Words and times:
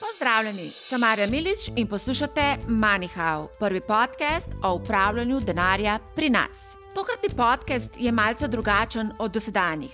Pozdravljeni, 0.00 0.70
sem 0.70 1.00
Marja 1.00 1.26
Milič 1.26 1.66
in 1.76 1.86
poslušate 1.86 2.56
MoneyHow, 2.68 3.48
prvi 3.58 3.80
podcast 3.80 4.48
o 4.64 4.74
upravljanju 4.74 5.40
denarja 5.40 5.98
pri 6.14 6.30
nas. 6.30 6.56
Tokratni 6.94 7.28
podcast 7.36 7.90
je 7.98 8.12
malce 8.12 8.48
drugačen 8.48 9.12
od 9.18 9.32
dosedanjih. 9.32 9.90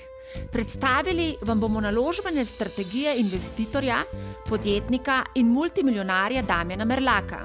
Predstavili 0.53 1.35
vam 1.43 1.61
bomo 1.61 1.81
naložbene 1.81 2.45
strategije 2.45 3.17
investitorja, 3.19 3.99
podjetnika 4.49 5.25
in 5.35 5.47
multimiljonarja 5.47 6.43
Damjana 6.43 6.85
Merlaka. 6.85 7.43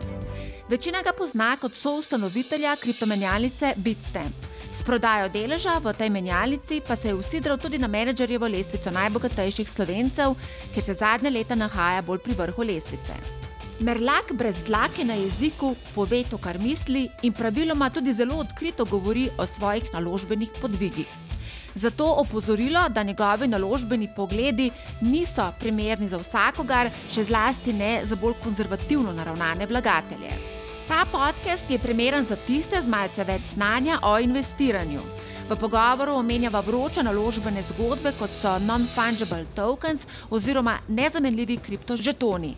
Večina 0.70 1.02
ga 1.02 1.14
pozna 1.18 1.58
kot 1.62 1.76
soustanovitelja 1.76 2.76
kriptomenjalnice 2.76 3.74
Bitstamp. 3.76 4.51
S 4.72 4.84
prodajo 4.88 5.28
deleža 5.28 5.80
v 5.84 5.92
tej 5.92 6.10
menjalnici 6.10 6.80
pa 6.80 6.96
se 6.96 7.12
je 7.12 7.14
usidral 7.14 7.58
tudi 7.60 7.76
na 7.78 7.88
menedžerjevo 7.92 8.48
lestvico 8.48 8.92
najbogatejših 8.92 9.68
slovencev, 9.70 10.36
kjer 10.74 10.84
se 10.86 10.94
zadnje 10.94 11.30
leta 11.30 11.56
nahaja 11.56 12.02
bolj 12.02 12.24
pri 12.24 12.38
vrhu 12.40 12.64
lestvice. 12.64 13.42
Merlak 13.82 14.32
brez 14.34 14.62
dlake 14.64 15.04
na 15.04 15.18
jeziku 15.20 15.76
pove 15.96 16.24
to, 16.30 16.38
kar 16.38 16.60
misli, 16.60 17.10
in 17.22 17.34
praviloma 17.34 17.90
tudi 17.90 18.14
zelo 18.14 18.38
odkrito 18.40 18.86
govori 18.86 19.28
o 19.38 19.46
svojih 19.46 19.92
naložbenih 19.94 20.50
podvigih. 20.62 21.10
Zato 21.76 22.06
opozorilo, 22.24 22.88
da 22.90 23.04
njegovi 23.04 23.48
naložbeni 23.48 24.08
pogledi 24.16 24.72
niso 25.02 25.52
primerni 25.60 26.08
za 26.08 26.18
vsakogar, 26.18 26.92
še 27.12 27.28
zlasti 27.28 27.74
ne 27.74 28.06
za 28.06 28.16
bolj 28.16 28.40
konzervativno 28.44 29.14
naravnane 29.14 29.66
vlagatelje. 29.66 30.61
Ta 30.92 31.06
podcast 31.12 31.70
je 31.70 31.80
primeren 31.80 32.26
za 32.26 32.36
tiste 32.36 32.82
z 32.82 32.88
malce 32.88 33.24
več 33.24 33.54
znanja 33.54 34.02
o 34.04 34.18
investiranju. 34.20 35.00
V 35.48 35.56
pogovoru 35.56 36.18
omenjava 36.20 36.60
vroče 36.60 37.04
naložbene 37.08 37.62
zgodbe, 37.64 38.12
kot 38.20 38.34
so 38.36 38.58
non-fungible 38.60 39.46
tokens 39.56 40.02
oziroma 40.30 40.74
nezamenljivi 40.88 41.56
kriptožetoni. 41.64 42.50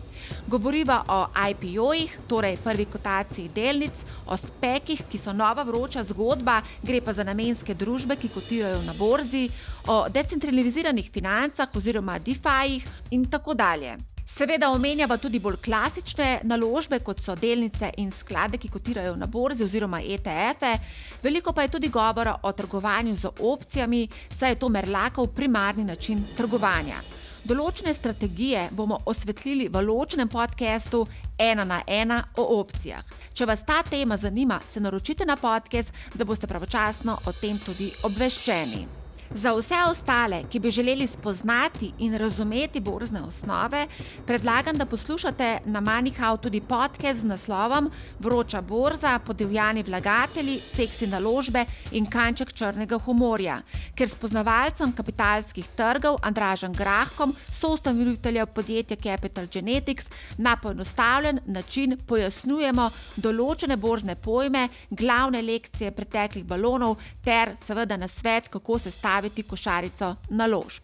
Govoriva 0.50 0.96
o 1.08 1.18
IPO-jih, 1.50 2.16
torej 2.26 2.56
prvi 2.64 2.86
kotaciji 2.90 3.52
delnic, 3.54 4.02
o 4.26 4.36
spekih, 4.36 5.04
ki 5.10 5.18
so 5.18 5.32
nova 5.32 5.62
vroča 5.62 6.02
zgodba, 6.02 6.56
gre 6.82 6.98
pa 7.06 7.14
za 7.14 7.22
namenske 7.22 7.74
družbe, 7.74 8.16
ki 8.16 8.32
kotirajo 8.34 8.82
na 8.82 8.96
borzi, 8.98 9.44
o 9.86 10.08
decentraliziranih 10.08 11.12
financah 11.14 11.70
oziroma 11.70 12.18
DeFi-jih 12.18 12.90
in 13.14 13.30
tako 13.30 13.54
dalje. 13.54 13.94
Seveda 14.26 14.70
omenjava 14.72 15.18
tudi 15.20 15.38
bolj 15.38 15.58
klasične 15.62 16.40
naložbe, 16.48 16.98
kot 17.04 17.20
so 17.20 17.34
delnice 17.36 17.90
in 18.00 18.10
sklade, 18.12 18.58
ki 18.58 18.70
kotirajo 18.72 19.16
na 19.20 19.26
borzi 19.26 19.64
oziroma 19.64 20.00
ETF-e. 20.00 20.78
Veliko 21.22 21.52
pa 21.52 21.62
je 21.62 21.74
tudi 21.76 21.88
govora 21.88 22.36
o 22.42 22.52
trgovanju 22.52 23.16
z 23.16 23.30
opcijami, 23.38 24.08
saj 24.38 24.50
je 24.50 24.58
to 24.58 24.68
Merlakov 24.68 25.28
primarni 25.36 25.84
način 25.84 26.24
trgovanja. 26.36 27.02
Določene 27.44 27.92
strategije 27.92 28.70
bomo 28.72 28.98
osvetlili 29.04 29.68
v 29.68 29.84
ločenem 29.84 30.28
podkastu 30.32 31.04
Ena 31.38 31.64
na 31.64 31.82
ena 31.86 32.22
o 32.40 32.46
opcijah. 32.58 33.04
Če 33.34 33.44
vas 33.44 33.66
ta 33.66 33.82
tema 33.82 34.16
zanima, 34.16 34.60
se 34.72 34.80
naročite 34.80 35.26
na 35.26 35.36
podcast, 35.36 35.92
da 36.14 36.24
boste 36.24 36.46
pravočasno 36.46 37.18
o 37.26 37.32
tem 37.32 37.58
tudi 37.58 37.92
obveščeni. 38.02 39.03
Za 39.34 39.50
vse 39.54 39.74
ostale, 39.90 40.44
ki 40.50 40.58
bi 40.60 40.70
želeli 40.70 41.06
spoznati 41.06 41.92
in 41.98 42.14
razumeti 42.14 42.80
borzne 42.80 43.20
osnove, 43.22 43.86
predlagam, 44.26 44.76
da 44.78 44.86
poslušate 44.86 45.58
na 45.64 45.80
Manihau 45.80 46.36
tudi 46.36 46.60
podcast 46.60 47.20
z 47.20 47.24
naslovom 47.24 47.90
Vroča 48.18 48.60
borza, 48.60 49.18
podivjani 49.18 49.82
vlagatelji, 49.82 50.60
seksi 50.74 51.06
naložbe 51.06 51.64
in 51.90 52.06
kanček 52.06 52.52
črnega 52.52 52.98
humorja, 52.98 53.58
ker 53.94 54.08
spoznavalcem 54.08 54.92
kapitalskih 54.92 55.66
trgov 55.76 56.20
Andražem 56.22 56.72
Grahkom, 56.72 57.34
soustanoviteljem 57.52 58.46
podjetja 58.54 58.96
Capital 58.96 59.46
Genetics, 59.52 60.06
na 60.38 60.56
poenostavljen 60.56 61.40
način 61.46 61.98
pojasnjujemo 62.06 62.90
določene 63.16 63.76
borzne 63.76 64.14
pojme, 64.14 64.68
glavne 64.90 65.42
lekcije 65.42 65.90
preteklih 65.90 66.44
balonov 66.44 66.96
ter 67.24 67.56
seveda 67.66 67.96
na 67.96 68.08
svet, 68.08 68.48
kako 68.48 68.78
se 68.78 68.90
staviti 68.90 69.23
pripraviti 69.24 69.42
košarico 69.42 70.16
naložb. 70.30 70.82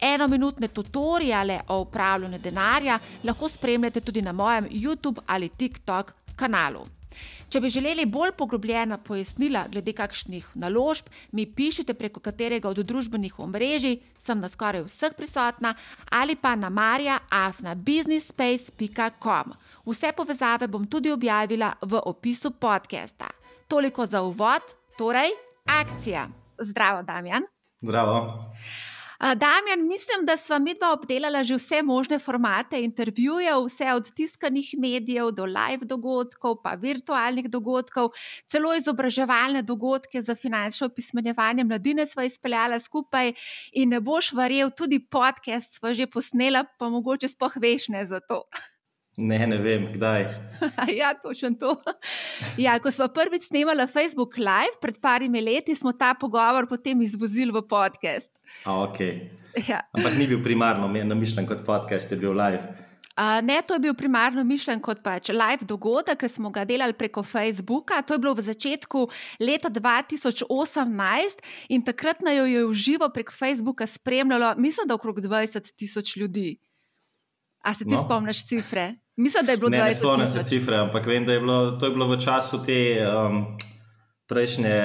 Enominutne 0.00 0.68
tutoriale 0.68 1.60
o 1.68 1.80
upravljanju 1.80 2.38
denarja 2.38 2.98
lahko 3.24 3.48
spremljate 3.48 4.00
tudi 4.00 4.22
na 4.22 4.32
mojem 4.32 4.68
YouTube 4.70 5.18
ali 5.26 5.48
TikTok 5.48 6.12
kanalu. 6.36 6.86
Če 7.48 7.60
bi 7.60 7.70
želeli 7.70 8.06
bolj 8.06 8.32
poglobljena 8.36 8.98
pojasnila 8.98 9.66
glede 9.72 9.92
kakšnih 9.92 10.48
naložb, 10.54 11.06
mi 11.32 11.46
pišite 11.46 11.94
preko 11.94 12.20
katerega 12.20 12.68
od 12.68 12.76
družbenih 12.76 13.38
omrežij, 13.38 13.98
sem 14.18 14.40
na 14.40 14.48
skoraj 14.48 14.82
vseh 14.84 15.12
prisotna, 15.16 15.74
ali 16.10 16.36
pa 16.36 16.56
na 16.56 16.70
marja.afnabusinessspace.com. 16.70 19.52
Vse 19.86 20.12
povezave 20.16 20.68
bom 20.68 20.86
tudi 20.86 21.10
objavila 21.10 21.72
v 21.82 22.00
opisu 22.04 22.50
podcasta. 22.50 23.26
Toliko 23.68 24.06
za 24.06 24.22
uvod, 24.22 24.62
torej 24.98 25.30
akcija. 25.66 26.28
Zdravo, 26.58 27.02
Damjan. 27.02 27.57
Zdravo. 27.80 28.52
Damjan, 29.20 29.88
mislim, 29.88 30.26
da 30.26 30.36
smo 30.36 30.58
mi 30.58 30.74
dva 30.74 30.92
obdelala 30.92 31.42
že 31.44 31.56
vse 31.58 31.82
možne 31.82 32.18
formate 32.18 32.78
intervjujev, 32.84 33.64
vse 33.66 33.92
od 33.92 34.10
tiskanih 34.14 34.68
medijev 34.78 35.30
do 35.30 35.44
live 35.44 35.82
dogodkov, 35.82 36.60
pa 36.62 36.74
virtualnih 36.74 37.50
dogodkov, 37.50 38.10
celo 38.46 38.74
izobraževalne 38.74 39.62
dogodke 39.62 40.22
za 40.22 40.34
finančno 40.34 40.86
opismenjevanje 40.86 41.64
mladine 41.64 42.06
smo 42.06 42.22
izpeljala 42.22 42.78
skupaj 42.78 43.32
in 43.72 43.88
ne 43.88 44.00
boš 44.00 44.32
verjel, 44.32 44.70
tudi 44.70 45.00
podcast 45.10 45.74
smo 45.78 45.94
že 45.94 46.06
posnela, 46.06 46.64
pa 46.78 46.88
mogoče 46.88 47.28
spoh 47.28 47.56
veš 47.56 47.88
ne 47.88 48.06
za 48.06 48.20
to. 48.20 48.42
Ne, 49.18 49.38
ne 49.50 49.56
vem, 49.58 49.88
kdaj. 49.90 50.28
ja, 51.00 51.10
točno 51.18 51.50
to. 51.58 51.74
Ja, 52.54 52.76
ko 52.78 52.90
smo 52.94 53.08
prvič 53.10 53.48
snemali 53.50 53.86
Facebook 53.90 54.38
Live 54.38 54.78
pred 54.78 55.00
parimi 55.02 55.42
leti, 55.42 55.74
smo 55.74 55.90
ta 55.92 56.14
pogovor 56.14 56.68
potem 56.70 57.02
izvozili 57.02 57.50
v 57.50 57.64
podcast. 57.66 58.30
A, 58.62 58.78
okay. 58.86 59.34
ja. 59.66 59.82
Ampak 59.90 60.14
ni 60.14 60.28
bil 60.30 60.38
primarno 60.38 60.86
mišljen 60.88 61.50
kot 61.50 61.64
podcast, 61.66 62.14
je 62.14 62.18
bil 62.22 62.30
live. 62.30 62.62
Uh, 63.18 63.42
ne, 63.42 63.58
to 63.66 63.74
je 63.74 63.82
bil 63.88 63.96
primarno 63.98 64.44
mišljen 64.46 64.78
kot 64.78 65.02
pač 65.02 65.32
live 65.34 65.66
dogodek, 65.66 66.20
ki 66.22 66.30
smo 66.30 66.54
ga 66.54 66.62
delali 66.62 66.94
preko 66.94 67.26
Facebooka. 67.26 67.98
To 68.06 68.14
je 68.14 68.22
bilo 68.22 68.36
v 68.38 68.46
začetku 68.46 69.02
leta 69.42 69.66
2018 69.66 70.46
in 71.74 71.82
takrat 71.82 72.22
naj 72.22 72.38
jo 72.38 72.46
je 72.46 72.62
v 72.70 72.78
živo 72.86 73.10
preko 73.10 73.34
Facebooka 73.34 73.90
spremljalo, 73.90 74.54
mislim, 74.62 74.86
da 74.86 74.94
okrog 74.94 75.18
20 75.26 75.74
tisoč 75.74 76.14
ljudi. 76.14 76.54
A 77.66 77.74
se 77.74 77.82
ti 77.82 77.98
no. 77.98 78.06
spomniš 78.06 78.46
cifre? 78.46 78.94
Mislim, 79.18 79.46
da 79.46 79.52
je 79.52 79.58
bilo 79.58 79.70
20. 79.70 79.78
Ne, 79.78 79.84
ne 79.84 79.94
spomnim 79.94 80.28
se 80.28 80.44
cifre, 80.44 80.76
ampak 80.76 81.06
vem, 81.06 81.24
da 81.26 81.32
je 81.32 81.40
bilo 81.40 81.70
to 81.70 81.86
je 81.86 81.90
bilo 81.90 82.06
v 82.06 82.20
času 82.22 82.60
te 82.66 83.02
um, 83.02 83.40
prejšnje, 84.26 84.78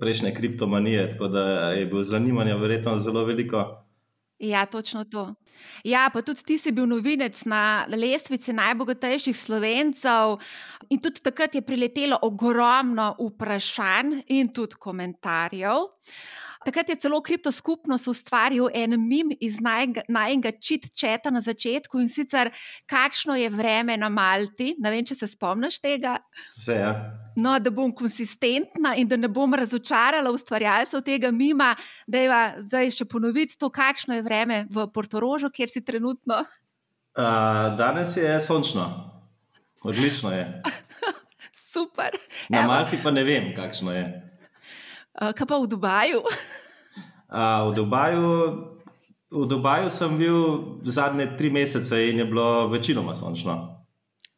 prejšnje 0.00 0.34
kriptomanije, 0.34 1.08
tako 1.08 1.28
da 1.28 1.72
je 1.72 1.86
bilo 1.86 2.02
zanimanja 2.02 2.54
verjetno 2.56 2.98
zelo 2.98 3.24
veliko. 3.24 3.84
Ja, 4.38 4.66
točno 4.66 5.04
to. 5.04 5.34
Ja, 5.84 6.10
pa 6.14 6.22
tudi 6.22 6.44
ti 6.46 6.58
si 6.58 6.70
bil 6.72 6.86
novinec 6.86 7.40
na 7.44 7.86
lestvici 7.90 8.52
najbogatejših 8.52 9.34
slovencev, 9.36 10.36
in 10.88 11.02
tudi 11.02 11.20
takrat 11.20 11.54
je 11.54 11.62
priletelo 11.62 12.18
ogromno 12.22 13.16
vprašanj 13.18 14.20
in 14.26 14.52
tudi 14.54 14.78
komentarjev. 14.78 15.90
Takrat 16.68 16.88
je 16.88 16.96
celo 17.00 17.22
kriptoskupnost 17.24 18.08
ustvaril 18.08 18.66
en 18.74 19.08
mim 19.08 19.30
iz 19.40 19.56
najmenjega 20.08 20.50
čita 20.60 21.30
na 21.30 21.40
začetku 21.40 21.96
in 21.96 22.10
sicer, 22.12 22.50
kakšno 22.84 23.36
je 23.40 23.48
vreme 23.48 23.96
na 23.96 24.10
Malti. 24.12 24.74
Ne 24.76 24.90
vem, 24.92 25.06
če 25.06 25.14
se 25.16 25.28
spomniš 25.32 25.78
tega. 25.80 26.18
Vse, 26.58 26.76
ja. 26.76 26.90
No, 27.40 27.54
da 27.56 27.72
bom 27.72 27.94
konsistentna 27.96 28.92
in 29.00 29.08
da 29.08 29.16
ne 29.16 29.30
bom 29.32 29.54
razočarala 29.56 30.28
ustvarjalcev 30.28 31.00
tega 31.06 31.30
mima, 31.32 31.70
da 32.06 32.20
je 32.20 32.42
zdaj 32.66 32.92
še 32.98 33.08
ponoviti 33.08 33.56
to, 33.56 33.72
kakšno 33.72 34.20
je 34.20 34.26
vreme 34.28 34.60
v 34.68 34.84
Portorožu, 34.92 35.48
kjer 35.48 35.72
si 35.72 35.80
trenutno. 35.80 36.42
Uh, 37.16 37.72
danes 37.80 38.12
je 38.20 38.36
sončno, 38.44 38.84
odlično 39.80 40.36
je. 40.36 40.46
Super. 41.72 42.20
Na 42.52 42.66
Evo. 42.66 42.74
Malti 42.74 43.00
pa 43.00 43.08
ne 43.10 43.24
vem, 43.24 43.54
kakšno 43.56 43.96
je. 43.96 44.06
Uh, 45.18 45.32
kaj 45.32 45.48
pa 45.48 45.56
v 45.64 45.66
Dubaju? 45.66 46.22
Uh, 47.28 47.70
v, 47.70 47.74
Dubaju 47.74 48.32
v 49.30 49.46
Dubaju 49.46 49.90
sem 49.90 50.18
bil 50.18 50.38
zadnje 50.84 51.36
tri 51.38 51.50
mesece 51.50 52.08
in 52.10 52.18
je 52.18 52.24
bilo 52.24 52.68
večinoma 52.68 53.14
sončno. 53.14 53.84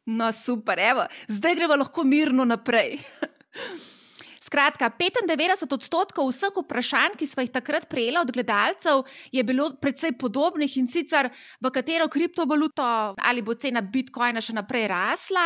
No, 0.06 0.32
super, 0.32 0.78
evo, 0.78 1.06
zdaj 1.28 1.54
gremo 1.54 1.76
lahko 1.76 2.04
mirno 2.04 2.44
naprej. 2.44 2.98
Skratka, 4.50 4.90
95 4.90 5.62
odstotkov 5.70 6.26
vseh 6.34 6.50
vprašanj, 6.50 7.14
ki 7.14 7.26
smo 7.30 7.44
jih 7.44 7.52
takrat 7.54 7.84
prejeli 7.86 8.18
od 8.18 8.32
gledalcev, 8.34 9.04
je 9.30 9.44
bilo 9.46 9.68
precej 9.78 10.10
podobnih 10.18 10.72
in 10.74 10.88
sicer 10.90 11.28
v 11.62 11.70
katero 11.70 12.08
kriptovaluto 12.10 12.82
ali 13.14 13.44
bo 13.46 13.54
cena 13.54 13.78
bitcoina 13.78 14.42
še 14.42 14.56
naprej 14.58 14.88
rasla. 14.90 15.44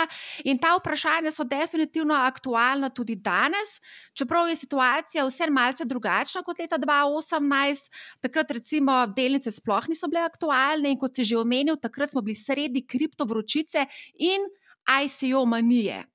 In 0.49 0.57
ta 0.57 0.73
vprašanja 0.79 1.35
so 1.37 1.45
definitivno 1.45 2.17
aktualna 2.17 2.89
tudi 2.97 3.19
danes, 3.21 3.77
čeprav 4.17 4.49
je 4.49 4.57
situacija 4.57 5.27
vse 5.29 5.51
malce 5.53 5.85
drugačna 5.85 6.41
kot 6.41 6.65
leta 6.65 6.81
2018. 6.81 7.93
Takrat, 8.25 8.57
recimo, 8.57 9.05
delnice 9.13 9.53
sploh 9.53 9.85
niso 9.93 10.09
bile 10.09 10.25
aktualne 10.25 10.89
in 10.89 10.97
kot 10.97 11.13
si 11.13 11.29
že 11.29 11.37
omenil, 11.37 11.77
takrat 11.77 12.17
smo 12.17 12.25
bili 12.25 12.41
sredi 12.41 12.87
kriptovročice 12.89 13.85
in 14.17 14.49
ICO 14.89 15.45
manije. 15.45 16.14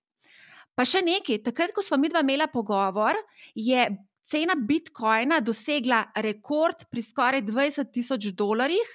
Pa 0.79 0.85
še 0.87 1.01
nekaj, 1.03 1.41
takrat, 1.43 1.73
ko 1.75 1.83
smo 1.83 1.97
mi 1.99 2.07
dva 2.07 2.21
imela 2.23 2.45
pogovor, 2.47 3.17
je 3.51 3.83
cena 4.23 4.55
bitcoina 4.55 5.41
dosegla 5.43 6.05
rekord 6.23 6.85
pri 6.87 7.01
skoraj 7.03 7.41
20 7.49 7.89
tisoč 7.91 8.29
dolarjih, 8.31 8.93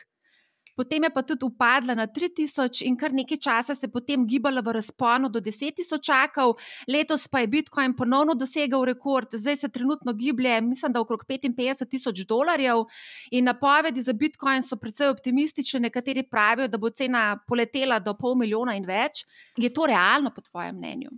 potem 0.80 1.04
je 1.04 1.10
pa 1.12 1.22
tudi 1.28 1.44
upadla 1.44 1.92
na 1.98 2.06
3000 2.08 2.80
in 2.88 2.96
kar 2.96 3.12
nekaj 3.12 3.36
časa 3.46 3.76
se 3.76 3.84
je 3.84 3.92
potem 3.92 4.24
gibala 4.26 4.62
v 4.64 4.72
razponu 4.78 5.28
do 5.28 5.42
10 5.44 5.76
tisočakov, 5.76 6.54
letos 6.88 7.28
pa 7.28 7.42
je 7.44 7.50
bitcoin 7.52 7.92
ponovno 7.98 8.32
dosegel 8.32 8.86
rekord, 8.88 9.36
zdaj 9.36 9.60
se 9.66 9.68
trenutno 9.68 10.16
giblje, 10.16 10.56
mislim, 10.64 10.96
da 10.96 11.04
okrog 11.04 11.26
55 11.28 11.84
tisoč 11.90 12.24
dolarjev 12.24 12.86
in 13.30 13.44
napovedi 13.44 14.02
za 14.02 14.16
bitcoin 14.16 14.64
so 14.64 14.80
precej 14.80 15.12
optimistične, 15.12 15.84
nekateri 15.90 16.24
pravijo, 16.32 16.72
da 16.72 16.80
bo 16.80 16.88
cena 16.88 17.26
poletela 17.46 18.00
do 18.00 18.16
pol 18.16 18.40
milijona 18.40 18.72
in 18.80 18.88
več. 18.88 19.26
Je 19.60 19.68
to 19.68 19.84
realno 19.92 20.32
po 20.32 20.40
tvojem 20.40 20.80
mnenju? 20.80 21.12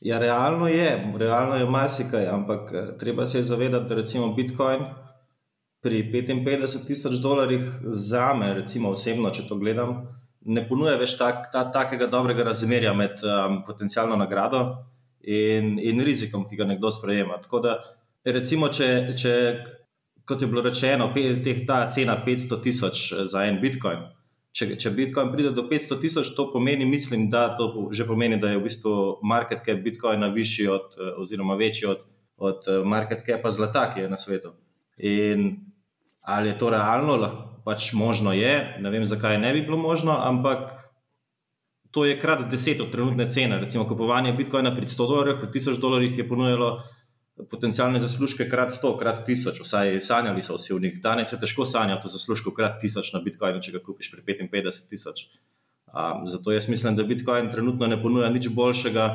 Ja, 0.00 0.18
realno 0.18 0.68
je, 0.68 1.12
realno 1.18 1.56
je 1.56 1.66
marsikaj, 1.66 2.26
ampak 2.26 2.72
eh, 2.72 2.98
treba 2.98 3.26
se 3.26 3.42
zavedati, 3.42 3.88
da 3.88 3.94
recimo 3.94 4.32
Bitcoin 4.34 4.84
pri 5.80 6.02
55 6.12 6.86
tisoč 6.86 7.14
dolarjih 7.22 7.62
za 7.82 8.34
me, 8.34 8.54
recimo 8.54 8.90
osebno, 8.90 9.30
če 9.30 9.46
to 9.48 9.56
gledam, 9.56 9.96
ne 10.44 10.68
ponuja 10.68 10.96
več 11.00 11.16
tak, 11.18 11.48
ta, 11.52 11.64
takega 11.72 12.06
dobrega 12.10 12.44
razmerja 12.44 12.92
med 12.94 13.22
um, 13.22 13.60
potencijalno 13.66 14.16
nagrado 14.16 14.60
in, 15.22 15.76
in 15.78 16.02
rizikom, 16.04 16.44
ki 16.48 16.58
ga 16.58 16.66
nekdo 16.66 16.90
sprejema. 16.90 17.38
Tako 17.42 17.60
da, 17.62 17.76
recimo, 18.24 18.68
če, 18.68 18.88
če 19.16 19.32
kot 20.26 20.42
je 20.42 20.50
bilo 20.50 20.62
rečeno, 20.66 21.08
pe, 21.14 21.28
teh, 21.42 21.62
ta 21.66 21.84
cena 21.90 22.18
500 22.26 22.60
tisoč 22.62 23.06
eh, 23.12 23.24
za 23.30 23.46
en 23.46 23.62
Bitcoin 23.62 24.04
če, 24.56 24.68
če 24.80 24.92
Bitcoin 24.96 25.32
pride 25.32 25.52
do 25.56 25.66
500 25.68 25.98
tisoč, 26.00 26.32
to 26.36 26.48
pomeni, 26.52 26.86
mislim, 26.88 27.28
da 27.30 27.48
to 27.56 27.88
že 27.92 28.06
pomeni, 28.08 28.38
da 28.40 28.54
je 28.54 28.60
v 28.60 28.66
bistvu 28.68 28.94
market 29.22 29.64
cap 29.66 29.82
Bitcoina 29.84 30.30
višji 30.32 30.68
od, 30.72 30.96
eh, 30.96 31.12
oziroma 31.20 31.58
večji 31.60 31.90
od, 31.92 32.06
od 32.36 32.68
eh, 32.68 32.80
market 32.84 33.26
capa 33.26 33.52
zlata, 33.52 33.90
ki 33.92 34.06
je 34.06 34.12
na 34.12 34.20
svetu. 34.20 34.54
In 34.98 35.50
ali 36.26 36.50
je 36.50 36.58
to 36.58 36.70
realno, 36.72 37.16
lahko 37.20 37.56
pač 37.66 37.90
možno 37.98 38.30
je, 38.30 38.78
ne 38.78 38.90
vem, 38.94 39.02
zakaj 39.10 39.40
ne 39.42 39.50
bi 39.52 39.64
bilo 39.66 39.76
možno, 39.76 40.14
ampak 40.22 40.70
to 41.90 42.04
je 42.06 42.14
krat 42.18 42.44
deset 42.50 42.80
od 42.80 42.92
trenutne 42.92 43.26
cene. 43.30 43.58
Recimo, 43.58 43.88
kupovanje 43.88 44.36
Bitcoina 44.38 44.70
pri 44.74 44.86
100 44.86 45.08
dolarjih, 45.10 45.40
pri 45.40 45.48
1000 45.50 45.80
dolarjih 45.82 46.18
je 46.18 46.28
ponujalo 46.28 46.68
potencijalne 47.36 48.00
zaslužke 48.00 48.48
krat 48.48 48.72
100, 48.72 48.98
krat 48.98 49.28
1000, 49.28 49.60
vsaj 49.62 50.00
sanjali 50.00 50.42
so 50.42 50.56
vsi 50.56 50.72
v 50.74 50.80
njih. 50.86 51.00
Danes 51.04 51.32
je 51.32 51.40
težko 51.40 51.66
sanjati 51.68 52.08
o 52.08 52.10
zaslužku 52.10 52.50
krat 52.56 52.80
1000 52.82 53.12
na 53.14 53.20
Bitcoinu, 53.20 53.60
če 53.60 53.76
ga 53.76 53.82
kupiš 53.84 54.10
pri 54.14 54.24
55 54.24 54.88
tisoč. 54.88 55.26
Um, 55.86 56.24
zato 56.28 56.52
jaz 56.52 56.68
mislim, 56.68 56.96
da 56.96 57.04
Bitcoin 57.04 57.50
trenutno 57.52 57.86
ne 57.86 58.00
ponuja 58.02 58.30
nič 58.32 58.48
boljšega 58.48 59.06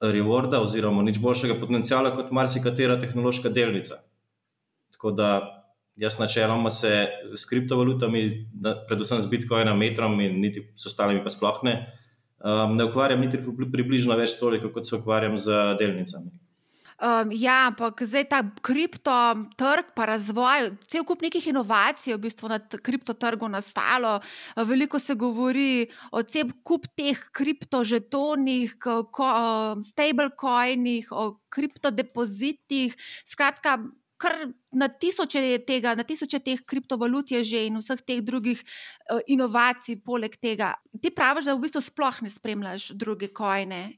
rewarda 0.00 0.62
oziroma 0.64 1.04
nič 1.04 1.20
boljšega 1.20 1.58
potencijala 1.60 2.14
kot 2.16 2.32
marsikatera 2.32 2.96
tehnološka 3.00 3.52
delnica. 3.52 4.00
Tako 4.96 5.12
da 5.12 5.30
jaz 6.00 6.18
načeloma 6.18 6.70
se 6.70 7.06
s 7.36 7.44
kriptovalutami, 7.44 8.46
predvsem 8.88 9.20
z 9.20 9.28
Bitcoinom, 9.28 9.78
metrom 9.78 10.20
in 10.20 10.40
niti 10.40 10.64
s 10.76 10.88
ostalimi 10.88 11.20
pa 11.24 11.30
sploh 11.30 11.60
ne, 11.68 11.74
um, 12.40 12.76
ne 12.76 12.88
ukvarjam 12.88 13.20
niti 13.20 13.40
približno 13.72 14.16
več 14.16 14.38
toliko, 14.40 14.72
kot 14.72 14.88
se 14.88 14.96
ukvarjam 14.96 15.38
z 15.38 15.76
delnicami. 15.78 16.32
Um, 17.00 17.30
ja, 17.32 17.70
ampak 17.72 18.02
zdaj 18.04 18.26
ta 18.28 18.42
kriptotrg, 18.60 19.94
pa 19.96 20.04
razvoj, 20.04 20.66
cel 20.84 21.00
kup 21.08 21.22
nekih 21.24 21.46
inovacij 21.48 22.12
je 22.12 22.16
v 22.18 22.24
bistvu 22.26 22.50
na 22.52 22.58
kriptotrgu 22.60 23.48
nastalo. 23.48 24.18
Veliko 24.68 25.00
se 25.00 25.16
govori 25.16 25.88
o 26.12 26.20
cel 26.22 26.52
kup 26.60 26.84
teh 26.92 27.16
kriptožetonih, 27.32 28.76
stablecoinih, 29.88 31.08
o 31.08 31.40
kriptodepozitih. 31.48 32.92
Skratka, 33.24 33.78
kar 34.20 34.36
na 34.76 34.90
tisoče 34.92 35.40
tega, 35.64 35.94
na 35.96 36.04
tisoče 36.04 36.42
teh 36.44 36.60
kriptovalut 36.68 37.32
je 37.32 37.40
že 37.44 37.64
in 37.70 37.80
vseh 37.80 38.04
teh 38.04 38.20
drugih 38.20 38.60
uh, 38.60 39.24
inovacij, 39.24 40.02
poleg 40.04 40.36
tega. 40.36 40.74
Ti 41.00 41.08
praviš, 41.16 41.48
da 41.48 41.56
v 41.56 41.64
bistvu 41.64 41.80
sploh 41.80 42.20
ne 42.20 42.28
spremljaš 42.28 42.92
druge 42.92 43.32
kojne 43.32 43.96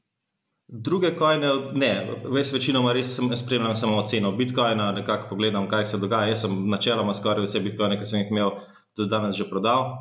Druge 0.67 1.11
kojne, 1.15 1.49
ne, 1.73 1.91
ves 2.31 2.53
večinoma 2.53 2.93
res 2.95 3.17
spremljam 3.35 3.75
samo 3.75 4.01
ceno 4.07 4.31
Bitcoina, 4.31 4.91
nekako 4.91 5.29
pogledam, 5.29 5.67
kaj 5.69 5.85
se 5.85 5.97
dogaja. 5.97 6.31
Jaz 6.31 6.45
sem 6.45 6.55
načeloma 6.69 7.13
skoraj 7.13 7.45
vse 7.45 7.59
Bitcoine, 7.59 7.99
ki 7.99 8.07
sem 8.09 8.23
jih 8.23 8.31
imel, 8.31 8.55
tudi 8.95 9.09
danes 9.11 9.35
že 9.35 9.49
prodal, 9.49 9.91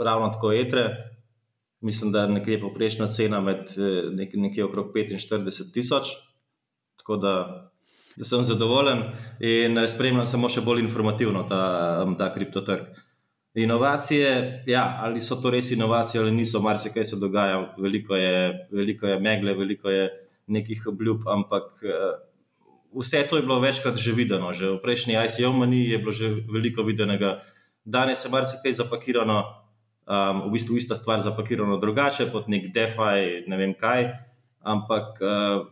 ravno 0.00 0.30
tako 0.32 0.52
etre. 0.52 0.86
Mislim, 1.84 2.12
da 2.12 2.22
je 2.22 2.28
nekje 2.38 2.60
poprečna 2.60 3.10
cena 3.12 3.40
med 3.40 3.74
eh, 3.76 4.10
nek, 4.14 4.30
nekje 4.34 4.64
okrog 4.64 4.94
45 4.94 5.72
tisoč, 5.74 6.14
tako 6.96 7.16
da, 7.16 7.34
da 8.16 8.24
sem 8.24 8.44
zadovoljen 8.44 9.02
in 9.40 9.78
eh, 9.78 9.88
spremljam 9.88 10.26
samo 10.26 10.48
še 10.48 10.64
bolj 10.64 10.80
informativno 10.86 11.42
ta, 11.48 12.06
ta 12.18 12.30
kriptotrg. 12.34 12.86
Inovacije, 13.54 14.62
ja, 14.66 14.98
ali 15.02 15.20
so 15.20 15.36
to 15.36 15.50
res 15.50 15.70
inovacije 15.70 16.20
ali 16.20 16.30
niso, 16.34 16.60
marsikaj 16.60 17.04
se 17.04 17.16
dogaja, 17.16 17.74
veliko 17.78 18.16
je, 18.16 18.66
veliko 18.72 19.06
je 19.06 19.20
megle, 19.20 19.54
veliko 19.54 19.90
je 19.90 20.08
nekih 20.46 20.86
obljub, 20.86 21.28
ampak 21.28 21.70
eh, 21.82 22.16
vse 22.94 23.26
to 23.30 23.36
je 23.36 23.42
bilo 23.42 23.60
večkrat 23.60 23.96
že 23.96 24.12
videno. 24.12 24.52
Že 24.52 24.70
v 24.70 24.80
prejšnji 24.82 25.14
ICO 25.26 25.52
maniji 25.52 25.90
je 25.90 25.98
bilo 25.98 26.12
že 26.12 26.30
veliko 26.50 26.82
videnega, 26.82 27.40
danes 27.84 28.24
je 28.24 28.30
marsikaj 28.30 28.74
zapakirano, 28.74 29.44
um, 30.06 30.42
v 30.48 30.50
bistvu 30.52 30.76
ista 30.76 30.96
stvar 30.96 31.22
zapakirano 31.22 31.78
drugače, 31.78 32.26
pod 32.32 32.48
nek 32.48 32.72
DeFi, 32.74 33.46
ne 33.46 33.56
vem 33.56 33.74
kaj, 33.74 34.10
ampak. 34.60 35.22
Uh, 35.22 35.70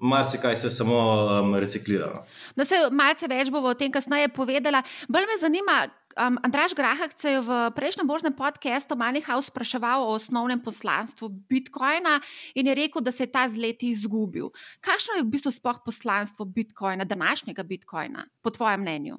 Marsikaj 0.00 0.56
se 0.56 0.70
samo 0.70 0.96
um, 0.96 1.54
reciklira. 1.60 2.06
No, 2.06 2.22
no 2.56 2.64
se 2.64 2.74
malce 2.90 3.26
več 3.28 3.50
bomo 3.52 3.68
o 3.68 3.76
tem 3.76 3.92
kasneje 3.92 4.30
povedala. 4.32 4.80
Bolj 5.12 5.26
me 5.28 5.36
zanima, 5.36 5.74
Um, 6.18 6.38
Andraš 6.42 6.74
Grahak 6.74 7.14
se 7.14 7.30
je 7.30 7.40
v 7.40 7.70
prejšnjem 7.70 8.06
božnem 8.06 8.34
podkastu 8.34 8.98
Moneyhouse 8.98 9.46
spraševal 9.46 10.02
o 10.02 10.18
osnovnem 10.18 10.58
poslanstvu 10.58 11.30
Bitcoina 11.46 12.18
in 12.54 12.66
je 12.66 12.74
rekel, 12.74 12.98
da 12.98 13.12
se 13.12 13.22
je 13.22 13.30
ta 13.30 13.46
z 13.46 13.54
leti 13.54 13.94
izgubil. 13.94 14.50
Kakšno 14.82 15.16
je 15.16 15.22
v 15.22 15.30
bistvu 15.30 15.54
spoh 15.54 15.78
poslanstvo 15.86 16.44
Bitcoina, 16.44 17.06
današnjega 17.06 17.62
Bitcoina, 17.62 18.26
po 18.42 18.50
tvojem 18.50 18.80
mnenju? 18.80 19.16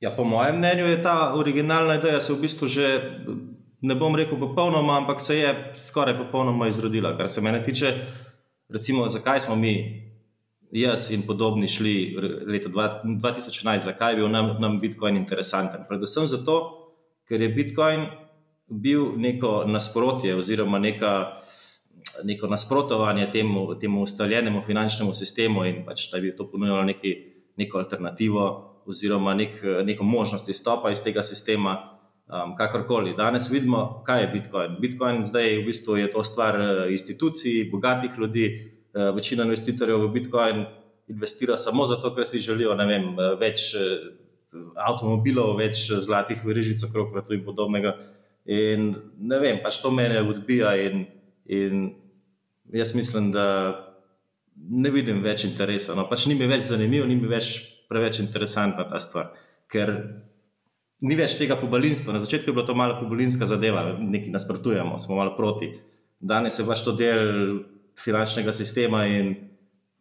Ja, 0.00 0.12
po 0.12 0.24
mojem 0.24 0.60
mnenju 0.60 0.84
je 0.84 1.02
ta 1.02 1.32
originalna 1.34 1.96
ideja 1.96 2.20
se 2.20 2.32
v 2.32 2.40
bistvu 2.44 2.68
že, 2.68 2.86
ne 3.80 3.94
bom 3.96 4.12
rekel 4.12 4.36
popolnoma, 4.36 5.00
ampak 5.00 5.20
se 5.20 5.38
je 5.38 5.72
skoraj 5.76 6.18
popolnoma 6.18 6.68
izrodila. 6.68 7.16
Kar 7.16 7.28
se 7.32 7.40
mene 7.40 7.64
tiče, 7.64 7.96
recimo, 8.68 9.08
zakaj 9.08 9.40
smo 9.40 9.56
mi 9.56 10.09
jaz 10.72 11.10
in 11.10 11.22
podobni 11.26 11.68
šli 11.68 12.16
leta 12.46 12.68
2011, 12.68 13.78
zakaj 13.78 14.12
je 14.12 14.16
bil 14.16 14.28
nam, 14.28 14.56
nam 14.60 14.80
Bitcoin 14.80 15.16
interesanten? 15.16 15.84
Predvsem 15.88 16.26
zato, 16.26 16.56
ker 17.28 17.40
je 17.40 17.48
Bitcoin 17.48 18.06
bil 18.68 19.12
neko 19.16 19.64
nasprotje 19.66 20.36
oziroma 20.36 20.78
neka, 20.78 21.40
neko 22.24 22.46
nasprotovanje 22.46 23.30
temu, 23.30 23.78
temu 23.78 24.02
ustaljenemu 24.02 24.62
finančnemu 24.66 25.14
sistemu 25.14 25.64
in 25.64 25.84
pač, 25.86 26.10
da 26.12 26.20
bi 26.20 26.36
to 26.36 26.50
ponujalo 26.50 26.84
neki, 26.84 27.14
neko 27.56 27.78
alternativo 27.78 28.44
oziroma 28.86 29.34
nek, 29.34 29.62
neko 29.84 30.04
možnost 30.04 30.48
izstopa 30.48 30.90
iz 30.90 31.02
tega 31.02 31.22
sistema. 31.22 31.96
Um, 32.30 32.52
kakorkoli. 32.54 33.16
Danes 33.18 33.48
vidimo, 33.50 34.02
kaj 34.06 34.20
je 34.20 34.26
Bitcoin. 34.28 34.76
Bitcoin 34.80 35.24
zdaj 35.26 35.56
v 35.56 35.64
bistvu 35.66 35.96
je 35.96 36.10
to 36.10 36.22
stvar 36.24 36.60
eh, 36.60 36.92
institucij, 36.92 37.64
bogatih 37.72 38.10
ljudi, 38.18 38.44
večina 38.94 39.44
investitorjev 39.46 40.04
v 40.04 40.12
Bitcoin 40.14 40.64
investira 41.10 41.56
samo 41.58 41.86
zato, 41.86 42.14
ker 42.14 42.26
si 42.26 42.38
želijo 42.38 42.74
vem, 42.74 43.18
eh, 43.18 43.34
več 43.40 43.74
eh, 43.74 43.98
avtomobilov, 44.76 45.56
več 45.58 45.90
zlatih 45.90 46.44
verižic 46.44 46.82
okrog 46.88 47.12
vrtu 47.14 47.34
in 47.34 47.44
podobnega. 47.44 47.96
In 48.46 48.94
ne 49.18 49.38
vem, 49.38 49.60
pač 49.62 49.78
to 49.82 49.90
mene 49.94 50.22
odbija 50.22 50.74
in, 50.86 51.04
in 51.46 51.90
jaz 52.72 52.94
mislim, 52.94 53.30
da 53.34 53.46
ne 54.56 54.90
vidim 54.90 55.22
več 55.22 55.44
interesa. 55.44 55.94
No, 55.94 56.06
pač 56.10 56.26
ni 56.26 56.34
mi 56.34 56.48
več 56.50 56.66
zanimivo, 56.70 57.06
ni 57.06 57.18
mi 57.18 57.30
več 57.30 57.60
preveč 57.90 58.20
interesantna 58.22 58.86
ta 58.88 58.98
stvar. 59.02 59.30
Ker 59.70 59.92
ni 61.06 61.16
več 61.18 61.36
tega 61.38 61.58
pobalinstva. 61.60 62.14
Na 62.14 62.22
začetku 62.24 62.50
je 62.50 62.56
bila 62.56 62.66
to 62.66 62.74
malo 62.74 62.98
pobalinska 62.98 63.46
zadeva, 63.46 63.84
nekaj 63.98 64.34
nasprotujemo, 64.34 64.98
smo 64.98 65.20
malo 65.20 65.36
proti. 65.38 65.70
Danes 66.20 66.58
je 66.58 66.66
pač 66.66 66.82
to 66.84 66.96
del 66.96 67.62
finančnega 67.98 68.52
sistema 68.52 69.04
in 69.06 69.34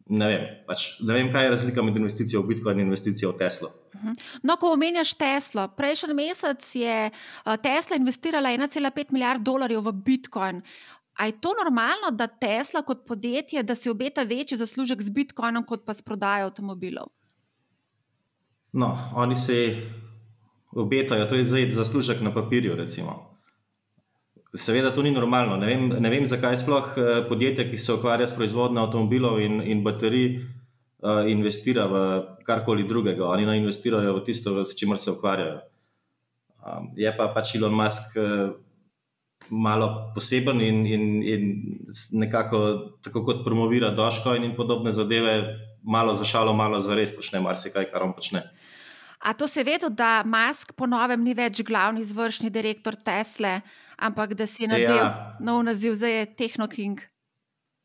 ne 0.10 0.27
vem, 0.27 0.46
pač, 0.65 0.86
ne 1.05 1.13
vem, 1.13 1.29
kaj 1.31 1.46
je 1.46 1.50
razlika 1.53 1.84
med 1.86 1.98
investicijo 1.98 2.41
v 2.41 2.53
Bitcoin 2.53 2.79
in 2.79 2.88
investicijo 2.88 3.31
v 3.31 3.38
Teslo. 3.43 3.69
Mhm. 3.96 4.15
No, 4.43 4.55
ko 4.58 4.74
omenjaš 4.74 5.13
Teslo, 5.13 5.67
prejšnji 5.77 6.15
mesec 6.17 6.69
je 6.75 6.98
eh, 7.10 7.58
Tesla 7.63 8.00
investirala 8.00 8.50
1,5 8.50 9.13
milijard 9.13 9.41
dolarjev 9.41 9.86
v 9.86 9.93
Bitcoin. 9.93 10.62
A 11.19 11.25
je 11.27 11.36
to 11.41 11.51
normalno, 11.51 12.12
da 12.12 12.27
Tesla 12.27 12.81
kot 12.81 13.05
podjetje, 13.05 13.63
da 13.63 13.75
si 13.75 13.89
obeta 13.89 14.24
večji 14.24 14.58
zaslužek 14.58 15.01
z 15.01 15.10
Bitcoinom, 15.10 15.65
kot 15.67 15.84
pa 15.86 15.93
s 15.93 16.01
prodajo 16.01 16.48
avtomobilov? 16.48 17.12
No, 18.72 18.98
oni 19.15 19.36
se 19.36 19.75
obetajo, 20.72 21.25
to 21.25 21.36
je 21.36 21.46
zdaj 21.46 21.72
zaslužek 21.72 22.22
na 22.22 22.34
papirju. 22.34 22.75
Recimo. 22.75 23.28
Seveda 24.55 24.89
to 24.91 25.03
ni 25.05 25.11
normalno. 25.13 25.57
Ne 25.61 25.67
vem, 25.69 25.89
ne 26.01 26.09
vem 26.09 26.25
zakaj 26.25 26.57
sploh 26.57 26.95
eh, 26.97 27.09
podjetje, 27.29 27.67
ki 27.69 27.77
se 27.77 27.93
ukvarja 27.93 28.27
s 28.27 28.33
proizvodnjo 28.37 28.81
avtomobilov 28.81 29.41
in, 29.41 29.61
in 29.61 29.83
baterij, 29.85 30.39
uh, 31.03 31.31
investira 31.31 31.85
v 31.87 31.95
karkoli 32.47 32.83
drugega. 32.83 33.27
Oni 33.27 33.45
ne 33.45 33.57
investirajo 33.57 34.15
v 34.17 34.23
tisto, 34.25 34.65
s 34.65 34.75
čimer 34.75 34.99
se 34.99 35.11
ukvarjajo. 35.11 35.61
Je 36.99 37.11
pa 37.17 37.29
pač 37.33 37.55
Elon 37.55 37.75
Musk 37.75 38.17
uh, 38.19 38.51
malo 39.49 40.11
poseben 40.15 40.61
in, 40.61 40.85
in, 40.85 41.03
in 41.23 41.43
nekako 42.11 42.59
tako 43.01 43.23
kot 43.25 43.45
promovira 43.45 43.89
Doško 43.95 44.35
in 44.35 44.55
podobne 44.55 44.91
zadeve, 44.91 45.55
malo 45.83 46.13
za 46.13 46.25
šalo, 46.25 46.53
malo 46.53 46.79
za 46.81 46.95
res 46.95 47.15
počne 47.15 47.39
marsikaj, 47.39 47.89
kar 47.91 48.03
on 48.03 48.13
počne. 48.13 48.43
A 49.19 49.33
to 49.33 49.47
se 49.47 49.63
vedo, 49.63 49.89
da 49.89 50.23
Musk 50.23 50.71
po 50.77 50.87
novem 50.87 51.23
ni 51.23 51.33
več 51.35 51.63
glavni 51.67 52.05
izvršni 52.05 52.49
direktor 52.49 52.95
Tesle, 52.95 53.59
ampak 53.99 54.33
da 54.33 54.47
si 54.47 54.63
je 54.63 54.71
nadel 54.71 54.97
ja. 54.97 55.37
nov 55.43 55.63
naziv, 55.63 55.95
zdaj 55.99 56.13
je 56.19 56.25
Technoking. 56.35 57.01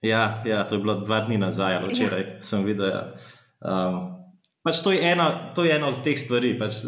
Ja, 0.04 0.42
ja, 0.44 0.64
to 0.68 0.76
je 0.76 0.84
bilo 0.84 1.00
dva 1.00 1.24
dni 1.24 1.38
nazaj, 1.40 1.76
ali 1.76 1.94
včeraj 1.94 2.22
ja. 2.22 2.42
sem 2.44 2.64
videl. 2.64 2.92
Ja. 2.92 3.02
Um, 3.64 4.00
pač 4.60 4.82
to, 4.84 4.92
je 4.92 5.00
ena, 5.00 5.52
to 5.56 5.64
je 5.64 5.72
ena 5.72 5.88
od 5.88 6.02
teh 6.04 6.18
stvari. 6.18 6.52
Pač, 6.60 6.84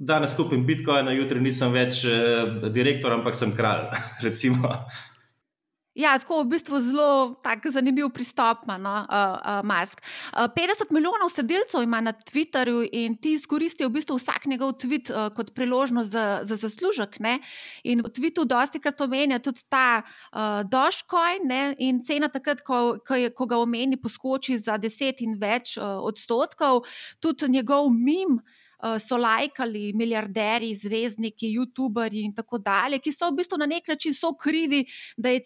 danes 0.00 0.34
kupim 0.36 0.64
Bitcoin, 0.66 1.12
jutri 1.12 1.42
nisem 1.44 1.72
več 1.76 2.04
eh, 2.08 2.68
direktor, 2.72 3.18
ampak 3.18 3.36
sem 3.36 3.52
kralj. 3.56 3.90
Ja, 5.98 6.12
tako 6.18 6.44
v 6.44 6.52
bistvu 6.54 6.78
zelo 6.86 7.34
tak 7.42 7.64
zanimiv 7.66 8.12
pristop 8.14 8.62
ima 8.62 8.76
no, 8.78 8.92
uh, 9.10 9.32
uh, 9.42 9.62
Musk. 9.66 9.98
Uh, 10.30 10.46
50 10.46 10.92
milijonov 10.94 11.32
sledilcev 11.34 11.82
ima 11.82 12.00
na 12.00 12.12
Twitterju 12.12 12.88
in 12.92 13.16
ti 13.18 13.32
izkoristijo 13.34 13.88
v 13.88 13.98
bistvu 13.98 14.16
vsak 14.16 14.46
njegov 14.46 14.76
tweet 14.78 15.10
uh, 15.10 15.34
kot 15.34 15.50
priložnost 15.54 16.10
za, 16.10 16.40
za 16.42 16.56
zaslužek. 16.56 17.18
Ne? 17.18 17.40
In 17.82 18.04
v 18.06 18.12
tweetu 18.14 18.46
dosti 18.46 18.78
krat 18.78 19.00
omenja 19.00 19.40
tudi 19.42 19.66
ta 19.68 20.02
uh, 20.02 20.62
Dogecoin 20.62 21.50
in 21.78 22.04
cena 22.06 22.28
takrat, 22.28 22.62
ko, 22.62 23.02
ko, 23.02 23.18
je, 23.18 23.34
ko 23.34 23.46
ga 23.50 23.58
omeni, 23.58 23.98
poskoči 23.98 24.58
za 24.62 24.78
10 24.78 25.26
in 25.26 25.34
več 25.42 25.74
uh, 25.74 25.98
odstotkov. 26.06 26.86
Tudi 27.18 27.50
njegov 27.50 27.90
mim. 27.90 28.38
Eh, 28.38 28.59
so 28.98 29.16
lajkali 29.16 29.92
milijarderji, 29.96 30.74
zvezdniki, 30.74 31.50
YouTuberi 31.56 32.24
in 32.24 32.34
tako 32.34 32.58
dalje, 32.58 33.00
ki 33.02 33.12
so 33.12 33.28
v 33.30 33.40
bistvu 33.40 33.58
na 33.60 33.66
nek 33.68 33.88
način 33.88 34.14
so 34.14 34.32
krivi, 34.34 34.84
da 35.16 35.32
je 35.34 35.42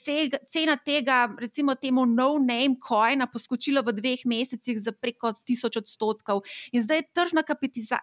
cena 0.50 0.76
tega, 0.76 1.24
recimo, 1.40 1.74
temu 1.74 2.06
no-name 2.06 2.76
coina 2.82 3.26
poskočila 3.30 3.82
v 3.86 3.96
dveh 3.96 4.24
mesecih 4.30 4.78
za 4.80 4.92
preko 4.92 5.32
tisoč 5.44 5.80
odstotkov. 5.82 6.44
In 6.72 6.82
zdaj 6.82 7.02
je 7.02 7.08
tržna 7.14 7.42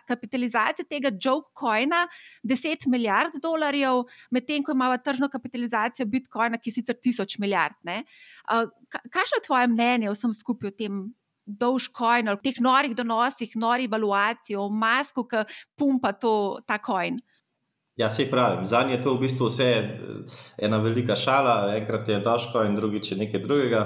kapitalizacija 0.08 0.86
tega 0.90 1.12
joke 1.16 1.52
coina 1.60 2.06
10 2.44 2.88
milijard 2.88 3.40
dolarjev, 3.42 4.04
medtem 4.32 4.64
ko 4.64 4.76
imamo 4.76 4.98
tržno 4.98 5.30
kapitalizacijo 5.30 6.06
bitcoina, 6.06 6.58
ki 6.58 6.70
je 6.70 6.82
sicer 6.82 7.00
tisoč 7.00 7.38
milijard. 7.40 7.80
Uh, 7.86 8.68
kaj 8.92 9.36
je 9.36 9.46
tvoje 9.46 9.68
mnenje 9.68 10.10
o 10.10 10.14
vsem 10.14 10.34
skupaj 10.34 10.68
o 10.68 10.76
tem? 10.76 11.02
Dolžkojn 11.60 12.32
ali 12.32 12.42
teh 12.44 12.62
norih 12.64 12.96
donosih, 12.96 13.56
norih 13.56 13.90
valuacij, 13.92 14.56
o 14.56 14.70
masku, 14.70 15.26
ki 15.28 15.46
pumpa 15.78 16.14
to, 16.14 16.60
ta 16.68 16.78
kojn. 16.78 17.20
Ja, 18.00 18.10
se 18.10 18.30
pravi, 18.32 18.66
za 18.66 18.84
njih 18.84 18.98
je 18.98 19.02
to 19.04 19.14
v 19.14 19.26
bistvu 19.28 19.50
vse 19.50 19.70
eh, 19.76 20.40
ena 20.58 20.78
velika 20.78 21.16
šala, 21.16 21.76
enkrat 21.76 22.10
je 22.10 22.20
daško 22.20 22.64
in 22.64 22.76
drugič 22.76 23.12
je 23.12 23.18
nekaj 23.18 23.44
drugega. 23.44 23.84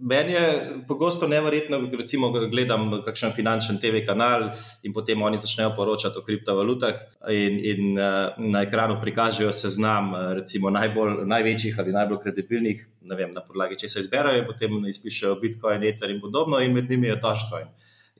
Meni 0.00 0.32
je 0.32 0.64
pogosto 0.88 1.26
nevrjetno, 1.26 1.78
recimo, 1.98 2.30
da 2.30 2.46
gledam 2.46 2.90
kakšen 3.04 3.32
finančen 3.34 3.80
TV 3.82 4.04
kanal 4.06 4.50
in 4.82 4.92
potem 4.94 5.22
oni 5.22 5.38
začnejo 5.38 5.72
poročati 5.76 6.18
o 6.18 6.22
kriptovalutah 6.22 6.94
in, 7.30 7.58
in 7.64 7.98
uh, 7.98 8.36
na 8.38 8.62
ekranu 8.62 9.00
prikažejo 9.02 9.52
seznam 9.52 10.12
uh, 10.12 10.20
recimo, 10.38 10.70
najbolj, 10.70 11.24
največjih 11.26 11.78
ali 11.78 11.92
najbolj 11.92 12.20
kredibilnih, 12.22 12.86
vem, 13.10 13.32
na 13.34 13.42
podlagi 13.42 13.80
če 13.80 13.88
se 13.88 14.04
izberajo 14.06 14.46
potem 14.46 14.78
izpišejo 14.86 15.34
Bitcoin, 15.42 15.82
Ether 15.90 16.14
in 16.14 16.22
podobno, 16.22 16.62
in 16.62 16.78
med 16.78 16.90
njimi 16.90 17.10
je 17.10 17.18
Dogecoin. 17.18 17.66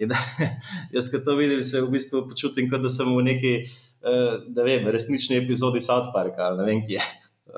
In, 0.02 0.10
jaz, 0.96 1.12
ko 1.12 1.22
to 1.22 1.38
vidim, 1.38 1.62
se 1.62 1.82
v 1.82 1.92
bistvu 1.94 2.26
počutim, 2.32 2.66
kot 2.70 2.82
da 2.82 2.90
sem 2.90 3.06
v 3.06 3.22
neki 3.30 3.54
uh, 3.62 4.90
resnični 4.90 5.38
epizodi 5.38 5.80
South 5.80 6.10
Parka 6.14 6.50
ali 6.50 6.62
ne 6.62 6.70
vem 6.72 6.84
kje. 6.86 7.06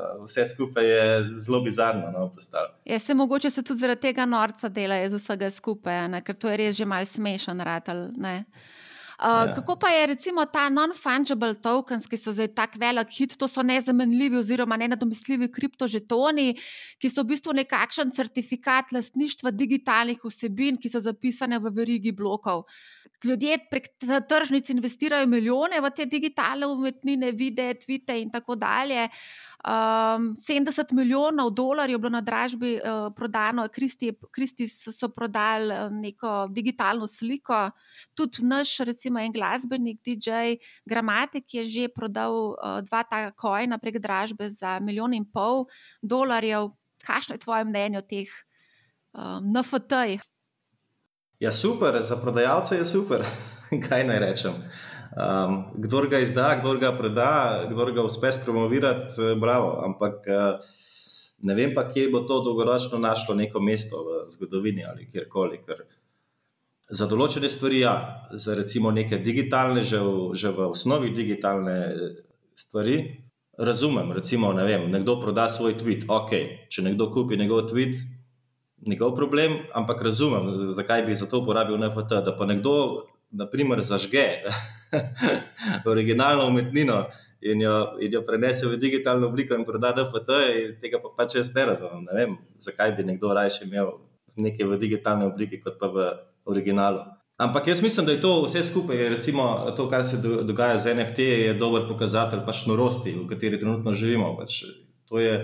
Eh, 0.00 0.22
vse 0.24 0.46
skupaj 0.46 0.86
je 0.86 1.24
zelo 1.38 1.60
bizarno. 1.60 2.10
No, 2.10 2.30
je, 2.84 2.98
se 2.98 3.14
mogoče 3.14 3.50
se 3.50 3.62
tudi 3.62 3.80
zaradi 3.80 4.00
tega 4.00 4.26
norca 4.26 4.68
dela 4.68 5.02
iz 5.04 5.12
vsega 5.12 5.50
skupaj, 5.50 6.08
ne? 6.08 6.22
ker 6.24 6.36
to 6.36 6.48
je 6.48 6.56
res 6.56 6.76
že 6.76 6.84
mal 6.84 7.06
smešen 7.06 7.60
ratal. 7.60 8.08
Uh, 9.20 9.26
ja. 9.48 9.54
Kako 9.54 9.76
pa 9.76 9.90
je 9.92 10.06
recimo 10.14 10.46
ta 10.46 10.70
non-fungible 10.72 11.52
tokens, 11.60 12.06
ki 12.08 12.16
so 12.16 12.32
zdaj 12.32 12.54
tako 12.56 12.80
velik 12.80 13.10
hit, 13.12 13.34
to 13.36 13.48
so 13.48 13.62
nezamenljivi 13.62 14.38
oziroma 14.40 14.78
nenadomestljivi 14.80 15.50
kriptožetoni, 15.52 16.54
ki 16.96 17.10
so 17.10 17.20
v 17.20 17.34
bistvu 17.34 17.52
nekakšen 17.58 18.14
certifikat 18.16 18.94
lastništva 18.96 19.52
digitalnih 19.52 20.24
vsebin, 20.24 20.80
ki 20.80 20.88
so 20.88 21.04
zapisane 21.04 21.60
v 21.60 21.74
verigi 21.76 22.14
blokov. 22.16 22.64
Ljudje 23.24 23.58
prek 23.68 23.90
tržnic 24.28 24.70
investirajo 24.72 25.28
milijone 25.28 25.82
v 25.84 25.90
te 25.92 26.08
digitalne 26.08 26.70
umetnine, 26.72 27.34
videe, 27.36 27.74
tvite 27.76 28.16
in 28.22 28.32
tako 28.32 28.56
dalje. 28.56 29.04
Uh, 29.04 29.49
Um, 29.60 30.36
70 30.40 30.92
milijonov 30.92 31.50
dolarjev 31.50 31.94
je 31.94 31.98
bilo 31.98 32.10
na 32.10 32.20
dražbi 32.20 32.80
uh, 32.80 33.12
prodano, 33.16 33.68
Kristi 34.32 34.68
so 34.68 35.08
prodali 35.08 35.74
uh, 35.74 35.92
neko 35.92 36.48
digitalno 36.50 37.06
sliko. 37.06 37.70
Tudi 38.14 38.42
naš, 38.42 38.78
recimo, 38.78 39.18
en 39.18 39.32
glasbenik, 39.32 40.00
DJ 40.04 40.56
Gramatik, 40.84 41.54
je 41.54 41.64
že 41.64 41.88
prodal 41.88 42.32
uh, 42.32 42.80
dva 42.88 43.02
ta 43.02 43.30
kojna 43.30 43.78
prek 43.78 43.98
dražbe 43.98 44.50
za 44.50 44.78
milijon 44.80 45.14
in 45.14 45.24
pol 45.24 45.66
dolarjev. 46.02 46.70
Kakšno 47.04 47.34
je 47.34 47.38
tvoje 47.38 47.64
mnenje 47.64 47.98
o 47.98 48.02
teh 48.02 48.28
um, 49.12 49.44
NFT-jih? 49.52 50.24
Ja, 51.40 51.52
super, 51.52 52.02
za 52.02 52.16
prodajalce 52.16 52.76
je 52.76 52.84
super. 52.84 53.24
Kaj 53.88 54.04
naj 54.04 54.18
rečem? 54.18 54.56
Um, 55.10 55.64
kdor 55.74 56.06
ga 56.06 56.20
izda, 56.22 56.52
kdor 56.60 56.78
ga 56.78 56.92
preda, 56.94 57.30
kdor 57.70 57.90
ga 57.92 58.02
uspe 58.06 58.30
spromovirati, 58.32 59.16
eh, 59.18 59.34
bravo. 59.34 59.72
Ampak 59.84 60.28
uh, 60.30 60.74
ne 61.42 61.54
vem 61.54 61.74
pa, 61.74 61.88
kje 61.88 62.10
bo 62.12 62.20
to 62.28 62.38
dolgoročno 62.46 62.98
našlo 62.98 63.34
neko 63.34 63.60
mesto 63.60 64.04
v 64.06 64.20
zgodovini 64.30 64.86
ali 64.86 65.08
kjerkoli. 65.10 65.58
Ker 65.66 65.82
za 66.90 67.06
določene 67.10 67.50
stvari, 67.50 67.82
ja, 67.82 67.94
za 68.30 68.54
recimo 68.54 68.90
neke 68.94 69.18
digitalne, 69.18 69.82
že 69.82 69.98
v, 69.98 70.30
že 70.34 70.54
v 70.54 70.70
osnovi 70.70 71.10
digitalne 71.14 71.76
eh, 71.90 72.14
stvari, 72.54 73.00
razumem. 73.58 74.12
Recimo, 74.12 74.52
ne 74.52 74.64
vem, 74.64 74.88
nekdo 74.90 75.18
proda 75.20 75.48
svoj 75.50 75.74
tweet, 75.78 76.06
ok, 76.08 76.66
če 76.70 76.86
nekdo 76.86 77.10
kupi 77.14 77.38
njegov 77.38 77.68
tweet. 77.70 77.98
Njegov 78.86 79.12
problem, 79.12 79.58
ampak 79.76 80.00
razumem, 80.00 80.54
zakaj 80.72 81.02
bi 81.04 81.14
za 81.14 81.26
to 81.28 81.42
uporabil 81.42 81.76
NFT. 81.76 82.22
Da 82.24 82.32
pa 82.32 82.46
nekdo, 82.48 83.04
na 83.30 83.46
primer, 83.50 83.80
zažge 83.80 84.26
originalno 85.92 86.46
umetnino 86.46 87.04
in 87.40 87.60
jo, 87.60 87.76
in 88.00 88.12
jo 88.12 88.22
prenese 88.26 88.66
v 88.66 88.76
digitalno 88.76 89.28
obliko 89.28 89.54
in 89.54 89.64
proda 89.64 89.94
NFT, 89.96 90.30
tega 90.80 91.00
pa 91.02 91.12
pač 91.16 91.38
jaz 91.38 91.54
ne 91.54 91.64
razumem. 91.72 92.04
Ne 92.10 92.18
vem, 92.18 92.36
zakaj 92.58 92.92
bi 92.98 93.06
nekdo 93.06 93.32
raje 93.34 93.64
imel 93.64 93.96
nekaj 94.36 94.66
v 94.66 94.78
digitalni 94.78 95.24
obliki, 95.26 95.60
kot 95.60 95.78
pa 95.80 95.88
v 95.88 96.10
originalu. 96.44 97.06
Ampak 97.40 97.70
jaz 97.72 97.80
mislim, 97.82 98.06
da 98.06 98.12
je 98.12 98.20
to 98.20 98.42
vse 98.44 98.62
skupaj, 98.62 99.08
recimo 99.08 99.72
to, 99.76 99.88
kar 99.88 100.04
se 100.06 100.18
dogaja 100.20 100.78
z 100.78 100.94
NFT, 100.94 101.18
je 101.18 101.54
dober 101.56 101.86
pokazatelj 101.88 102.44
pač 102.44 102.66
norosti, 102.68 103.14
v 103.16 103.24
kateri 103.30 103.60
trenutno 103.60 103.94
živimo. 103.96 104.34
Pač 104.36 104.60
to 105.08 105.22
je, 105.22 105.38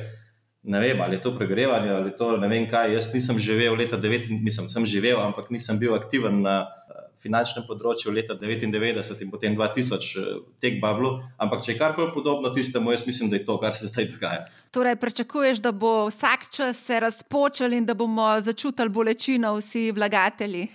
ne 0.68 0.80
vem, 0.80 1.00
ali 1.00 1.16
je 1.16 1.22
to 1.24 1.32
pregrevanje 1.32 1.90
ali 1.90 2.12
to 2.16 2.36
ne 2.36 2.50
vem 2.52 2.68
kaj. 2.68 2.92
Jaz 2.92 3.08
nisem 3.14 3.40
živel 3.40 3.80
leta 3.80 3.96
90, 3.96 4.42
mislim, 4.44 4.68
sem 4.68 4.84
živel, 4.84 5.22
ampak 5.24 5.48
nisem 5.50 5.80
bil 5.80 5.96
aktiven 5.96 6.42
na 6.44 6.66
finančnem 7.26 7.66
področju 7.68 8.14
leta 8.14 8.38
1999 8.38 9.26
in 9.26 9.32
potem 9.34 9.58
2000 9.58 10.22
eh, 10.22 10.38
tek 10.62 10.80
Bablu. 10.82 11.16
Ampak 11.42 11.64
če 11.66 11.74
je 11.74 11.80
karkoli 11.80 12.14
podobno 12.14 12.52
tistemu, 12.54 12.94
jaz 12.94 13.06
mislim, 13.08 13.32
da 13.32 13.40
je 13.40 13.44
to, 13.48 13.58
kar 13.62 13.76
se 13.76 13.90
zdaj 13.90 14.08
dogaja. 14.14 14.46
Torej, 14.74 14.96
pričakuješ, 15.02 15.62
da 15.64 15.72
bo 15.72 16.08
vsak 16.08 16.50
čas 16.52 16.80
se 16.86 17.00
razpočel 17.00 17.76
in 17.76 17.86
da 17.88 17.94
bomo 17.94 18.36
začutili 18.40 18.92
bolečino 18.92 19.56
vsi 19.58 19.90
vlagatelji? 19.96 20.68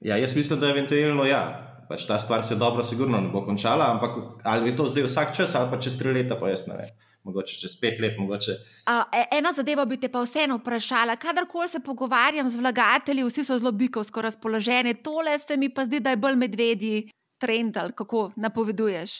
Ja, 0.00 0.16
jaz 0.16 0.36
mislim, 0.36 0.60
da 0.60 0.70
je 0.70 0.78
eventualno 0.78 1.24
ja. 1.26 1.73
Pač 1.94 2.08
ta 2.10 2.16
stvar 2.18 2.42
se 2.42 2.56
dobro, 2.58 2.82
sigurno 2.82 3.20
ne 3.22 3.28
bo 3.30 3.44
končala, 3.46 3.86
ampak 3.94 4.42
ali 4.42 4.72
je 4.72 4.76
to 4.76 4.86
zdaj 4.90 5.04
vsak 5.06 5.28
čas, 5.36 5.52
ali 5.54 5.70
pa 5.70 5.78
čez 5.78 5.94
tri 5.94 6.10
leta, 6.10 6.34
pa 6.34 6.48
jaz 6.50 6.64
ne 6.66 6.74
vem. 6.74 6.88
Mogoče 7.22 7.54
čez 7.60 7.76
pet 7.78 8.00
let, 8.02 8.16
mogoče. 8.18 8.56
Uh, 8.90 9.04
eno 9.30 9.52
zadevo 9.54 9.84
bi 9.86 10.00
te 10.02 10.10
pa 10.10 10.24
vseeno 10.24 10.56
vprašala. 10.58 11.14
Kadarkoli 11.16 11.68
se 11.70 11.78
pogovarjam 11.80 12.50
z 12.50 12.58
vlagatelji, 12.58 13.22
vsi 13.28 13.44
so 13.46 13.58
zelo 13.58 13.70
bikovsko 13.72 14.24
razpoloženi, 14.26 14.96
tole 15.06 15.38
se 15.38 15.56
mi 15.56 15.68
pa 15.70 15.86
zdi, 15.86 16.00
da 16.02 16.10
je 16.10 16.18
bolj 16.18 16.34
medvedji 16.36 16.96
trend, 17.38 17.76
ali 17.78 17.94
kako 17.94 18.32
napoveduješ. 18.36 19.14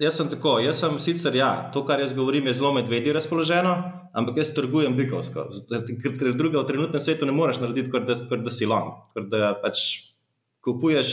Jaz 0.00 0.16
sem 0.16 0.30
tako, 0.32 0.56
jaz 0.64 0.80
sem 0.80 0.96
sicer, 1.02 1.36
ja, 1.36 1.50
to, 1.74 1.82
kar 1.84 2.00
jaz 2.00 2.14
govorim, 2.16 2.46
je 2.48 2.54
zelo 2.56 2.72
medvedje 2.72 3.12
razpoloženo, 3.12 3.74
ampak 4.16 4.40
jaz 4.40 4.54
trgujem 4.56 4.96
bikovsko. 4.96 5.44
Ker 6.00 6.32
druge 6.32 6.56
v 6.56 6.64
trenutnem 6.64 7.04
svetu 7.04 7.28
ne 7.28 7.36
moreš 7.36 7.60
narediti, 7.60 7.92
kot 7.92 8.08
da, 8.08 8.16
da 8.16 8.54
si 8.54 8.66
long, 8.66 8.96
ker 9.12 9.28
da 9.28 9.52
pač 9.60 9.84
kupuješ 10.64 11.12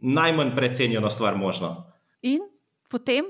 najmanj 0.00 0.54
precenjeno 0.56 1.10
stvar 1.10 1.36
možno. 1.36 1.92
In 2.22 2.40
potem? 2.90 3.24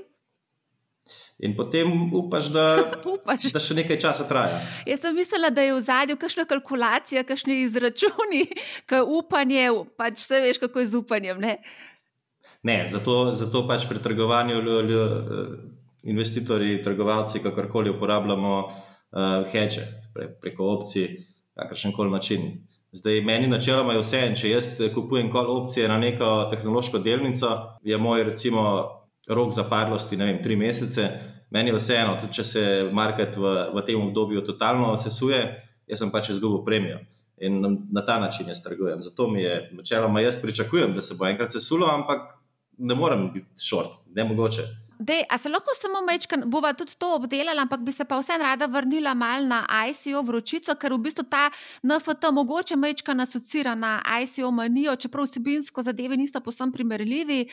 In 1.39 1.55
potem 1.55 2.13
upaš, 2.13 2.49
da, 2.51 2.65
upaš. 3.15 3.51
da 3.53 3.61
še 3.63 3.77
nekaj 3.77 3.99
časa 4.01 4.25
traja. 4.27 4.59
Jaz 4.89 5.03
sem 5.03 5.15
mislila, 5.15 5.51
da 5.53 5.63
je 5.63 5.75
v 5.75 5.83
zadju 5.85 6.17
kakšna 6.19 6.47
kalkulacija, 6.49 7.23
kakšni 7.27 7.61
izračuni, 7.67 8.43
kaj 8.89 9.05
upanje, 9.05 9.69
pač 9.99 10.23
vse 10.23 10.41
veš, 10.43 10.61
kako 10.65 10.83
je 10.83 10.89
z 10.91 11.01
upanjem. 11.01 11.39
Ne? 11.43 11.57
Ne, 12.67 12.81
zato, 12.89 13.33
zato 13.37 13.63
pač 13.67 13.85
pri 13.87 14.01
trgovanju 14.03 14.61
investitorji, 16.07 16.81
trgovalci, 16.83 17.43
kakorkoli 17.43 17.91
uporabljamo 17.91 18.53
uh, 18.63 19.43
hedge 19.51 19.83
pre, 20.15 20.29
preko 20.41 20.71
opcij, 20.77 21.09
kakršen 21.57 21.93
koli 21.95 22.11
način. 22.11 22.66
Zdaj, 22.91 23.21
meni 23.21 23.47
načeloma 23.47 23.93
je 23.93 24.01
vse, 24.01 24.21
če 24.39 24.49
jaz 24.49 24.69
kupujem 24.95 25.31
kol 25.31 25.49
opcije 25.51 25.89
na 25.91 25.97
neko 25.99 26.47
tehnološko 26.51 27.01
delnico, 27.03 27.49
je 27.83 27.97
moj 27.97 28.23
recimo 28.29 28.63
rok 29.27 29.51
zapadlosti, 29.53 30.17
ne 30.17 30.31
vem, 30.31 30.39
tri 30.43 30.55
mesece. 30.55 31.09
Meni 31.51 31.71
je 31.71 31.77
vseeno, 31.77 32.17
tudi 32.21 32.39
če 32.39 32.43
se 32.43 32.63
market 32.91 33.35
v, 33.39 33.53
v 33.75 33.83
tem 33.87 34.01
obdobju 34.01 34.43
totalno 34.47 34.95
sesuje, 34.99 35.39
jaz 35.87 36.01
sem 36.03 36.11
pač 36.11 36.31
izgubil 36.33 36.63
premijo. 36.65 36.99
In 37.43 37.61
na 37.93 38.01
ta 38.05 38.17
način 38.19 38.49
jaz 38.49 38.63
trgujem. 38.63 39.01
Zato 39.03 39.27
mi 39.29 39.43
je, 39.43 39.69
načeloma, 39.77 40.23
jaz 40.23 40.41
pričakujem, 40.41 40.95
da 40.95 41.01
se 41.01 41.15
bo 41.19 41.27
enkrat 41.27 41.51
sesulo, 41.53 41.87
ampak 41.91 42.33
ne 42.77 42.95
morem 42.95 43.29
biti 43.33 43.67
short, 43.67 44.01
ne 44.15 44.23
mogoče. 44.23 44.65
Dej, 44.99 45.23
a 45.29 45.37
se 45.37 45.49
lahko 45.49 45.75
samo 45.77 46.01
mečkam, 46.01 46.41
bova 46.49 46.71
tudi 46.73 46.95
to 46.97 47.15
obdelala, 47.15 47.61
ampak 47.61 47.83
bi 47.85 47.91
se 47.91 48.05
pa 48.05 48.17
vseeno 48.17 48.43
rada 48.43 48.65
vrnila 48.65 49.13
mal 49.13 49.45
na 49.45 49.59
ICO 49.89 50.23
vročico, 50.25 50.73
ker 50.75 50.93
v 50.93 50.97
bistvu 51.05 51.25
ta 51.29 51.51
NFT 51.83 52.31
mogoče 52.33 52.75
mečkam 52.75 53.19
asocira 53.21 53.75
na 53.75 53.99
ICO 54.23 54.49
manijo, 54.51 54.95
čeprav 54.95 55.27
vsebinsko 55.29 55.83
zadeve 55.85 56.17
niso 56.17 56.41
posem 56.41 56.71
primerljivi. 56.71 57.45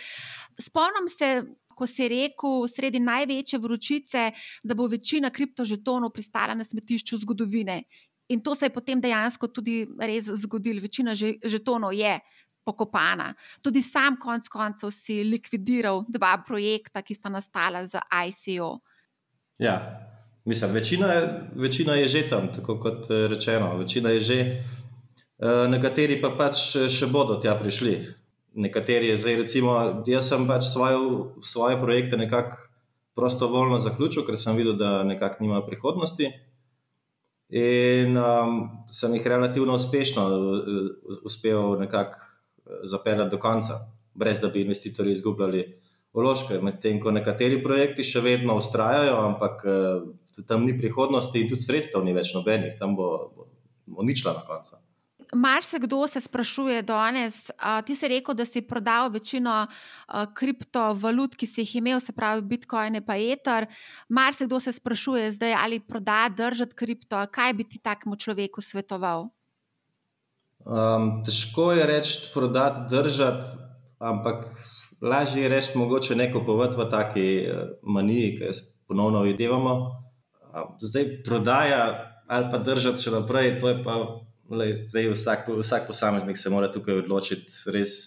Spomnim 0.60 1.08
se, 1.12 1.42
ko 1.74 1.86
si 1.86 2.08
rekel 2.08 2.64
sredi 2.70 3.02
največje 3.04 3.58
vročice, 3.60 4.30
da 4.62 4.74
bo 4.74 4.88
večina 4.88 5.30
kriptožetonov 5.30 6.14
pristala 6.16 6.54
na 6.54 6.64
smetišču 6.64 7.18
zgodovine. 7.26 7.82
In 8.28 8.40
to 8.40 8.54
se 8.54 8.66
je 8.66 8.72
potem 8.72 9.00
dejansko 9.00 9.48
tudi 9.52 9.82
res 10.00 10.30
zgodilo, 10.46 10.80
večina 10.80 11.12
žetonov 11.14 11.92
je 11.92 12.16
pokopana. 12.64 13.34
Tudi 13.62 13.82
sam, 13.82 14.16
konec 14.20 14.48
koncev, 14.48 14.90
si 14.90 15.22
likvidiral 15.24 16.04
dva 16.08 16.36
projekta, 16.46 17.02
ki 17.02 17.14
sta 17.14 17.28
nastala 17.28 17.86
za 17.86 18.02
ICO. 18.26 18.78
Ja, 19.58 19.76
mislim, 20.44 20.72
večina, 20.72 21.12
večina 21.54 21.94
je 21.94 22.08
že 22.08 22.28
tam, 22.28 22.52
tako 22.54 22.78
kot 22.80 23.10
eh, 23.10 23.28
rečeno. 23.28 23.76
Večina 23.78 24.10
je 24.10 24.20
že, 24.20 24.40
eh, 24.40 25.68
nekateri 25.68 26.20
pa 26.20 26.34
pač 26.38 26.76
še 26.88 27.06
bodo 27.06 27.40
tja 27.40 27.54
prišli. 27.60 27.98
Nekateri 28.54 29.18
zdaj, 29.18 29.36
recimo, 29.36 30.02
jaz 30.06 30.28
sem 30.28 30.46
pač 30.46 30.70
svoje, 30.70 30.98
svoje 31.42 31.80
projekte 31.80 32.16
nekako 32.16 32.56
prostovoljno 33.14 33.78
zaključil, 33.80 34.24
ker 34.26 34.38
sem 34.38 34.56
videl, 34.56 34.76
da 34.78 35.02
nekako 35.02 35.42
nima 35.42 35.62
prihodnosti. 35.66 36.30
In 37.54 38.16
um, 38.18 38.54
sem 38.90 39.14
jih 39.14 39.26
relativno 39.26 39.74
uspešno 39.74 40.24
uspel 41.22 41.76
nekako 41.78 42.18
zapeljati 42.82 43.30
do 43.30 43.38
konca, 43.38 43.80
brez 44.14 44.40
da 44.40 44.48
bi 44.48 44.62
investitorji 44.62 45.12
izgubljali 45.12 45.64
vložke. 46.14 46.60
Medtem 46.62 47.00
ko 47.02 47.10
nekateri 47.10 47.62
projekti 47.62 48.06
še 48.06 48.22
vedno 48.24 48.56
ustrajajo, 48.60 49.18
ampak 49.26 49.66
eh, 49.66 50.42
tam 50.48 50.66
ni 50.66 50.78
prihodnosti 50.78 51.40
in 51.40 51.50
tudi 51.50 51.62
sredstev 51.62 52.04
ni 52.04 52.14
več 52.16 52.34
nobenih, 52.34 52.74
tam 52.78 52.96
bo, 52.98 53.10
bo, 53.36 53.48
bo 53.86 54.06
ničla 54.06 54.34
na 54.38 54.44
koncu. 54.46 54.80
Mar 55.34 55.64
se 55.64 55.78
kdo 55.78 56.06
se 56.06 56.20
sprašuje 56.20 56.82
danes? 56.82 57.50
Ti 57.86 57.96
si 57.96 58.08
rekel, 58.08 58.34
da 58.34 58.44
si 58.44 58.62
prodal 58.62 59.10
večino 59.10 59.66
kriptovalut, 60.34 61.34
ki 61.34 61.46
si 61.46 61.64
jih 61.64 61.76
imel, 61.80 62.00
se 62.00 62.12
pravi 62.12 62.42
Bitcoin, 62.42 63.00
pa 63.06 63.16
Ether. 63.18 63.66
Mar 64.08 64.34
se 64.34 64.46
kdo 64.46 64.60
se 64.60 64.72
sprašuje 64.72 65.32
zdaj, 65.32 65.54
ali 65.58 65.80
proda, 65.80 66.28
držati 66.28 66.74
kripto? 66.74 67.26
Kaj 67.32 67.52
bi 67.52 67.64
ti 67.64 67.78
takemu 67.82 68.16
človeku 68.16 68.62
svetoval? 68.62 69.30
Um, 70.64 71.20
težko 71.24 71.72
je 71.76 71.86
reči, 71.86 72.18
prodati, 72.34 72.86
držati, 72.90 73.46
ampak 73.98 74.46
lažje 75.02 75.42
je 75.42 75.48
reči, 75.48 75.78
mogoče 75.78 76.16
neko 76.16 76.40
povedati 76.44 76.80
v 76.80 76.90
taki 76.90 77.26
uh, 77.44 77.68
maniji, 77.82 78.36
ki 78.38 78.48
jo 78.48 78.54
ponovno 78.88 79.22
vidimo. 79.22 79.74
Um, 80.54 80.76
zdaj 80.80 81.22
prodaja 81.24 82.10
ali 82.28 82.48
pa 82.52 82.58
držati 82.58 83.02
še 83.02 83.12
naprej, 83.12 83.58
to 83.60 83.68
je 83.68 83.82
pa 83.84 83.98
le, 84.50 84.72
zdaj 84.88 85.10
vsak, 85.12 85.48
vsak 85.58 85.86
posameznik 85.86 86.40
se 86.40 86.50
mora 86.50 86.70
tukaj 86.72 87.02
odločiti. 87.02 87.52
Res, 87.68 87.98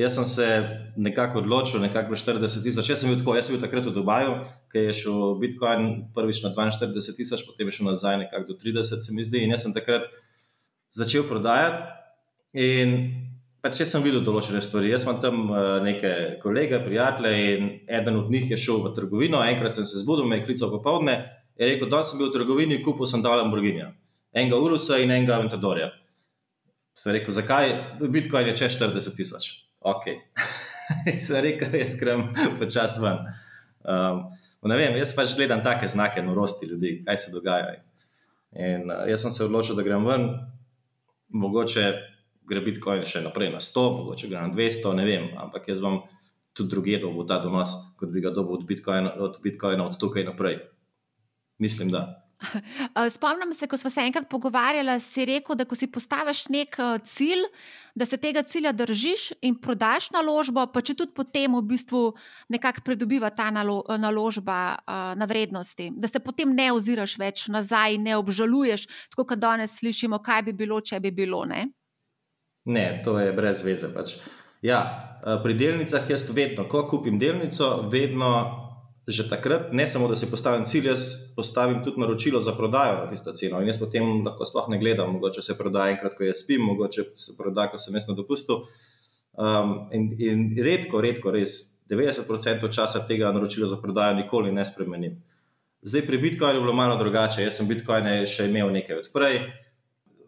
jaz 0.00 0.16
sem 0.16 0.24
se 0.24 0.48
nekako 0.96 1.42
odločil, 1.44 1.80
nekako 1.84 2.16
40 2.16 2.64
tisoč. 2.64 2.88
Jaz 2.88 3.04
sem 3.04 3.12
bil 3.12 3.20
tako, 3.20 3.36
jaz 3.36 3.48
sem 3.48 3.56
bil 3.56 3.64
takrat 3.64 3.84
v 3.84 3.94
Dubaju, 3.96 4.40
ki 4.72 4.86
je 4.88 4.96
šel 5.02 5.36
Bitcoin 5.42 5.90
prvič 6.16 6.40
na 6.46 6.54
42 6.56 7.16
tisoč, 7.20 7.44
potem 7.44 7.68
je 7.68 7.76
šel 7.76 7.92
nazaj 7.92 8.24
nekako 8.24 8.54
do 8.54 8.58
30, 8.64 9.04
se 9.04 9.12
mi 9.12 9.24
zdi. 9.28 9.44
In 9.44 9.52
jaz 9.52 9.68
sem 9.68 9.76
takrat 9.76 10.08
začel 10.96 11.26
prodajati. 11.28 11.82
In 12.58 12.94
pač 13.62 13.82
jaz 13.82 13.92
sem 13.92 14.02
videl 14.04 14.24
določene 14.26 14.62
stvari. 14.64 14.90
Jaz 14.90 15.04
imam 15.06 15.20
tam 15.22 15.42
uh, 15.52 15.78
neke 15.84 16.40
kolege, 16.42 16.80
prijatelje, 16.82 17.32
in 17.54 17.70
eden 17.86 18.18
od 18.22 18.30
njih 18.32 18.50
je 18.54 18.58
šel 18.58 18.82
v 18.86 18.94
trgovino. 18.96 19.42
Enkrat 19.44 19.78
sem 19.78 19.86
se 19.86 20.00
zbudil, 20.02 20.28
me 20.28 20.40
je 20.40 20.46
klical 20.48 20.72
popoldne 20.72 21.16
in 21.60 21.68
rekel: 21.68 21.90
Da 21.92 22.02
sem 22.06 22.18
bil 22.20 22.30
v 22.30 22.38
trgovini, 22.38 22.80
kupil 22.84 23.08
sem 23.10 23.22
dal 23.22 23.38
Lamborghini, 23.40 23.86
enega 24.34 24.58
Urusa 24.58 24.98
in 25.02 25.12
enega 25.14 25.36
Aventadorja. 25.38 25.92
Sem 26.98 27.14
rekel: 27.18 27.36
Zakaj? 27.36 27.76
Bitcoin 28.02 28.50
je 28.50 28.58
čez 28.64 28.80
40 28.80 29.16
tisoč. 29.16 29.52
Ok. 29.80 30.10
sem 31.26 31.44
rekel: 31.44 31.78
Jaz 31.84 31.98
grem 32.00 32.30
počasi 32.58 33.04
ven. 33.04 33.22
Um, 33.86 34.26
ne 34.68 34.76
vem, 34.76 34.98
jaz 35.00 35.14
pač 35.16 35.36
gledam 35.38 35.62
take 35.64 35.88
znake 35.88 36.24
norosti 36.24 36.66
ljudi, 36.68 36.98
kaj 37.06 37.20
se 37.22 37.36
dogaja. 37.36 37.78
In 38.56 38.90
uh, 38.90 39.04
jaz 39.08 39.22
sem 39.22 39.36
se 39.36 39.46
odločil, 39.46 39.78
da 39.78 39.86
grem 39.86 40.08
ven 40.08 40.32
mogoče 41.30 41.84
gre 42.50 42.62
Bitcoin 42.64 43.04
še 43.06 43.22
naprej 43.24 43.52
na 43.54 43.60
100, 43.62 43.84
mogoče 43.98 44.30
gre 44.30 44.42
na 44.42 44.54
200, 44.54 44.94
ne 44.98 45.04
vem, 45.06 45.28
ampak 45.38 45.68
jaz 45.70 45.82
vam 45.84 46.02
tudi 46.56 46.74
druge 46.74 46.98
dobo 47.02 47.24
ta 47.24 47.38
donos, 47.42 47.76
kot 47.98 48.10
bi 48.10 48.22
ga 48.24 48.32
dobil 48.34 48.58
od 48.58 48.66
Bitcoina, 48.66 49.14
od 49.22 49.38
Bitcoina 49.42 49.86
od 49.86 49.98
tukaj 50.00 50.26
naprej. 50.26 50.58
Mislim, 51.62 51.92
da. 51.94 52.29
Spomnim 53.14 53.54
se, 53.54 53.66
ko 53.66 53.76
smo 53.76 53.90
se 53.90 54.00
enkrat 54.00 54.28
pogovarjali, 54.28 55.00
si 55.00 55.24
rekel, 55.24 55.56
da 55.56 55.64
ko 55.64 55.76
si 55.76 55.86
postaviš 55.92 56.46
nek 56.48 56.76
cilj, 57.04 57.44
da 57.94 58.06
se 58.06 58.16
tega 58.16 58.42
cilja 58.42 58.72
držiš 58.72 59.30
in 59.42 59.56
prodaš 59.60 60.10
naložbo, 60.14 60.64
pa 60.72 60.82
če 60.82 60.94
tudi 60.94 61.14
potem 61.16 61.54
v 61.58 61.62
bistvu 61.72 62.02
nekako 62.48 62.84
pridobiva 62.86 63.30
ta 63.30 63.50
nalo, 63.50 63.82
naložba 63.98 64.78
na 65.16 65.28
vrednosti, 65.28 65.90
da 65.96 66.08
se 66.08 66.20
potem 66.20 66.54
ne 66.56 66.70
oziraš 66.72 67.18
več 67.18 67.46
nazaj 67.52 67.98
ne 67.98 68.16
obžaluješ, 68.16 68.86
tako 69.12 69.26
kot 69.32 69.42
danes 69.42 69.76
slišimo, 69.80 70.22
kaj 70.24 70.48
bi 70.48 70.56
bilo, 70.64 70.80
če 70.80 71.00
bi 71.00 71.12
bilo. 71.12 71.44
Ne, 71.44 71.66
ne 72.64 72.86
to 73.04 73.18
je 73.18 73.34
brez 73.36 73.64
veze. 73.66 73.92
Pač. 73.94 74.16
Ja, 74.64 74.80
pri 75.44 75.54
delnicah 75.56 76.08
jaz 76.08 76.26
vedno, 76.36 76.66
ko 76.68 76.84
kupim 76.88 77.18
delnico, 77.18 77.88
vedno 77.92 78.69
že 79.08 79.28
takrat, 79.28 79.72
ne 79.72 79.88
samo 79.88 80.08
da 80.08 80.16
si 80.16 80.28
postavim 80.30 80.64
cilj, 80.64 80.86
jaz 80.92 81.06
postavim 81.36 81.80
tudi 81.84 82.00
naročilo 82.00 82.40
za 82.40 82.52
prodajo 82.52 83.04
na 83.04 83.08
tisto 83.10 83.32
ceno. 83.32 83.60
In 83.60 83.68
jaz 83.68 83.78
potem 83.78 84.24
lahko 84.26 84.44
sploh 84.44 84.68
ne 84.68 84.78
gledam, 84.78 85.12
mogoče 85.12 85.42
se 85.42 85.56
prodaja 85.58 85.94
enkrat, 85.94 86.14
ko 86.14 86.24
jaz 86.24 86.44
spim, 86.44 86.62
mogoče 86.68 87.04
se 87.14 87.36
prodaja, 87.36 87.70
ko 87.72 87.78
sem 87.78 87.94
jaz 87.94 88.08
na 88.08 88.14
dopustu. 88.14 88.62
Um, 89.40 89.88
in, 89.92 90.10
in 90.18 90.46
redko, 90.62 91.00
redko, 91.00 91.32
res 91.32 91.80
90% 91.90 92.70
časa 92.70 93.02
tega 93.06 93.32
naročila 93.32 93.68
za 93.68 93.80
prodajo 93.80 94.14
nikoli 94.20 94.52
ne 94.52 94.64
spremenim. 94.64 95.16
Zdaj 95.82 96.06
pri 96.06 96.18
Bitcoinu 96.18 96.58
je 96.58 96.60
bilo 96.60 96.72
malo 96.72 96.96
drugače. 96.96 97.42
Jaz 97.42 97.56
sem 97.56 97.68
Bitcoin 97.68 98.06
še 98.28 98.50
imel 98.50 98.68
nekaj 98.74 99.00
odprej. 99.06 99.40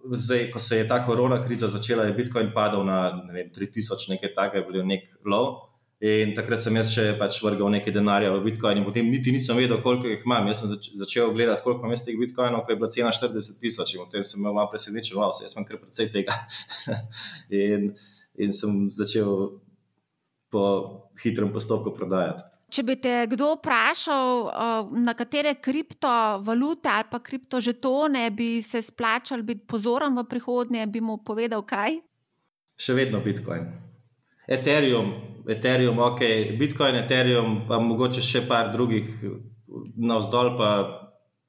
Zdaj, 0.02 0.48
ko 0.50 0.60
se 0.60 0.80
je 0.80 0.86
ta 0.88 1.02
korona 1.06 1.38
kriza 1.44 1.68
začela, 1.68 2.08
je 2.08 2.16
Bitcoin 2.16 2.50
padal 2.54 2.86
na 2.88 3.12
ne 3.20 3.32
vem, 3.36 3.50
3000, 3.54 4.08
nekaj 4.16 4.32
takega, 4.34 4.64
je 4.64 4.72
bil 4.72 4.86
nek 4.88 5.04
low. 5.28 5.71
In 6.02 6.32
takrat 6.34 6.58
sem 6.58 6.74
jaz 6.74 6.90
še 6.90 7.02
pač 7.14 7.36
vrgal 7.38 7.68
nekaj 7.70 7.92
denarja 7.94 8.32
v 8.34 8.40
Bitcoin, 8.42 8.80
in 8.80 8.86
potem 8.86 9.06
niti 9.06 9.30
nisem 9.30 9.54
vedel, 9.54 9.78
koliko 9.84 10.08
jih 10.10 10.24
imam. 10.26 10.48
Jaz 10.50 10.64
sem 10.64 10.72
začel 10.98 11.30
gledati, 11.30 11.62
koliko 11.62 11.86
imam 11.86 11.94
teh 11.94 12.16
Bitcoinov, 12.18 12.64
ko 12.66 12.74
je 12.74 12.78
bila 12.80 12.88
cena 12.90 13.12
40 13.14 13.60
tisoč, 13.62 13.92
in 13.94 14.02
potem 14.02 14.26
sem 14.26 14.40
imel 14.42 14.56
malo 14.56 14.70
presenečen, 14.72 15.14
wow, 15.20 15.30
jaz 15.30 15.54
sem 15.54 15.66
kar 15.68 15.78
precej 15.78 16.10
tega. 16.10 16.34
in, 17.62 17.92
in 18.34 18.50
sem 18.50 18.88
začel 18.90 19.60
po 20.50 20.64
hitrem 21.22 21.54
postopku 21.54 21.94
prodajati. 21.94 22.48
Če 22.72 22.82
bi 22.88 22.96
te 22.98 23.14
kdo 23.30 23.52
vprašal, 23.60 24.50
na 25.04 25.14
katere 25.14 25.54
kriptovalute 25.60 26.88
ali 26.88 27.08
pa 27.10 27.20
kriptožetone 27.20 28.24
bi 28.34 28.56
se 28.64 28.82
splačal 28.82 29.44
biti 29.46 29.68
pozoren 29.68 30.16
v 30.18 30.26
prihodnje, 30.26 30.88
bi 30.88 31.04
mu 31.04 31.20
povedal 31.22 31.62
kaj? 31.68 32.00
Še 32.80 32.96
vedno 32.96 33.20
Bitcoin. 33.22 33.68
Ethereum, 34.52 35.12
Ethereum, 35.48 35.98
ok, 35.98 36.20
Bitcoin, 36.58 36.98
Ethereum, 37.02 37.62
pa 37.68 37.80
mogoče 37.82 38.22
še 38.24 38.44
par 38.48 38.70
drugih 38.74 39.08
navzdol, 39.96 40.52
pa 40.58 40.68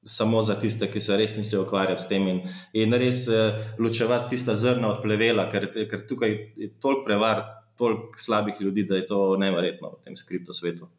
samo 0.04 0.42
za 0.42 0.56
tiste, 0.60 0.88
ki 0.90 1.00
se 1.00 1.16
res 1.16 1.36
mislijo 1.36 1.62
ukvarjati 1.64 2.02
s 2.02 2.08
tem 2.08 2.26
in, 2.28 2.40
in 2.76 2.96
res 3.00 3.24
uh, 3.32 3.60
ločevati 3.80 4.34
tista 4.34 4.56
zrna 4.56 4.90
od 4.92 5.02
plevela, 5.04 5.46
ker, 5.52 5.70
ker 5.90 6.04
tukaj 6.08 6.34
je 6.60 6.68
toliko 6.80 7.06
prevar, 7.06 7.44
toliko 7.80 8.20
slabih 8.20 8.60
ljudi, 8.60 8.84
da 8.88 9.00
je 9.00 9.06
to 9.08 9.22
nevrjetno 9.40 9.94
v 9.96 10.02
tem 10.04 10.16
skriptu 10.16 10.54
svetu. 10.54 10.90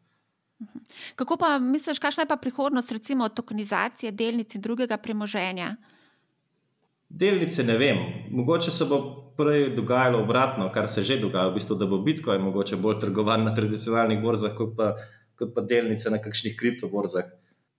Kako 1.14 1.36
pa 1.36 1.58
misliš, 1.60 2.00
kakšna 2.00 2.24
je 2.24 2.30
pa 2.30 2.38
prihodnost, 2.40 2.92
recimo, 2.92 3.28
tokenizacije 3.28 4.12
delnic 4.12 4.54
in 4.54 4.64
drugega 4.64 4.96
premoženja? 4.96 5.74
Delnice 7.08 7.64
ne 7.64 7.78
vem. 7.78 7.98
Mogoče 8.30 8.70
se 8.70 8.84
bo 8.84 8.98
prej 9.36 9.70
dogajalo 9.76 10.22
obratno, 10.22 10.70
kar 10.72 10.88
se 10.88 11.02
že 11.02 11.18
dogaja, 11.20 11.48
v 11.48 11.54
bistvu, 11.54 11.76
da 11.76 11.86
bo 11.86 11.98
Bitcoin 11.98 12.42
mogoče 12.42 12.76
bolj 12.76 13.00
trgovan 13.00 13.44
na 13.44 13.54
tradicionalnih 13.54 14.20
borzah, 14.22 14.54
kot 14.56 14.76
pa, 14.76 14.94
kot 15.38 15.54
pa 15.54 15.60
delnice 15.60 16.10
na 16.10 16.18
kakšnih 16.22 16.56
kriptoborzah. 16.56 17.28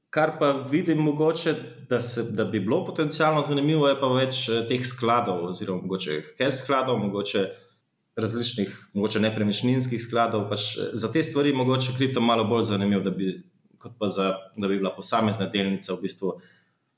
Kar 0.09 0.37
pa 0.39 0.51
vidim, 0.71 1.01
mogoče, 1.03 1.55
da, 1.89 2.01
se, 2.01 2.23
da 2.23 2.45
bi 2.45 2.59
bilo 2.59 2.85
potencialno 2.85 3.41
zanimivo, 3.43 3.87
je 3.89 3.99
pa 3.99 4.07
več 4.13 4.47
eh, 4.49 4.61
teh 4.69 4.85
skladov, 4.85 5.43
oziroma 5.49 5.83
mogoče 5.83 6.21
cash 6.37 6.61
skladov, 6.63 6.99
mogoče 7.01 7.43
različnih, 8.17 8.71
mogoče 8.93 9.19
nepremičninskih 9.25 10.01
skladov. 10.01 10.47
Pač 10.49 10.69
eh, 10.77 10.93
za 10.93 11.11
te 11.11 11.23
stvari 11.23 11.53
mogoče 11.53 11.97
kripto 11.97 12.23
malo 12.23 12.47
bolj 12.47 12.69
zanimiv, 12.71 13.03
da 13.03 13.11
bi, 13.11 13.33
kot 13.81 13.97
pa 13.99 14.07
za, 14.13 14.29
da 14.55 14.69
bi 14.69 14.79
bila 14.79 14.93
posamezna 14.95 15.49
delnica 15.51 15.93
v 15.93 16.05
bistvu 16.05 16.37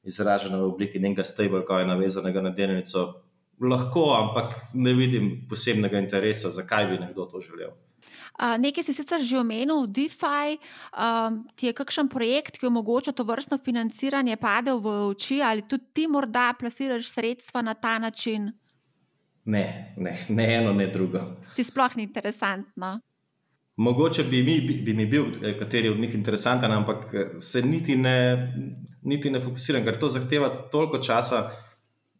izražena 0.03 0.57
v 0.57 0.69
obliki 0.69 0.99
nekega 0.99 1.25
stablecoina, 1.27 1.93
navezanega 1.93 2.41
na 2.41 2.53
delnico. 2.55 3.23
Lahko, 3.59 4.13
ampak 4.15 4.55
ne 4.73 4.93
vidim 4.95 5.31
posebnega 5.49 5.99
interesa, 5.99 6.49
zakaj 6.49 6.87
bi 6.87 6.99
nekdo 7.01 7.25
to 7.27 7.41
želel. 7.43 7.75
Nekaj 8.39 8.85
si 8.87 8.93
sicer 8.95 9.19
že 9.19 9.35
omenil, 9.35 9.83
DeFi, 9.91 10.55
um, 10.95 11.43
ti 11.59 11.67
je 11.67 11.75
kakšen 11.75 12.07
projekt, 12.07 12.55
ki 12.55 12.71
omogoča 12.71 13.11
to 13.11 13.27
vrstno 13.27 13.59
financiranje, 13.59 14.39
padel 14.39 14.79
v 14.79 15.11
oči 15.11 15.41
ali 15.43 15.67
tudi 15.67 15.91
ti 15.93 16.07
morda 16.07 16.53
plasiraš 16.55 17.11
sredstva 17.11 17.61
na 17.61 17.75
ta 17.75 17.99
način? 17.99 18.47
Ne, 19.45 19.93
ne, 19.97 20.15
ne 20.29 20.45
eno, 20.55 20.71
ne 20.73 20.87
drugo. 20.87 21.19
Ti 21.55 21.63
sploh 21.63 21.99
ni 21.99 22.07
interesantno. 22.07 22.99
Mogoče 23.79 24.23
bi 24.23 24.43
mi, 24.43 24.59
bi 24.83 24.93
mi 24.93 25.05
bil, 25.05 25.25
eh, 25.43 25.53
kateri 25.59 25.89
od 25.89 25.99
njih 25.99 26.15
interesanten, 26.15 26.71
ampak 26.71 27.13
eh, 27.13 27.39
se 27.39 27.61
niti 27.61 27.95
ne, 27.95 28.53
niti 29.01 29.29
ne 29.29 29.39
fokusiram, 29.39 29.85
ker 29.85 29.99
to 29.99 30.09
zahteva 30.09 30.49
toliko 30.71 30.99
časa, 30.99 31.45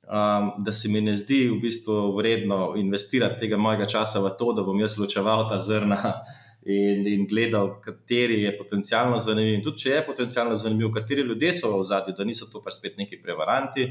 um, 0.07 0.63
da 0.63 0.71
se 0.71 0.89
mi 0.89 1.01
ne 1.01 1.15
zdi 1.15 1.49
v 1.49 1.57
bistvu 1.61 2.15
vredno 2.15 2.73
investirati 2.77 3.39
tega 3.39 3.57
mojega 3.57 3.85
časa 3.85 4.21
v 4.23 4.31
to, 4.39 4.53
da 4.55 4.63
bom 4.63 4.79
jaz 4.79 4.95
ločeval 4.97 5.49
ta 5.49 5.59
zrna 5.59 5.99
in, 6.77 7.03
in 7.07 7.27
gledal, 7.27 7.75
kateri 7.83 8.39
je 8.43 8.55
potencialno 8.57 9.19
zanimiv. 9.19 9.59
In 9.59 9.67
tudi 9.67 9.83
če 9.83 9.97
je 9.97 10.05
potencialno 10.05 10.55
zanimiv, 10.55 10.93
kateri 10.95 11.27
ljudje 11.27 11.53
so 11.59 11.73
v 11.75 11.83
zadju, 11.83 12.15
da 12.15 12.23
niso 12.23 12.47
to 12.47 12.63
pa 12.63 12.71
spet 12.71 12.95
neki 12.97 13.19
prevaranti. 13.19 13.89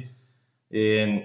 In 0.73 1.21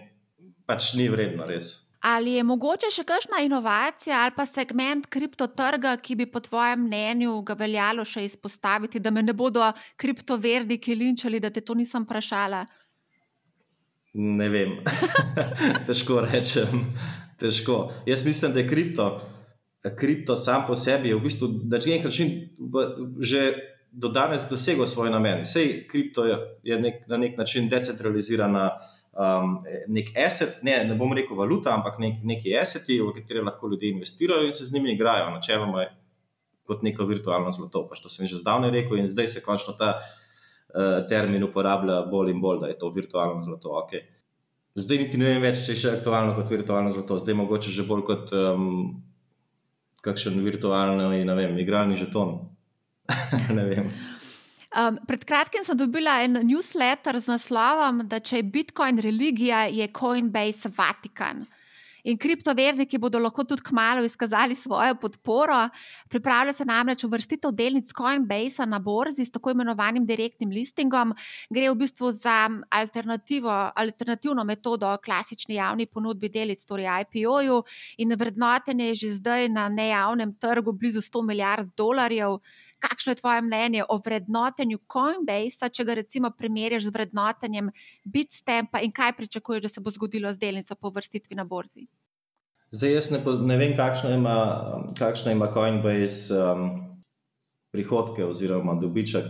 pač 0.67 0.91
ni 0.99 1.07
vredno 1.07 1.47
res. 1.47 1.82
Ali 2.03 2.33
je 2.35 2.43
mogoče 2.43 2.89
še 2.91 3.05
kakšna 3.07 3.39
inovacija 3.45 4.17
ali 4.25 4.33
pa 4.35 4.43
segment 4.45 5.05
kriptotrga, 5.07 5.95
ki 6.03 6.17
bi 6.19 6.25
po 6.27 6.41
tvojem 6.43 6.81
mnenju 6.83 7.37
ga 7.47 7.55
veljalo 7.55 8.03
še 8.03 8.25
izpostaviti, 8.27 8.99
da 8.99 9.11
me 9.11 9.23
ne 9.23 9.33
bodo 9.33 9.69
kriptoverniki 9.95 10.97
linčali, 10.99 11.39
da 11.39 11.49
te 11.49 11.63
to 11.63 11.77
nisem 11.79 12.03
vprašala? 12.03 12.65
Ne 14.19 14.49
vem. 14.51 14.75
Težko 15.87 16.19
rečem. 16.27 16.83
Težko. 17.39 17.87
Jaz 18.05 18.25
mislim, 18.27 18.51
da 18.51 18.59
je 18.59 18.67
kripto, 18.67 19.07
kripto 19.99 20.35
sam 20.37 20.67
po 20.67 20.75
sebi 20.75 21.13
v 21.13 21.23
bistvu 21.23 21.49
na 21.71 21.79
nek 21.79 22.03
način 22.03 22.35
v, 22.59 22.83
že 23.19 23.47
do 23.93 24.09
danes 24.09 24.47
dosegel 24.49 24.87
svoj 24.89 25.11
namen. 25.13 25.45
Sej 25.45 25.87
kripto 25.87 26.25
je, 26.25 26.79
nek, 26.79 27.03
na 27.07 27.17
nek 27.17 27.37
način 27.37 27.69
decentralizirana, 27.69 28.71
um, 29.13 29.59
nek 29.87 30.09
asset, 30.27 30.59
ne, 30.65 30.79
ne 30.87 30.95
bom 30.97 31.13
rekel 31.13 31.37
valuta, 31.37 31.75
ampak 31.77 31.99
nek, 32.01 32.23
neki 32.25 32.55
asseti, 32.57 32.97
v 33.01 33.13
katere 33.13 33.43
lahko 33.45 33.69
ljudje 33.69 33.91
investirajo 33.93 34.47
in 34.47 34.53
se 34.53 34.65
z 34.65 34.73
njimi 34.73 34.95
igrajo. 34.95 35.29
Načeloma 35.29 35.81
je 35.81 35.91
kot 36.65 36.81
neko 36.81 37.05
virtualno 37.05 37.51
zlato. 37.51 37.85
Pač 37.89 38.01
to 38.01 38.09
sem 38.09 38.27
že 38.27 38.41
zdavnaj 38.41 38.71
rekel 38.73 38.97
in 38.97 39.09
zdaj 39.11 39.27
se 39.27 39.43
končno 39.45 39.75
ta 39.77 39.99
uh, 39.99 41.05
termin 41.09 41.43
uporablja 41.43 42.01
bolj 42.09 42.33
in 42.33 42.41
bolj, 42.41 42.63
da 42.63 42.71
je 42.73 42.79
to 42.79 42.89
virtualno 42.89 43.41
zlato. 43.45 43.77
Okay. 43.83 44.07
Zdaj 44.75 44.97
niti 44.97 45.21
ne 45.21 45.35
vem 45.35 45.43
več, 45.43 45.61
če 45.67 45.75
je 45.75 45.81
še 45.83 45.97
aktualno 45.99 46.33
kot 46.33 46.49
virtualno 46.49 46.89
zlato, 46.89 47.19
zdaj 47.21 47.37
mogoče 47.37 47.69
že 47.69 47.85
bolj 47.85 48.07
kot 48.09 48.33
um, 48.33 49.03
kakšen 50.01 50.41
virtualni, 50.41 51.21
ne 51.25 51.35
vem, 51.37 51.59
igralni 51.61 51.99
žeton. 51.99 52.52
um, 54.79 54.99
pred 55.07 55.25
kratkim 55.25 55.65
sem 55.65 55.77
dobila 55.77 56.21
en 56.23 56.39
newsletter 56.47 57.19
z 57.19 57.31
naslovom, 57.33 58.05
da 58.07 58.19
če 58.23 58.39
je 58.39 58.49
Bitcoin 58.55 59.01
religija, 59.03 59.65
je 59.67 59.87
Coinbase 59.91 60.71
Vatikan. 60.77 61.45
In 62.03 62.17
kriptoverniki 62.19 62.97
bodo 62.99 63.19
lahko 63.23 63.45
tudi 63.47 63.63
kmalo 63.63 64.01
izkazali 64.03 64.55
svojo 64.59 64.95
podporo. 64.99 65.69
Pripravlja 66.11 66.53
se 66.53 66.65
namreč 66.67 67.05
uvrstitev 67.07 67.53
delnic 67.55 67.93
Coinbase 67.95 68.65
na 68.67 68.79
borzi 68.79 69.23
s 69.25 69.31
tako 69.31 69.53
imenovanim 69.53 70.05
direktnim 70.05 70.51
listingom. 70.51 71.13
Gre 71.49 71.69
v 71.71 71.77
bistvu 71.79 72.11
za 72.11 72.49
alternativno 72.71 74.43
metodo 74.43 74.91
klasični 75.05 75.55
javni 75.55 75.85
ponudbi 75.87 76.29
delnic, 76.29 76.65
torej 76.67 76.89
IPO-ju, 77.05 77.61
in 77.97 78.15
vrednotenje 78.19 78.91
je 78.91 78.95
že 78.95 79.13
zdaj 79.21 79.49
na 79.49 79.69
nejavnem 79.69 80.35
trgu 80.35 80.73
blizu 80.73 80.99
100 80.99 81.23
milijard 81.23 81.71
dolarjev 81.77 82.41
kakšno 82.83 83.11
je 83.11 83.19
tvoje 83.21 83.41
mnenje 83.41 83.83
o 83.89 83.97
vrednotenju 84.05 84.79
Coinbase, 84.91 85.69
če 85.69 85.85
ga 85.87 85.97
recimo 85.99 86.31
primerjaš 86.37 86.87
z 86.87 86.95
vrednotenjem 86.95 87.71
Bitstampa 88.05 88.81
in 88.83 88.91
kaj 88.91 89.15
pričakuješ, 89.17 89.63
da 89.63 89.71
se 89.71 89.81
bo 89.83 89.91
zgodilo 89.91 90.33
z 90.33 90.41
delnico 90.41 90.75
po 90.75 90.91
vrstitvi 90.95 91.35
na 91.39 91.45
borzi? 91.47 91.87
Zdaj, 92.73 92.93
jaz 92.93 93.09
ne, 93.13 93.19
ne 93.45 93.57
vem, 93.57 93.75
kakšno 93.77 94.09
ima, 94.15 94.37
kakšno 94.97 95.31
ima 95.31 95.51
Coinbase 95.53 96.33
um, 96.33 96.69
prihodke 97.73 98.25
oziroma 98.25 98.73
dobiček, 98.81 99.27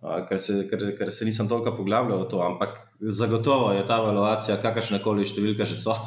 uh, 0.00 0.22
ker, 0.28 0.40
se, 0.40 0.62
ker, 0.70 0.86
ker 0.98 1.12
se 1.12 1.28
nisem 1.28 1.48
toliko 1.48 1.74
poglabljal 1.76 2.24
v 2.24 2.30
to, 2.32 2.40
ampak 2.46 2.78
zagotovo 3.00 3.72
je 3.76 3.84
ta 3.86 4.00
valuacija, 4.00 4.56
kakršna 4.62 5.02
koli 5.04 5.28
številka 5.28 5.68
že 5.68 5.76
so, 5.76 5.98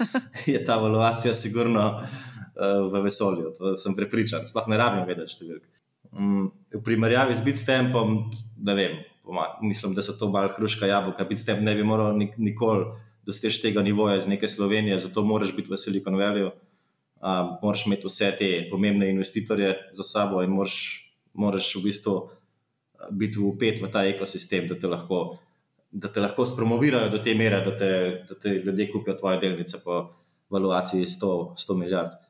je 0.54 0.64
ta 0.64 0.80
valuacija 0.80 1.36
sigurno 1.36 1.84
uh, 2.00 2.88
v 2.88 3.04
vesolju. 3.04 3.52
To 3.58 3.76
sem 3.76 3.96
prepričan, 3.98 4.48
sploh 4.48 4.72
ne 4.72 4.80
rabim 4.80 5.04
vedeti 5.08 5.36
številke. 5.36 5.73
Mm, 6.14 6.50
v 6.74 6.82
primerjavi 6.84 7.34
z 7.34 7.42
Bitstampom, 7.42 8.30
ne 8.62 8.74
vem, 8.74 8.98
mislim, 9.62 9.94
da 9.94 10.02
so 10.02 10.14
to 10.18 10.30
malo 10.30 10.52
hruška 10.56 10.86
jabolka. 10.86 11.24
Bitstamp 11.24 11.62
ne 11.62 11.74
bi 11.74 11.82
moral 11.82 12.14
nik 12.18 12.38
nikoli 12.38 12.84
doseči 13.26 13.62
tega 13.62 13.82
nivoja 13.82 14.16
iz 14.16 14.26
neke 14.26 14.48
Slovenije, 14.48 14.98
zato 14.98 15.24
moraš 15.24 15.54
biti 15.56 15.72
v 15.72 15.76
Silicon 15.80 16.14
Valley, 16.14 16.44
uh, 16.46 17.56
moraš 17.62 17.86
imeti 17.86 18.06
vse 18.06 18.30
te 18.38 18.50
pomembne 18.70 19.08
investitorje 19.10 19.74
za 19.92 20.04
sabo 20.04 20.42
in 20.42 20.50
moraš, 20.50 20.76
moraš 21.32 21.74
v 21.76 21.82
bistvu 21.88 22.14
biti 23.10 23.38
upet 23.38 23.80
v 23.82 23.90
ta 23.92 24.04
ekosistem, 24.06 24.68
da 24.68 24.78
te 24.78 24.88
lahko. 24.88 25.38
Da 25.94 26.10
te 26.10 26.20
lahko 26.20 26.46
spromovirajo 26.46 27.08
do 27.12 27.20
te 27.22 27.34
mere, 27.38 27.60
da 27.64 27.76
te, 27.76 27.90
da 28.28 28.34
te 28.34 28.50
ljudje 28.50 28.90
kupijo 28.90 29.14
tvoje 29.14 29.38
delnice 29.38 29.78
po 29.84 30.08
valuaciji 30.50 31.06
100, 31.06 31.54
100 31.54 31.76
milijard. 31.78 32.23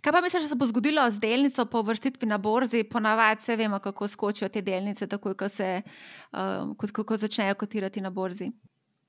Kaj 0.00 0.12
pa 0.12 0.20
misliš, 0.20 0.42
da 0.42 0.48
se 0.48 0.54
bo 0.54 0.66
zgodilo 0.66 1.10
z 1.10 1.18
delnico 1.18 1.64
po 1.66 1.82
vrstitvi 1.82 2.28
na 2.28 2.38
borzi? 2.38 2.84
Ponavadi 2.84 3.42
se 3.42 3.56
vemo, 3.56 3.78
kako 3.78 4.08
skočijo 4.08 4.48
te 4.48 4.62
delnice, 4.62 5.06
tako 5.06 5.34
ko 5.34 5.48
se 5.48 5.82
uh, 5.82 6.38
kot, 6.76 6.90
kako 6.90 7.16
začnejo 7.16 7.54
kotirati 7.54 8.00
na 8.00 8.10
borzi. 8.10 8.50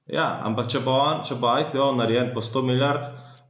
Ja, 0.10 0.40
ampak 0.44 0.70
če 0.74 0.82
bo, 0.82 0.98
če 1.26 1.38
bo 1.38 1.52
IPO 1.62 1.92
narejen 2.00 2.32
po 2.34 2.42
100 2.42 2.64
milijard, 2.66 3.04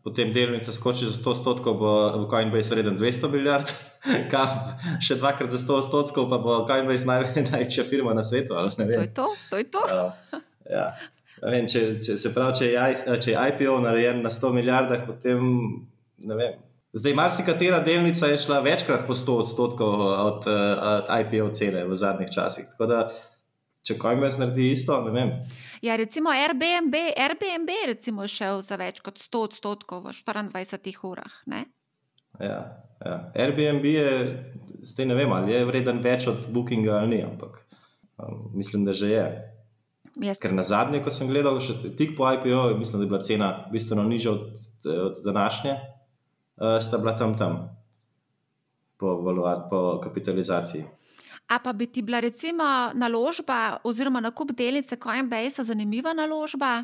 potem 0.04 0.34
delnica 0.36 0.74
skoči 0.76 1.08
za 1.08 1.16
100 1.16 1.32
odstotkov, 1.32 1.78
bo 1.80 2.26
Coinbase 2.32 2.74
vreden 2.74 2.98
200 3.00 3.32
milijard, 3.32 3.72
kaj 4.34 5.00
še 5.04 5.16
dvakrat 5.22 5.54
za 5.56 5.62
100 5.62 5.80
odstotkov, 5.80 6.28
pa 6.32 6.42
bo 6.44 6.60
Coinbase 6.68 7.08
naj, 7.08 7.30
največja 7.52 7.88
firma 7.88 8.16
na 8.18 8.26
svetu. 8.28 8.60
To 8.76 9.00
je 9.00 9.14
to, 9.16 9.30
to 9.50 9.62
je 9.62 9.70
to. 9.72 9.86
Ja, 9.88 10.04
ja. 10.68 10.90
Vem, 11.40 11.70
če, 11.72 11.86
če, 12.04 12.18
se 12.20 12.34
pravi, 12.36 12.58
če 12.60 12.74
je, 12.74 13.20
če 13.24 13.32
je 13.32 13.44
IPO 13.54 13.78
narejen 13.86 14.20
na 14.26 14.32
100 14.34 14.52
milijardah, 14.60 15.06
potem 15.08 15.46
ne 16.28 16.36
vem. 16.36 16.58
Zdaj, 16.94 17.14
marsikatera 17.14 17.80
delnica 17.86 18.28
je 18.28 18.38
šla 18.38 18.60
večkrat 18.60 19.08
po 19.08 19.14
100 19.14 19.34
odstotkov 19.44 20.02
od, 20.02 20.48
od 20.82 21.06
IPO 21.22 21.50
cene 21.54 21.84
v 21.86 21.96
zadnjih 21.96 22.30
časih. 22.34 22.66
Tako 22.72 22.86
da, 22.90 23.04
če 23.86 23.98
Coinbase 24.02 24.42
naredi 24.42 24.72
isto, 24.72 24.98
ne 25.06 25.14
vem. 25.14 25.34
Ja, 25.86 25.96
recimo 26.02 26.34
Airbnb, 26.34 26.96
Airbnb 27.14 27.70
recimo 27.88 28.26
šel 28.28 28.64
za 28.66 28.80
več 28.82 29.04
kot 29.06 29.22
100 29.22 29.44
odstotkov 29.52 30.02
v 30.08 30.16
24 30.18 31.06
urah. 31.12 31.36
Ne? 31.46 31.68
Ja, 32.42 32.58
ja. 33.06 33.20
Airbnb 33.38 33.86
je, 33.86 34.10
zdaj 34.82 35.12
ne 35.12 35.20
vem, 35.20 35.34
ali 35.34 35.54
je 35.54 35.62
vreden 35.70 36.02
več 36.02 36.26
od 36.32 36.50
Bookinga 36.50 36.98
ali 37.04 37.14
ni, 37.14 37.22
ampak 37.28 37.62
um, 38.18 38.50
mislim, 38.58 38.90
da 38.90 38.98
že 38.98 39.14
je. 39.14 39.30
Jaz. 40.20 40.42
Ker 40.42 40.58
na 40.58 40.66
zadnje, 40.66 41.04
ko 41.06 41.14
sem 41.14 41.30
gledal, 41.30 41.62
še 41.62 41.94
tik 41.96 42.18
po 42.18 42.26
IPO, 42.34 42.74
mislim, 42.82 42.98
da 42.98 43.06
je 43.06 43.14
bila 43.14 43.24
cena 43.24 43.54
bistveno 43.70 44.04
nižja 44.10 44.34
od, 44.34 44.68
od 44.90 45.22
današnje, 45.24 45.78
sta 46.82 46.98
bila 46.98 47.16
tam 47.16 47.38
tam, 47.38 47.70
po, 49.00 49.22
valuat, 49.24 49.70
po 49.70 50.00
kapitalizaciji. 50.04 50.84
A 51.50 51.58
pa 51.60 51.74
bi 51.74 51.88
ti 51.88 52.02
bila 52.02 52.20
recimo 52.20 52.64
naložba 52.94 53.80
oziroma 53.84 54.20
nakup 54.20 54.52
delnice 54.54 55.00
Coinbase 55.02 55.64
zanimiva 55.64 56.14
naložba? 56.14 56.84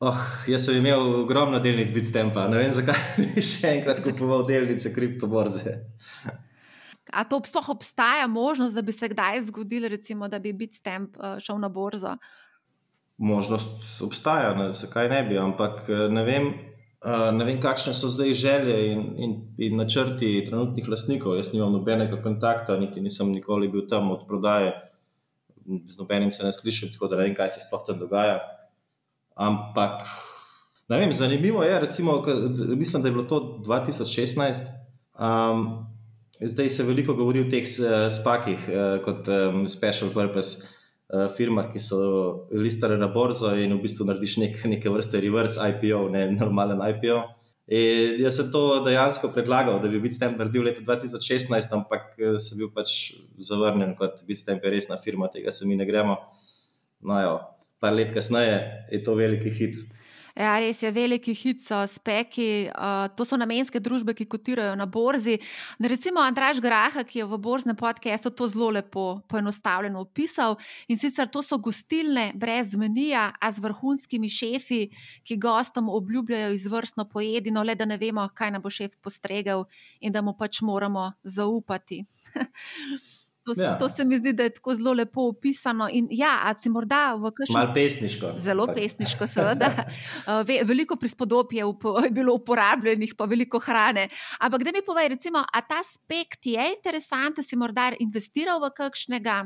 Oh, 0.00 0.16
jaz 0.48 0.64
sem 0.64 0.76
imel 0.76 1.00
ogromno 1.24 1.58
delnic 1.60 1.92
Bitstampa, 1.92 2.46
ne 2.48 2.60
vem 2.60 2.72
zakaj 2.72 2.96
bi 3.34 3.44
še 3.44 3.78
enkrat 3.78 4.00
kupoval 4.04 4.44
delnice 4.48 4.92
kriptoborze. 4.92 5.76
A 7.12 7.24
to 7.24 7.40
sploh 7.48 7.68
obstaja 7.72 8.26
možnost, 8.28 8.76
da 8.76 8.82
bi 8.84 8.92
se 8.92 9.08
kdaj 9.08 9.46
zgodilo, 9.48 9.88
recimo, 9.88 10.28
da 10.28 10.38
bi 10.38 10.52
Bitstamp 10.52 11.16
uh, 11.16 11.36
šel 11.40 11.60
na 11.60 11.68
borzo? 11.72 12.16
Možnost 13.16 14.02
obstaja, 14.04 14.52
ne, 14.56 14.70
zakaj 14.76 15.08
ne 15.08 15.22
bi, 15.24 15.38
ampak 15.40 15.84
eh, 15.88 16.08
ne 16.12 16.24
vem, 16.28 16.48
Uh, 16.52 16.75
ne 17.06 17.44
vem, 17.44 17.58
kakšne 17.62 17.92
so 17.94 18.08
zdaj 18.10 18.34
želje 18.34 18.76
in, 18.92 19.02
in, 19.16 19.34
in 19.58 19.76
načrti 19.78 20.44
trenutnih 20.48 20.88
lastnikov. 20.88 21.36
Jaz 21.38 21.52
nimam 21.52 21.72
nobenega 21.72 22.18
kontakta, 22.22 22.76
niti 22.80 23.00
nisem 23.00 23.30
nikoli 23.32 23.68
bil 23.68 23.86
tam 23.88 24.10
od 24.10 24.24
prodaje, 24.26 24.72
z 25.66 25.98
nobenim 25.98 26.32
se 26.32 26.44
ne 26.44 26.52
slišim, 26.52 26.92
tako 26.92 27.08
da 27.08 27.16
ne 27.16 27.28
vem, 27.28 27.34
kaj 27.34 27.50
se 27.54 27.62
sploh 27.66 27.84
tam 27.86 27.98
dogaja. 27.98 28.40
Ampak, 29.34 30.02
ne 30.88 30.98
vem, 30.98 31.12
zanimivo 31.12 31.62
je, 31.62 31.80
recimo, 31.80 32.22
mislim, 32.76 33.02
da 33.02 33.08
je 33.08 33.12
bilo 33.12 33.24
to 33.24 33.40
2016. 33.66 34.66
Um, 35.18 35.86
zdaj 36.40 36.68
se 36.68 36.84
veliko 36.84 37.14
govori 37.14 37.40
o 37.40 37.50
teh 37.50 37.66
spakih 38.10 38.66
uh, 38.68 39.04
kot 39.04 39.28
um, 39.28 39.68
special 39.68 40.10
purpose. 40.14 40.75
Eh, 41.06 41.28
firmah, 41.30 41.68
ki 41.70 41.78
so 41.78 41.96
listirane 42.50 42.98
na 42.98 43.06
borzo 43.06 43.52
in 43.54 43.70
v 43.76 43.82
bistvu 43.84 44.08
narediš 44.08 44.32
nek, 44.42 44.56
neke 44.72 44.90
vrste 44.90 45.20
reverse 45.22 45.62
IPO, 45.62 46.08
ne 46.10 46.24
normalen 46.34 46.82
IPO. 46.82 47.20
In 47.78 48.18
jaz 48.22 48.40
sem 48.40 48.48
to 48.50 48.62
dejansko 48.82 49.30
predlagal, 49.34 49.78
da 49.82 49.90
bi 49.90 50.00
Bitstamp 50.02 50.38
naredil 50.38 50.66
leta 50.66 50.82
2016, 50.82 51.70
ampak 51.78 52.08
eh, 52.18 52.34
sem 52.42 52.58
bil 52.58 52.72
pač 52.74 53.14
zavrnjen 53.38 53.94
kot 53.98 54.24
Bitstamp 54.26 54.66
je 54.66 54.72
resna 54.74 54.98
firma, 55.02 55.30
tega 55.30 55.54
se 55.54 55.66
mi 55.66 55.78
ne 55.78 55.86
gremo. 55.86 56.18
No, 57.06 57.20
jo, 57.22 57.38
par 57.78 57.94
let 57.94 58.10
kasneje 58.14 58.58
je 58.90 59.02
to 59.06 59.14
veliki 59.14 59.54
hit. 59.60 59.78
Ja, 60.36 60.58
res 60.60 60.82
je, 60.82 60.90
veliki 60.92 61.32
hit 61.32 61.62
so 61.64 61.78
speki, 61.88 62.68
uh, 62.68 63.06
to 63.16 63.24
so 63.24 63.38
namenske 63.40 63.80
družbe, 63.80 64.12
ki 64.12 64.26
kotirajo 64.28 64.74
na 64.76 64.84
borzi. 64.84 65.38
Ne, 65.80 65.88
recimo 65.88 66.20
Andraš 66.20 66.60
Graha, 66.60 67.06
ki 67.08 67.22
je 67.22 67.28
v 67.30 67.38
borznem 67.40 67.78
podkastu 67.78 68.34
to 68.36 68.50
zelo 68.52 68.68
lepo 68.76 69.06
poenostavljeno 69.32 70.04
opisal. 70.04 70.58
In 70.92 71.00
sicer 71.00 71.32
to 71.32 71.40
so 71.40 71.56
gostilne 71.56 72.28
brez 72.36 72.76
menija, 72.76 73.30
a 73.40 73.52
z 73.52 73.64
vrhunskimi 73.64 74.28
šefi, 74.28 74.82
ki 75.24 75.40
gostom 75.40 75.88
obljubljajo 75.88 76.52
izvrstno 76.52 77.08
pojedino, 77.08 77.64
le 77.64 77.74
da 77.74 77.88
ne 77.88 77.96
vemo, 77.96 78.28
kaj 78.36 78.52
nam 78.52 78.62
bo 78.62 78.68
šef 78.68 79.00
postregel 79.00 79.64
in 80.04 80.12
da 80.12 80.20
mu 80.20 80.36
pač 80.36 80.60
moramo 80.60 81.14
zaupati. 81.24 82.04
To, 83.46 83.54
ja. 83.56 83.78
to 83.78 83.88
se 83.88 84.04
mi 84.04 84.18
zdi, 84.18 84.32
da 84.32 84.42
je 84.42 84.50
tako 84.50 84.74
zelo 84.74 84.92
lepo 84.92 85.28
opisano. 85.30 85.86
In, 85.92 86.08
ja, 86.10 86.54
si 86.62 86.70
morda 86.70 87.14
v 87.14 87.30
kakšnem. 87.30 87.54
Malo 87.54 87.74
pesniško. 87.74 88.32
Zelo 88.42 88.66
pesniško, 88.66 89.26
seveda. 89.34 89.68
Eh, 90.26 90.64
veliko 90.66 90.96
prispodob 90.98 91.52
je, 91.54 91.62
je 92.04 92.10
bilo 92.10 92.34
uporabljenih, 92.34 93.14
pa 93.14 93.24
veliko 93.24 93.60
hrane. 93.62 94.08
Ampak 94.40 94.64
da 94.66 94.72
mi 94.74 94.82
povej, 94.82 95.08
recimo, 95.14 95.44
a 95.52 95.62
ta 95.62 95.78
aspekt 95.78 96.46
je 96.46 96.72
interesanten, 96.74 97.44
si 97.44 97.56
morda 97.56 97.92
investiral 98.02 98.58
v 98.64 98.72
kakšnega? 98.74 99.44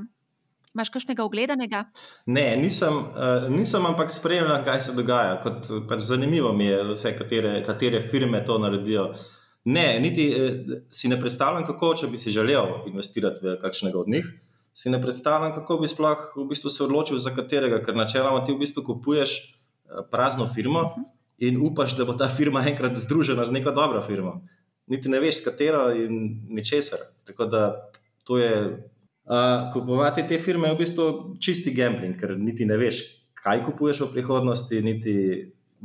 Imáš 0.73 0.93
kakšnega 0.95 1.27
ogledanega? 1.27 1.83
Ne, 2.31 2.55
nisem, 2.57 2.95
uh, 2.95 3.51
nisem 3.53 3.85
ampak 3.85 4.09
spremljal, 4.11 4.63
kaj 4.65 4.81
se 4.81 4.97
dogaja. 4.97 5.37
Kot, 5.45 5.69
pač 5.91 6.07
zanimivo 6.09 6.55
mi 6.57 6.71
je, 6.71 6.81
vse, 6.95 7.13
katere, 7.19 7.59
katere 7.67 8.01
firme 8.01 8.41
to 8.47 8.57
naredijo. 8.63 9.11
Uh, 9.11 9.40
Ne, 9.65 10.01
niti 10.01 10.29
eh, 10.33 10.83
si 10.91 11.09
ne 11.09 11.21
predstavljam, 11.21 11.67
kako 11.67 11.95
če 12.01 12.09
bi 12.09 12.19
si 12.19 12.33
želel 12.33 12.87
investirati 12.89 13.45
v 13.45 13.57
kakšnega 13.61 13.99
od 13.99 14.09
njih. 14.09 14.29
Si 14.75 14.91
ne 14.91 15.01
predstavljam, 15.03 15.53
kako 15.55 15.79
bi 15.83 15.89
sploh 15.89 16.31
v 16.37 16.47
bistvu 16.49 16.71
se 16.71 16.85
odločil 16.85 17.19
za 17.19 17.35
katerega, 17.37 17.83
ker 17.85 17.97
načeloma 17.97 18.45
ti 18.47 18.55
v 18.55 18.63
bistvu 18.63 18.85
kupuješ 18.87 19.37
eh, 19.37 20.01
prazno 20.11 20.49
firmo 20.55 20.95
in 21.39 21.61
upaš, 21.61 21.97
da 21.97 22.05
bo 22.05 22.17
ta 22.17 22.29
firma 22.29 22.65
enkrat 22.69 22.97
združena 22.97 23.45
z 23.45 23.59
neko 23.59 23.73
dobro 23.77 24.03
firmo. 24.03 24.41
Niti 24.87 25.09
ne 25.09 25.21
veš, 25.21 25.41
s 25.41 25.45
katero 25.45 25.91
in 25.95 26.41
ničesar. 26.49 27.05
Tako 27.27 27.47
da 27.47 27.91
to 28.25 28.39
je. 28.39 28.87
Uh, 29.31 29.69
kupovati 29.73 30.25
te 30.27 30.41
firme 30.43 30.69
je 30.69 30.75
v 30.75 30.79
bistvu 30.79 31.05
čisti 31.39 31.71
gambling, 31.71 32.17
ker 32.19 32.33
niti 32.39 32.65
ne 32.67 32.75
veš, 32.81 32.97
kaj 33.39 33.61
kupuješ 33.63 34.01
v 34.01 34.09
prihodnosti, 34.17 34.81
niti 34.83 35.15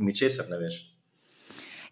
ničesar 0.02 0.48
ne 0.50 0.58
veš. 0.58 0.80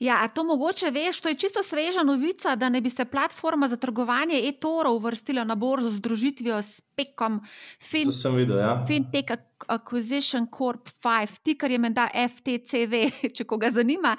Ja, 0.04 0.28
to 0.28 0.44
mogoče 0.44 0.90
veš, 0.90 1.20
to 1.20 1.28
je 1.28 1.34
čisto 1.34 1.62
sveža 1.62 2.02
novica, 2.04 2.56
da 2.56 2.68
ne 2.68 2.80
bi 2.80 2.90
se 2.90 3.04
platforma 3.04 3.68
za 3.68 3.76
trgovanje 3.76 4.48
e-toro 4.48 4.90
uvrstila 4.92 5.44
na 5.44 5.54
borzo 5.54 5.90
z 5.90 6.00
družitvijo 6.00 6.58
s 6.62 6.80
PEC-om. 6.80 7.40
Fin 7.80 8.10
videl, 8.36 8.58
ja. 8.58 8.84
Fintech 8.86 9.32
Acquisition 9.68 10.46
Corp 10.58 10.90
5, 11.02 11.40
tiker 11.42 11.70
je 11.70 11.78
menda 11.78 12.08
FTCV, 12.12 13.02
če 13.36 13.48
koga 13.48 13.70
zanima. 13.70 14.16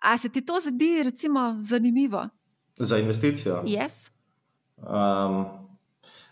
A 0.00 0.18
se 0.18 0.28
ti 0.28 0.42
to 0.42 0.58
zdi, 0.64 1.02
recimo, 1.06 1.56
zanimivo? 1.62 2.26
Za 2.78 2.98
investicijo? 2.98 3.62
Yes. 3.66 4.08
Um, 4.76 5.44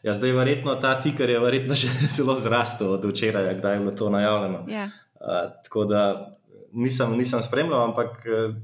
ja, 0.03 0.14
zdaj 0.14 0.31
je 0.31 0.35
verjetno 0.35 0.75
ta 0.75 1.01
tiker 1.01 1.31
je 1.31 1.40
verjetno 1.40 1.75
že 1.75 1.88
zelo 2.16 2.38
zrastel 2.38 2.90
od 2.90 3.05
včeraj, 3.05 3.55
kdaj 3.59 3.75
je 3.75 3.81
bilo 3.81 3.90
to 3.90 4.11
najavljeno. 4.11 4.64
Yeah. 4.66 4.73
Ja. 4.73 4.90
Uh, 5.21 5.53
tako 5.64 5.85
da 5.85 6.33
nisem, 6.73 7.12
nisem 7.12 7.42
spremljal, 7.42 7.85
ampak. 7.85 8.25
Uh, 8.27 8.57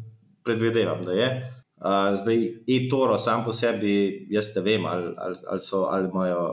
predvidevam, 0.45 1.05
da 1.05 1.13
je. 1.13 1.29
Uh, 1.83 2.15
zdaj, 2.15 2.45
e-toro 2.71 3.19
sam 3.19 3.45
po 3.45 3.53
sebi, 3.53 4.27
jaz 4.31 4.53
ne 4.57 4.63
vem, 4.63 4.87
ali, 4.87 5.15
ali, 5.19 5.37
ali, 5.51 5.61
so, 5.61 5.87
ali 5.91 6.09
imajo 6.09 6.45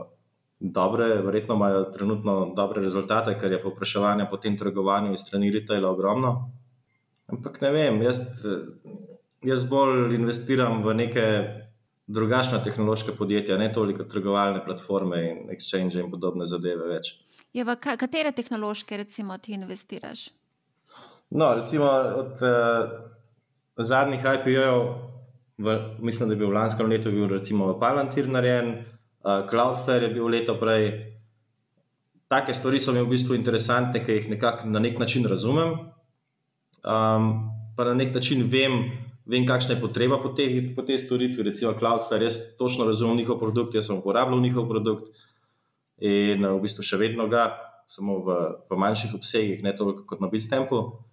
dobre, 0.60 1.06
verjetno 1.22 1.54
imajo 1.54 1.84
trenutno 1.84 2.52
dobre 2.56 2.82
rezultate, 2.82 3.36
ker 3.38 3.52
je 3.52 3.62
povpraševanje 3.62 4.26
po 4.30 4.36
tem 4.36 4.58
trgovanju 4.58 5.14
iz 5.14 5.20
strani 5.20 5.52
retaila 5.54 5.90
ogromno. 5.90 6.50
Ampak 7.26 7.60
ne 7.60 7.70
vem, 7.70 8.02
jaz, 8.02 8.20
jaz 9.46 9.64
bolj 9.70 10.14
investiram 10.14 10.82
v 10.82 10.94
neke 10.94 11.26
drugačne 12.10 12.58
tehnološke 12.64 13.14
podjetja, 13.14 13.58
ne 13.58 13.70
toliko 13.72 14.04
trgovalne 14.04 14.64
platforme 14.64 15.22
in 15.28 15.38
exchange 15.54 16.00
in 16.00 16.10
podobne 16.10 16.46
zadeve 16.46 16.90
več. 16.90 17.14
Je 17.54 17.64
v 17.64 17.76
katere 17.78 18.32
tehnološke, 18.34 18.98
recimo, 18.98 19.38
ti 19.38 19.54
investiraš? 19.54 20.28
No, 21.30 21.54
recimo 21.54 21.86
od. 22.18 22.42
Uh, 22.42 23.19
zadnjih 23.84 24.20
IPO-jev, 24.20 24.78
mislim, 25.98 26.28
da 26.28 26.34
je 26.34 26.38
bil 26.38 26.48
v 26.48 26.56
lanskem 26.56 26.88
letu, 26.90 27.10
bil 27.10 27.28
recimo 27.28 27.72
Palantir 27.80 28.28
narejen, 28.28 28.72
uh, 29.24 29.44
Cloudflare 29.50 30.08
je 30.08 30.14
bil 30.14 30.28
leto 30.28 30.56
prej. 30.60 30.90
Take 32.30 32.54
stvari 32.54 32.80
so 32.80 32.92
mi 32.92 33.02
v 33.02 33.10
bistvu 33.10 33.34
interesantne, 33.34 34.04
ker 34.04 34.14
jih 34.14 34.30
na 34.64 34.78
nek 34.78 34.98
način 34.98 35.26
razumem, 35.26 35.74
um, 36.84 37.30
pa 37.76 37.84
na 37.84 37.94
nek 37.94 38.14
način 38.14 38.46
vem, 38.46 38.92
vem 39.26 39.46
kakšna 39.46 39.74
je 39.74 39.80
potreba 39.80 40.20
po 40.22 40.28
tej, 40.28 40.74
po 40.76 40.82
tej 40.82 40.98
storitvi. 40.98 41.42
Recimo 41.42 41.74
Cloudflare, 41.78 42.24
jaz 42.24 42.56
točno 42.58 42.86
razumem 42.86 43.16
njihov 43.16 43.38
produkt, 43.38 43.74
jaz 43.74 43.86
sem 43.86 43.98
uporabljal 43.98 44.40
njihov 44.40 44.68
produkt 44.68 45.10
in 46.00 46.46
v 46.46 46.60
bistvu 46.62 46.82
še 46.86 46.96
vedno 46.96 47.26
ga, 47.28 47.50
samo 47.90 48.20
v, 48.24 48.36
v 48.70 48.78
manjših 48.78 49.14
obsegih, 49.18 49.62
ne 49.66 49.74
toliko 49.76 50.06
kot 50.06 50.22
na 50.22 50.30
Bitstampu. 50.30 51.09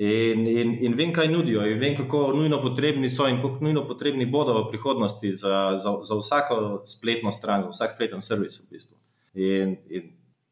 In, 0.00 0.46
in, 0.48 0.70
in 0.80 0.94
vem, 0.96 1.10
kaj 1.12 1.28
nudijo, 1.28 1.60
in 1.68 1.76
vem, 1.78 1.92
kako 1.96 2.32
nujno 2.32 2.62
potrebni 2.62 3.10
so, 3.12 3.26
in 3.28 3.36
kako 3.42 3.58
nujno 3.60 3.82
potrebni 3.84 4.24
bodo 4.26 4.54
v 4.62 4.70
prihodnosti 4.70 5.34
za, 5.36 5.76
za, 5.76 5.92
za 6.02 6.16
vsako 6.16 6.56
spletno 6.88 7.32
stran, 7.32 7.62
za 7.62 7.68
vsak 7.68 7.92
spleten 7.92 8.22
servis. 8.24 8.62
V 8.62 8.70
bistvu. 8.70 8.96
in, 9.34 9.76
in 9.90 10.08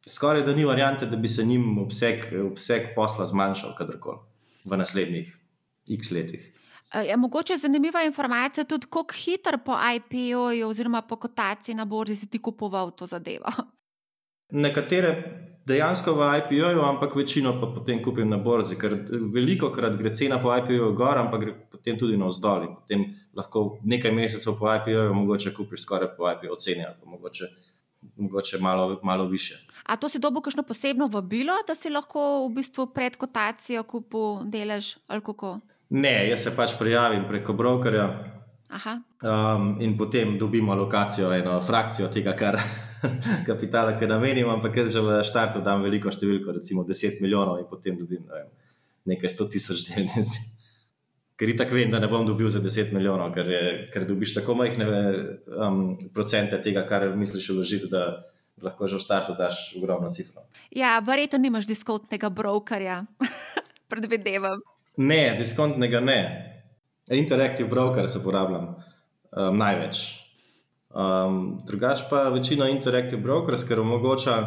skoraj 0.08 0.42
da 0.44 0.52
ni 0.52 0.64
variante, 0.64 1.06
da 1.06 1.16
bi 1.16 1.28
se 1.28 1.44
njim 1.44 1.78
obseg, 1.78 2.28
obseg 2.50 2.92
posla 2.94 3.26
zmanjšal, 3.26 3.72
kadarkoli 3.78 4.18
v 4.64 4.76
naslednjih 4.76 5.32
x 5.96 6.10
letih. 6.10 6.52
Je 6.94 7.16
mogoče 7.16 7.56
zanimiva 7.56 8.02
informacija 8.04 8.64
tudi, 8.64 8.86
kako 8.86 9.14
hitro 9.14 9.58
po 9.64 9.76
IPO-ju 9.96 10.68
oziroma 10.68 11.02
po 11.02 11.16
kotaciji 11.16 11.74
na 11.74 11.84
borzi 11.84 12.16
si 12.16 12.26
ti 12.26 12.38
kupoval 12.38 12.90
to 12.90 13.06
zadevo. 13.06 13.48
Nekatere 14.50 15.10
dejansko 15.68 16.14
v 16.16 16.28
IPO-ju, 16.40 16.82
ampak 16.82 17.16
večino 17.16 17.54
pa 17.60 17.68
potem 17.74 18.00
kupim 18.04 18.28
na 18.28 18.38
borzi, 18.42 18.78
ker 18.80 18.94
veliko 19.34 19.70
krat 19.74 19.96
gre 20.00 20.12
cena 20.14 20.40
po 20.42 20.54
IPO-ju 20.56 20.92
gor, 20.96 21.20
ampak 21.20 21.40
gre 21.44 21.54
potem 21.70 21.98
tudi 22.00 22.16
na 22.16 22.30
vzdolj. 22.32 22.68
Potem 22.80 23.04
lahko 23.36 23.78
nekaj 23.84 24.14
mesecev 24.16 24.58
po 24.58 24.70
IPO-ju 24.74 25.14
mogoče 25.14 25.54
kupiš 25.56 25.84
skoraj 25.86 26.14
po 26.16 26.30
IPO 26.32 26.56
ceni 26.56 26.86
ali 26.86 26.96
pa 27.00 27.10
mogoče, 27.10 27.50
mogoče 28.16 28.58
malo, 28.64 29.00
malo 29.02 29.28
više. 29.28 29.60
A 29.88 29.96
to 29.96 30.08
si 30.08 30.18
dobo 30.18 30.40
kakšno 30.40 30.62
posebno 30.62 31.06
vabilo, 31.12 31.54
da 31.68 31.74
si 31.74 31.90
lahko 31.90 32.46
v 32.46 32.54
bistvu 32.60 32.90
pred 32.92 33.16
kotacijo 33.16 33.82
kupil 33.82 34.44
delež 34.44 34.96
ali 35.06 35.24
kako? 35.24 35.60
Ne, 35.90 36.28
jaz 36.28 36.42
se 36.44 36.56
pač 36.56 36.74
prijavim 36.78 37.24
preko 37.28 37.52
brokerja 37.56 38.37
um, 38.68 39.80
in 39.80 39.96
potem 39.96 40.38
dobimo 40.38 40.74
lokacijo, 40.74 41.32
eno 41.32 41.60
frakcijo 41.60 42.08
tega, 42.12 42.34
kar 42.36 42.58
kapitala, 43.48 43.96
ki 43.98 44.06
namenim, 44.06 44.48
ampak 44.48 44.76
jaz 44.76 44.92
že 44.92 45.02
v 45.02 45.18
štartu 45.24 45.62
dam 45.64 45.82
veliko 45.82 46.12
številko, 46.12 46.52
recimo 46.58 46.84
10 46.84 47.22
milijonov 47.24 47.62
in 47.62 47.68
potem 47.70 47.96
dobim 47.96 48.24
ne 48.26 48.42
vem, 48.42 48.48
nekaj 49.14 49.34
100 49.36 49.48
tisoč 49.54 49.88
delnic. 49.88 50.36
Ker 51.38 51.52
tako 51.54 51.76
vem, 51.78 51.90
da 51.90 52.00
ne 52.02 52.08
bom 52.10 52.24
dobil 52.26 52.50
za 52.50 52.58
10 52.58 52.90
milijonov, 52.90 53.30
ker, 53.30 53.46
je, 53.46 53.66
ker 53.94 54.02
dobiš 54.08 54.32
tako 54.40 54.56
majhne 54.58 54.88
um, 55.46 55.76
procente 56.10 56.58
tega, 56.58 56.82
kar 56.82 57.12
misliš 57.14 57.52
vložiti, 57.54 57.86
da 57.86 58.24
lahko 58.58 58.88
že 58.90 58.98
v 58.98 59.04
startu 59.04 59.36
daš 59.38 59.78
ogromno 59.78 60.10
cifro. 60.10 60.42
Ja, 60.74 60.98
verjetno 60.98 61.38
nimaš 61.38 61.68
diskontnega 61.70 62.26
brokerja, 62.34 63.04
predvidevam. 63.90 64.58
Ne, 64.98 65.38
diskontnega 65.38 66.02
ne. 66.02 66.20
Interactive 67.10 67.68
broker 67.68 68.08
se 68.08 68.18
uporabljam 68.18 68.64
um, 68.68 69.58
največ. 69.58 70.00
Um, 70.88 71.60
drugač 71.66 72.06
pa 72.10 72.28
večina 72.32 72.68
interactive 72.68 73.20
brokers, 73.22 73.64
ker 73.68 73.80
omogoča 73.80 74.38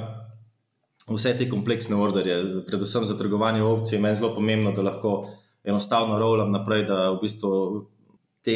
vse 1.09 1.35
te 1.37 1.47
kompleksne 1.49 1.95
orderje, 1.95 2.63
predvsem 2.67 3.05
za 3.05 3.17
trgovanje 3.17 3.63
opcij, 3.63 3.99
meni 3.99 4.15
je 4.15 4.21
zelo 4.21 4.33
pomembno, 4.35 4.71
da 4.71 4.81
lahko 4.81 5.15
enostavno 5.63 6.19
rolam 6.19 6.51
naprej, 6.51 6.85
da 6.89 7.09
v 7.11 7.19
bistvu 7.21 7.51
te 8.41 8.55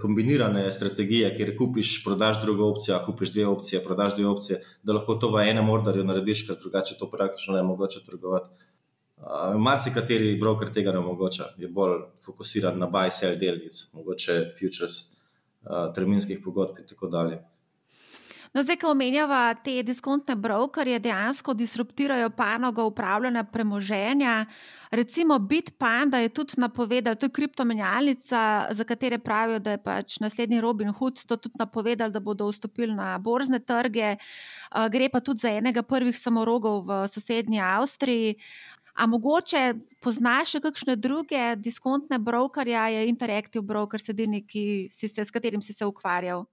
kombinirane 0.00 0.70
strategije, 0.72 1.32
kjer 1.36 1.56
kupiš, 1.58 2.04
prodaš 2.04 2.38
drugo 2.42 2.68
opcijo, 2.70 3.00
kupiš 3.06 3.32
dve 3.34 3.46
opcije, 3.46 3.82
prodaš 3.84 4.14
dve 4.14 4.28
opcije, 4.28 4.60
da 4.82 4.94
lahko 4.94 5.14
to 5.14 5.32
v 5.34 5.48
enem 5.50 5.70
orderju 5.70 6.04
narediš, 6.06 6.46
ker 6.46 6.58
drugače 6.62 6.98
to 6.98 7.10
praktično 7.10 7.56
ne 7.56 7.62
mogoče 7.66 8.04
trgovati. 8.06 8.50
Uh, 9.16 9.56
Marci 9.56 9.90
kateri 9.94 10.34
broker 10.40 10.68
tega 10.70 10.92
ne 10.92 11.00
omogoča, 11.00 11.48
je 11.58 11.68
bolj 11.68 12.02
fokusiran 12.24 12.76
na 12.78 12.86
buy, 12.86 13.10
sell 13.10 13.38
delnic, 13.40 13.78
mogoče 13.96 14.36
futures, 14.58 14.96
uh, 15.64 15.86
terminskih 15.96 16.42
pogodb 16.44 16.82
in 16.82 16.88
tako 16.90 17.08
dalje. 17.08 17.40
No, 18.56 18.62
zdaj, 18.64 18.78
ko 18.80 18.90
omenjava 18.94 19.54
te 19.60 19.74
diskontne 19.84 20.32
brokerje, 20.40 20.96
dejansko 21.04 21.52
disruptirajo 21.54 22.30
panogo 22.32 22.86
upravljanja 22.88 23.42
premoženja. 23.52 24.36
Recimo 24.90 25.38
Bitpanda 25.38 26.18
je 26.18 26.28
tudi 26.28 26.54
napovedal, 26.56 27.18
to 27.20 27.26
je 27.26 27.34
kriptomenjalnica, 27.36 28.68
za 28.70 28.84
katere 28.84 29.18
pravijo, 29.18 29.58
da 29.58 29.74
je 29.74 29.82
pač 29.82 30.20
naslednji 30.20 30.60
Robin 30.60 30.88
Hood 30.88 31.20
to 31.26 31.36
tudi 31.36 31.58
napovedal, 31.58 32.10
da 32.10 32.20
bodo 32.20 32.48
vstopili 32.48 32.94
na 32.94 33.18
borzne 33.18 33.58
trge. 33.58 34.16
Gre 34.90 35.08
pa 35.12 35.20
tudi 35.20 35.44
za 35.44 35.52
enega 35.52 35.82
prvih 35.82 36.16
samorogov 36.18 36.86
v 36.88 37.02
sosednji 37.12 37.60
Avstriji. 37.60 38.38
A 38.96 39.06
mogoče 39.06 39.74
poznaš 40.00 40.56
še 40.56 40.60
kakšne 40.64 40.96
druge 40.96 41.40
diskontne 41.60 42.18
brokerje, 42.18 42.80
je 42.94 43.08
Interactive 43.10 43.64
Broker, 43.64 44.00
sedini, 44.00 44.40
si 44.90 45.08
se, 45.08 45.24
s 45.24 45.30
katerim 45.30 45.62
si 45.62 45.76
se 45.76 45.84
ukvarjal? 45.84 46.46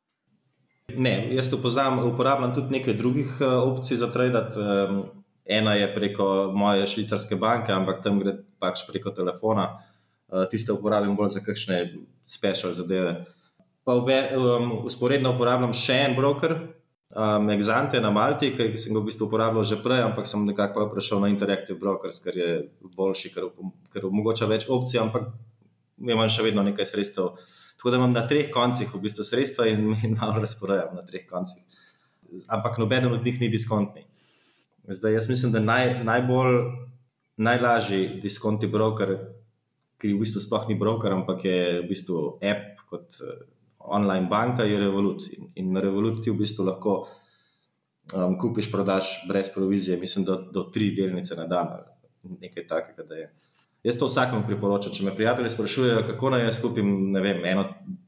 Ne, 0.92 1.30
jaz 1.32 1.48
to 1.50 1.58
poznam, 1.64 2.02
uporabljam 2.10 2.52
tudi 2.56 2.76
nekaj 2.76 2.98
drugih 3.00 3.38
uh, 3.40 3.62
opcij 3.64 3.98
za 3.98 4.12
trading. 4.12 4.58
Um, 4.60 5.04
ena 5.46 5.74
je 5.80 5.88
preko 5.96 6.52
moje 6.56 6.88
švicarske 6.88 7.36
banke, 7.40 7.72
ampak 7.72 8.04
tam 8.04 8.20
gre 8.20 8.36
pač 8.60 8.84
preko 8.88 9.16
telefona. 9.16 9.70
Uh, 10.28 10.44
tiste 10.52 10.76
uporabljam 10.76 11.16
bolj 11.16 11.38
za 11.38 11.44
kakšne 11.46 11.80
special 12.28 12.76
zadeve. 12.76 13.24
Pa 13.88 13.96
usporedno 13.96 15.32
um, 15.32 15.36
uporabljam 15.36 15.74
še 15.76 16.02
en 16.10 16.20
broker, 16.20 16.58
um, 17.16 17.50
Exante 17.50 18.02
na 18.02 18.12
Malti, 18.12 18.52
ki 18.58 18.74
sem 18.78 18.94
ga 18.94 19.02
v 19.02 19.10
bistvu 19.10 19.28
uporabljal 19.30 19.66
že 19.68 19.80
prej, 19.84 20.04
ampak 20.08 20.28
sem 20.30 20.46
nekako 20.46 20.90
prešel 20.92 21.22
na 21.22 21.30
Interactive 21.30 21.78
Brokers, 21.80 22.20
ker 22.24 22.38
je 22.38 22.52
boljši, 22.82 23.34
ker, 23.34 23.50
ker 23.94 24.08
omogoča 24.10 24.50
več 24.50 24.68
opcij, 24.68 25.02
ampak 25.02 25.30
imam 26.02 26.30
še 26.30 26.46
vedno 26.48 26.66
nekaj 26.66 26.90
sredstev. 26.90 27.38
Tako 27.78 27.94
da 27.94 28.00
imam 28.00 28.16
na 28.16 28.26
treh 28.28 28.50
koncih 28.54 28.90
v 28.94 29.04
bistvu 29.06 29.26
sredstva 29.28 29.68
in, 29.70 29.94
in 30.06 30.18
malo 30.18 30.42
razporejam 30.42 30.98
na 30.98 31.06
treh 31.06 31.28
koncih. 31.30 31.62
Ampak 32.50 32.80
noben 32.82 33.12
od 33.12 33.26
njih 33.26 33.40
ni 33.42 33.52
diskontni. 33.54 34.08
Zdaj, 34.90 35.14
jaz 35.14 35.30
mislim, 35.30 35.54
da 35.54 35.62
naj, 35.64 36.04
najbolj, 36.04 36.58
najlažji 37.38 38.20
diskontni 38.24 38.68
broker, 38.68 39.16
ki 40.02 40.12
v 40.12 40.20
bistvu 40.20 40.42
sploh 40.44 40.66
ni 40.68 40.76
broker, 40.76 41.14
ampak 41.16 41.46
je 41.46 41.60
v 41.80 41.88
bistvu 41.88 42.24
app 42.44 42.82
kot 42.90 43.22
online 43.86 44.28
banka, 44.30 44.64
je 44.64 44.80
Revolut. 44.80 45.28
In, 45.38 45.50
in 45.56 45.74
na 45.74 45.82
Revoluti 45.82 46.32
v 46.32 46.38
bistvu 46.40 46.66
lahko 46.66 47.08
um, 48.14 48.38
kupiš, 48.40 48.72
prodaš 48.72 49.24
brez 49.28 49.50
provizije, 49.54 49.98
mislim, 50.00 50.26
do, 50.26 50.38
do 50.52 50.64
tri 50.74 50.92
delnice 50.96 51.36
na 51.36 51.48
dan 51.48 51.68
ali 51.72 52.38
nekaj 52.40 52.68
takega. 52.68 53.04
Jaz 53.84 54.00
to 54.00 54.08
vsakemu 54.08 54.46
priporočam. 54.48 54.94
Če 54.96 55.04
me 55.04 55.16
prijatelji 55.16 55.50
sprašujejo, 55.50 56.06
kako 56.08 56.30
naj 56.30 56.46
jaz 56.46 56.62
kupim 56.62 57.14
vem, 57.16 57.44
eno 57.46 57.68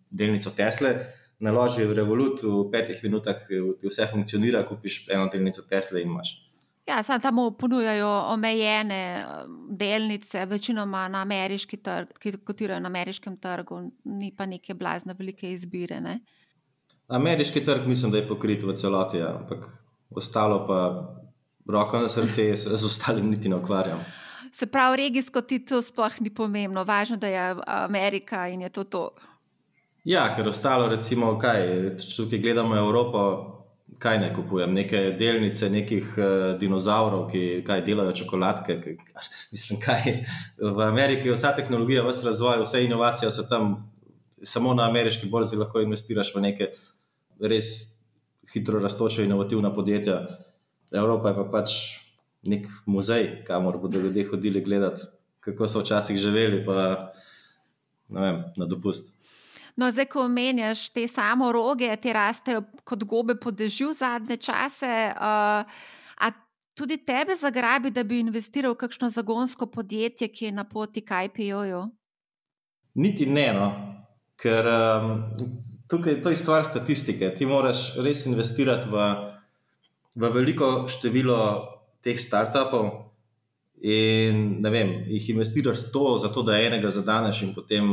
delnico 0.09 0.53
Tesle, 0.55 0.95
naloži 1.43 1.83
v 1.83 1.97
Revolut, 1.99 2.43
v 2.43 2.63
petih 2.71 3.01
minutah 3.03 3.41
ti 3.47 3.89
vse 3.89 4.07
funkcionira, 4.11 4.63
kupiš 4.67 5.09
eno 5.11 5.27
delnico 5.33 5.65
Tesle 5.67 6.01
in 6.01 6.13
imaš. 6.13 6.37
Ja, 6.87 7.03
samo 7.03 7.19
tam 7.19 7.35
ponujajo 7.57 8.09
omejene 8.33 9.25
um, 9.25 9.55
delnice, 9.77 10.45
večinoma 10.45 11.07
na 11.07 11.21
ameriški 11.21 11.77
trg, 11.77 12.11
ki 12.21 12.37
kotirajo 12.45 12.79
na 12.79 12.87
ameriškem 12.87 13.37
trgu, 13.41 13.79
ni 14.05 14.29
pa 14.37 14.45
neke 14.45 14.73
blazne 14.73 15.15
velike 15.17 15.51
izbire. 15.51 15.99
Ne? 16.01 16.19
Ameriški 17.07 17.63
trg 17.65 17.87
mislim, 17.87 18.11
da 18.11 18.17
je 18.17 18.27
pokrit 18.27 18.63
v 18.63 18.75
celoti, 18.77 19.17
ja, 19.17 19.33
ampak 19.39 19.65
ostalo 20.09 20.67
pa 20.67 20.79
roko 21.69 21.99
na 21.99 22.09
srce, 22.09 22.55
z 22.55 22.85
ostalim 22.85 23.29
niti 23.29 23.49
ne 23.49 23.55
ukvarjam. 23.55 24.05
Se 24.53 24.65
pravi, 24.65 24.97
regijsko 24.97 25.41
ti 25.41 25.59
to 25.65 25.81
sploh 25.81 26.21
ni 26.21 26.29
pomembno, 26.33 26.83
važno, 26.83 27.17
da 27.17 27.27
je 27.27 27.55
Amerika 27.67 28.47
in 28.47 28.61
je 28.61 28.69
to 28.69 28.83
to. 28.83 29.09
Ja, 30.05 30.29
ker 30.35 30.47
ostalo, 30.47 30.87
recimo, 30.87 31.33
kaj, 31.41 31.65
če 31.97 32.15
tukaj 32.15 32.39
gledamo 32.39 32.77
Evropo, 32.77 33.21
kaj 33.99 34.19
ne 34.19 34.29
kupujem, 34.35 34.73
neke 34.73 34.99
delnice 35.19 35.69
nekih 35.69 36.15
uh, 36.17 36.27
dinozavrov, 36.59 37.27
ki 37.31 37.63
kaj 37.67 37.83
delajo 37.85 38.13
čokoladke. 38.21 38.77
Kaj, 38.83 38.97
mislim, 39.55 39.79
kaj. 39.81 40.23
V 40.59 40.79
Ameriki 40.83 41.29
je 41.31 41.37
vsa 41.37 41.55
tehnologija, 41.55 42.03
vse 42.07 42.25
razvoj, 42.27 42.63
vse 42.65 42.83
inovacije 42.85 43.31
so 43.31 43.47
tam, 43.49 43.75
samo 44.43 44.73
na 44.73 44.89
ameriški 44.89 45.29
borzi 45.29 45.57
lahko 45.57 45.81
investiraš 45.81 46.33
v 46.35 46.43
neke 46.49 46.69
res 47.39 47.71
hitro 48.53 48.79
raztoče 48.79 49.25
inovativna 49.25 49.73
podjetja. 49.73 50.19
Evropa 50.93 51.31
je 51.31 51.35
pa 51.35 51.45
pač 51.51 51.75
nek 52.45 52.67
muzej, 52.85 53.43
kamor 53.47 53.79
bodo 53.81 53.99
ljudje 53.99 54.27
hodili 54.29 54.61
gledati, 54.61 55.07
kako 55.39 55.67
so 55.67 55.81
včasih 55.81 56.17
živeli, 56.17 56.61
pa 56.65 57.11
vem, 58.09 58.43
na 58.57 58.65
dopust. 58.65 59.14
No, 59.75 59.91
zdaj, 59.91 60.05
ko 60.05 60.23
omenjaš 60.25 60.89
te 60.95 61.07
samo 61.07 61.51
roge, 61.51 61.89
te 61.99 62.13
rastejo 62.13 62.63
kot 62.83 63.03
gobe 63.03 63.35
po 63.39 63.51
dežju 63.51 63.93
zadnje 63.93 64.37
čase. 64.37 64.91
Uh, 65.11 65.65
a 66.17 66.31
tudi 66.73 66.97
tebe 66.97 67.35
zagrabi, 67.35 67.91
da 67.91 68.03
bi 68.03 68.19
investiral 68.19 68.73
v 68.73 68.79
kakšno 68.85 69.09
zagonsko 69.09 69.67
podjetje, 69.67 70.27
ki 70.31 70.45
je 70.45 70.51
na 70.51 70.63
poti 70.63 71.03
k 71.03 71.25
IPO-ju? 71.27 71.83
Niti 72.95 73.25
ne, 73.25 73.49
no. 73.53 73.69
ker 74.35 74.67
um, 74.67 75.11
tukaj 75.87 76.19
to 76.21 76.29
je 76.29 76.39
stvar 76.39 76.65
statistike. 76.67 77.29
Ti 77.35 77.47
moraš 77.47 77.95
res 78.03 78.25
investirati 78.27 78.89
v, 78.91 79.05
v 80.15 80.31
veliko 80.35 80.87
število 80.91 81.39
teh 82.03 82.19
startupov 82.19 82.91
in 83.85 84.63
vem, 84.63 84.91
jih 85.11 85.29
investiraš 85.35 85.89
to, 85.91 86.17
zato 86.19 86.43
da 86.43 86.59
enega 86.59 86.89
zadaneš, 86.91 87.41
in 87.43 87.53
potem, 87.55 87.89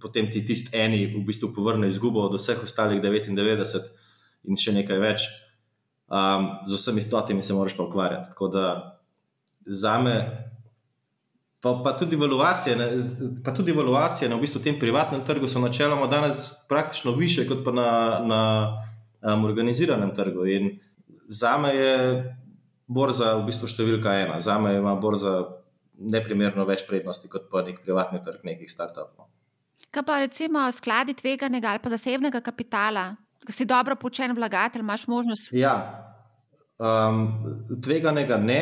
potem 0.00 0.30
ti 0.30 0.44
tisti 0.46 0.76
eni 0.76 1.06
v 1.06 1.22
bistvu 1.26 1.52
povrne 1.54 1.86
izgubo 1.86 2.24
od 2.26 2.34
vseh 2.38 2.62
ostalih 2.64 3.02
99 3.02 3.90
in 4.44 4.58
še 4.58 4.74
nekaj 4.74 5.00
več. 5.00 5.28
Um, 6.04 6.50
z 6.68 6.76
vsemi 6.76 7.02
stotimi 7.02 7.42
se 7.42 7.54
moraš 7.56 7.76
pa 7.76 7.86
ukvarjati. 7.86 8.30
Tako 8.34 8.48
da 8.52 8.64
za 9.64 9.96
me, 9.98 10.14
pa, 11.60 11.72
pa 11.84 11.94
tudi 11.96 12.16
valuacije, 12.20 12.76
ne, 12.76 12.88
pa 13.44 13.54
tudi 13.56 13.72
valuacije 13.72 14.28
na 14.28 14.36
v 14.36 14.44
bistvu 14.44 14.60
tem 14.62 14.78
privatnem 14.78 15.24
trgu 15.24 15.48
so 15.48 15.62
načeloma 15.62 16.06
danes 16.12 16.52
praktično 16.68 17.16
više 17.16 17.46
kot 17.48 17.64
pa 17.64 17.72
na, 17.72 17.90
na 18.24 18.40
um, 19.22 19.44
organiziranem 19.44 20.14
trgu. 20.14 20.46
In 20.46 20.78
za 21.28 21.56
me 21.58 21.72
je 21.72 21.94
borza 22.86 23.34
v 23.40 23.46
bistvu 23.48 23.70
številka 23.70 24.12
ena. 24.26 24.40
Za 24.44 24.58
me 24.60 24.76
ima 24.76 24.94
borza 25.00 25.40
neprimerno 25.94 26.66
več 26.68 26.84
prednosti 26.88 27.30
kot 27.30 27.48
pa 27.50 27.62
nek 27.64 27.80
privatni 27.84 28.20
trg 28.24 28.44
nekih 28.44 28.70
startupov. 28.70 29.30
Kaj 29.94 30.02
pa 30.02 30.18
recimo 30.18 30.58
skladi 30.72 31.14
tveganega 31.14 31.70
ali 31.70 31.78
pa 31.78 31.92
zasebnega 31.92 32.40
kapitala, 32.42 33.12
ki 33.46 33.52
si 33.54 33.64
dobro 33.64 33.94
počen 33.96 34.34
vlagatelj, 34.34 34.82
imaš 34.82 35.06
možnost? 35.06 35.52
Ja, 35.54 35.74
um, 36.82 37.28
tveganega 37.82 38.40
ne, 38.42 38.60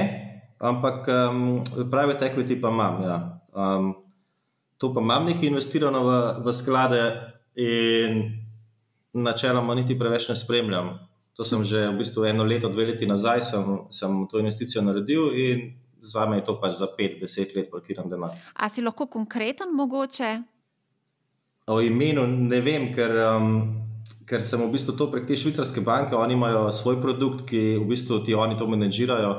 ampak 0.60 1.08
um, 1.08 1.62
private 1.90 2.28
equity 2.28 2.60
pa 2.60 2.68
imam. 2.68 3.00
Ja. 3.02 3.16
Um, 3.56 3.94
to 4.76 4.92
pa 4.92 5.00
imam 5.00 5.24
nekaj 5.30 5.48
investirano 5.48 6.04
v, 6.04 6.20
v 6.44 6.52
sklade 6.52 7.00
in 7.56 8.20
načeloma 9.16 9.74
niti 9.74 9.96
preveč 9.98 10.28
ne 10.28 10.36
spremljam. 10.36 10.98
To 11.36 11.48
sem 11.48 11.64
že 11.64 11.88
v 11.88 11.96
bistvu 12.04 12.28
eno 12.28 12.44
leto, 12.44 12.68
dve 12.68 12.92
leti 12.92 13.08
nazaj, 13.08 13.40
sem, 13.40 13.64
sem 13.88 14.26
to 14.28 14.36
investicijo 14.36 14.84
naredil 14.84 15.32
in 15.32 15.80
za 16.02 16.26
me 16.26 16.36
je 16.36 16.44
to 16.44 16.60
pač 16.60 16.76
za 16.76 16.90
5-10 16.98 17.56
let 17.56 17.70
parkiran 17.70 18.10
denar. 18.10 18.36
A 18.52 18.68
si 18.68 18.82
lahko 18.84 19.06
konkreten 19.06 19.72
mogoče? 19.72 20.51
O 21.70 21.78
imenu 21.80 22.26
ne 22.26 22.58
vem, 22.60 22.88
ker, 22.94 23.12
um, 23.36 23.52
ker 24.26 24.42
sem 24.42 24.58
v 24.58 24.72
bistvu 24.72 24.96
to 24.98 25.06
prek 25.12 25.28
te 25.28 25.36
švicarske 25.38 25.84
banke, 25.86 26.16
oni 26.18 26.34
imajo 26.34 26.64
svoj 26.74 26.98
produkt, 27.02 27.44
ki 27.46 27.76
v 27.78 27.86
bistvu 27.86 28.18
ti 28.26 28.34
oni 28.34 28.58
to 28.58 28.66
menedžirajo. 28.66 29.32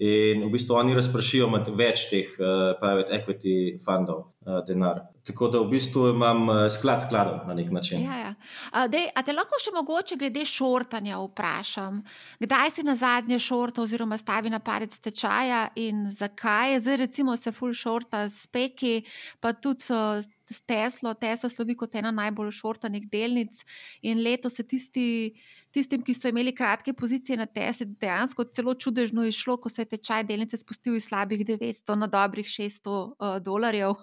In 0.00 0.46
v 0.46 0.50
bistvu 0.50 0.78
oni 0.80 0.96
razprašijo 0.96 1.46
med 1.52 1.68
več 1.76 2.08
teh 2.10 2.32
uh, 2.40 2.72
private 2.80 3.14
equity 3.14 3.54
fundov 3.84 4.32
uh, 4.46 4.64
denar. 4.66 5.09
Tako 5.26 5.48
da 5.52 5.60
v 5.60 5.68
bistvu 5.74 6.08
imam 6.14 6.48
uh, 6.48 6.56
sklad 6.72 7.02
skladov 7.04 7.46
na 7.48 7.54
nek 7.54 7.70
način. 7.70 8.04
Ja, 8.04 8.16
ja. 8.16 8.34
A, 8.72 8.86
dej, 8.88 9.10
a 9.14 9.22
te 9.22 9.34
lahko 9.36 9.58
še 9.60 9.72
mogoče 9.74 10.16
glede 10.16 10.46
šortanja 10.48 11.20
vprašam? 11.20 12.00
Kdaj 12.40 12.72
si 12.76 12.84
na 12.86 12.96
zadnje 12.96 13.38
šorta 13.42 13.84
oziroma 13.84 14.16
stavi 14.18 14.50
na 14.50 14.62
parec 14.64 14.96
tečaja 14.98 15.66
in 15.76 16.08
zakaj? 16.16 16.78
Zdaj 16.80 17.00
recimo 17.04 17.36
se 17.36 17.52
full 17.52 17.76
šorta 17.76 18.24
s 18.32 18.48
peki, 18.48 19.02
pa 19.40 19.52
tudi 19.52 19.92
uh, 19.92 20.24
s 20.50 20.60
Teslo. 20.66 21.14
Tesla 21.14 21.50
slovi 21.52 21.76
kot 21.76 21.94
ena 21.94 22.10
najbolj 22.10 22.50
šortanih 22.56 23.04
delnic 23.12 23.60
in 24.02 24.24
leto 24.24 24.50
se 24.50 24.64
tisti 24.66 25.34
tistim, 25.70 26.02
ki 26.02 26.14
so 26.14 26.30
imeli 26.30 26.52
kratke 26.56 26.92
pozicije 26.96 27.36
na 27.38 27.46
Tesli, 27.46 27.86
dejansko 28.00 28.48
celo 28.50 28.74
čudežno 28.74 29.24
išlo, 29.28 29.56
ko 29.60 29.70
se 29.70 29.84
je 29.84 29.92
tečaj 29.92 30.24
delnice 30.26 30.58
spustil 30.58 30.96
iz 30.98 31.06
slabih 31.06 31.44
900 31.46 31.94
na 31.94 32.08
dobrih 32.10 32.46
600 32.46 32.96
uh, 32.96 33.36
dolarjev. 33.44 33.94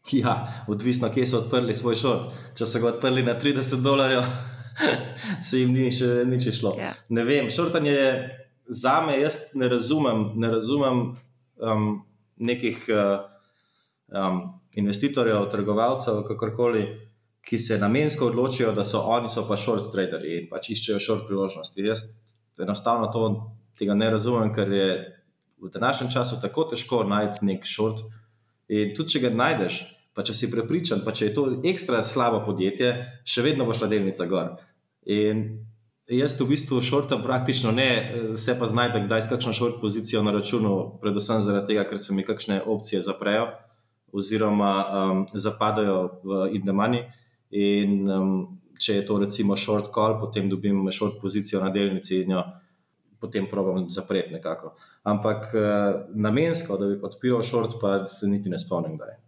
Ja, 0.16 0.64
odvisno, 0.68 1.10
kje 1.12 1.26
so 1.28 1.42
odprli 1.42 1.74
svoj 1.76 1.96
šort. 2.00 2.38
Če 2.58 2.66
so 2.66 2.80
ga 2.82 2.88
odprli 2.94 3.22
na 3.22 3.36
30 3.38 3.82
dolarjev, 3.84 4.24
se 5.46 5.60
jim 5.60 5.74
ni 5.76 5.90
še 5.94 6.24
nič 6.26 6.48
šlo. 6.56 6.72
Ja. 6.80 6.94
Ne 7.12 7.24
vem, 7.28 7.50
šortanje 7.52 7.92
je 7.92 8.08
za 8.66 8.96
me, 9.06 9.18
jaz 9.20 9.52
ne 9.54 9.68
razumem, 9.68 10.24
ne 10.40 10.50
razumem 10.56 11.04
um, 11.60 11.86
nekih 12.40 12.80
uh, 12.88 13.28
um, 14.08 14.42
investitorjev, 14.80 15.46
trgovalcev, 15.52 16.24
kakorkoli 16.26 16.88
ki 17.50 17.58
se 17.58 17.78
namensko 17.78 18.26
odločijo, 18.26 18.72
da 18.72 18.84
so 18.84 19.00
oni 19.00 19.28
so 19.28 19.46
pa 19.48 19.56
short 19.56 19.92
traderji 19.92 20.42
in 20.42 20.48
pač 20.50 20.70
iščejo 20.74 21.00
short 21.00 21.26
priložnosti. 21.26 21.82
Jaz 21.82 22.04
enostavno 22.60 23.08
to, 23.12 23.24
tega 23.78 23.96
ne 23.98 24.10
razumem, 24.12 24.52
ker 24.54 24.72
je 24.72 24.88
v 25.60 25.70
današnjem 25.72 26.10
času 26.12 26.40
tako 26.42 26.68
težko 26.70 27.02
najti 27.04 27.46
nek 27.48 27.66
short. 27.66 28.04
In 28.70 28.94
tudi 28.94 29.16
če 29.16 29.24
ga 29.24 29.32
najdeš, 29.34 29.80
pa 30.14 30.22
če 30.26 30.36
si 30.36 30.50
prepričan, 30.52 31.02
pa 31.04 31.14
če 31.16 31.30
je 31.30 31.34
to 31.34 31.46
ekstra 31.66 32.04
slabo 32.06 32.44
podjetje, 32.46 32.92
še 33.26 33.42
vedno 33.46 33.66
bo 33.66 33.74
šla 33.74 33.90
delnica 33.90 34.26
gor. 34.30 34.54
In 35.10 35.42
jaz 36.10 36.36
v 36.38 36.48
bistvu 36.52 36.80
shortam 36.82 37.22
praktično 37.22 37.72
ne, 37.74 37.90
se 38.38 38.54
pa 38.58 38.68
znajdem, 38.70 39.06
kdaj 39.08 39.26
s 39.26 39.32
kakšno 39.32 39.54
short 39.56 39.80
pozicijo 39.82 40.22
na 40.26 40.34
računu, 40.34 41.00
predvsem 41.02 41.42
zaradi 41.42 41.72
tega, 41.72 41.86
ker 41.90 42.02
se 42.02 42.14
mi 42.14 42.26
kakšne 42.26 42.62
opcije 42.66 43.02
zaprejo 43.06 43.50
oziroma 44.12 44.72
um, 44.82 45.26
zapadajo 45.34 45.98
v 46.26 46.40
indemani. 46.58 47.04
In 47.54 48.10
um, 48.10 48.32
če 48.80 49.00
je 49.00 49.04
to 49.06 49.18
recimo 49.22 49.56
short 49.58 49.90
call, 49.94 50.18
potem 50.18 50.48
dobim 50.50 50.88
short 50.94 51.20
pozicijo 51.22 51.60
na 51.62 51.70
delnici 51.70 52.22
in 52.24 52.34
jo 52.34 52.42
potem 53.20 53.46
probujem 53.50 53.90
zapreti 53.90 54.32
nekako. 54.32 54.74
Ampak 55.02 55.46
uh, 55.56 56.02
namensko, 56.14 56.76
da 56.76 56.90
bi 56.90 56.98
odpiral 57.02 57.42
short, 57.42 57.78
pa 57.80 58.04
se 58.06 58.28
niti 58.28 58.52
ne 58.52 58.58
spomnim, 58.60 58.98
da 59.00 59.08
je. 59.08 59.18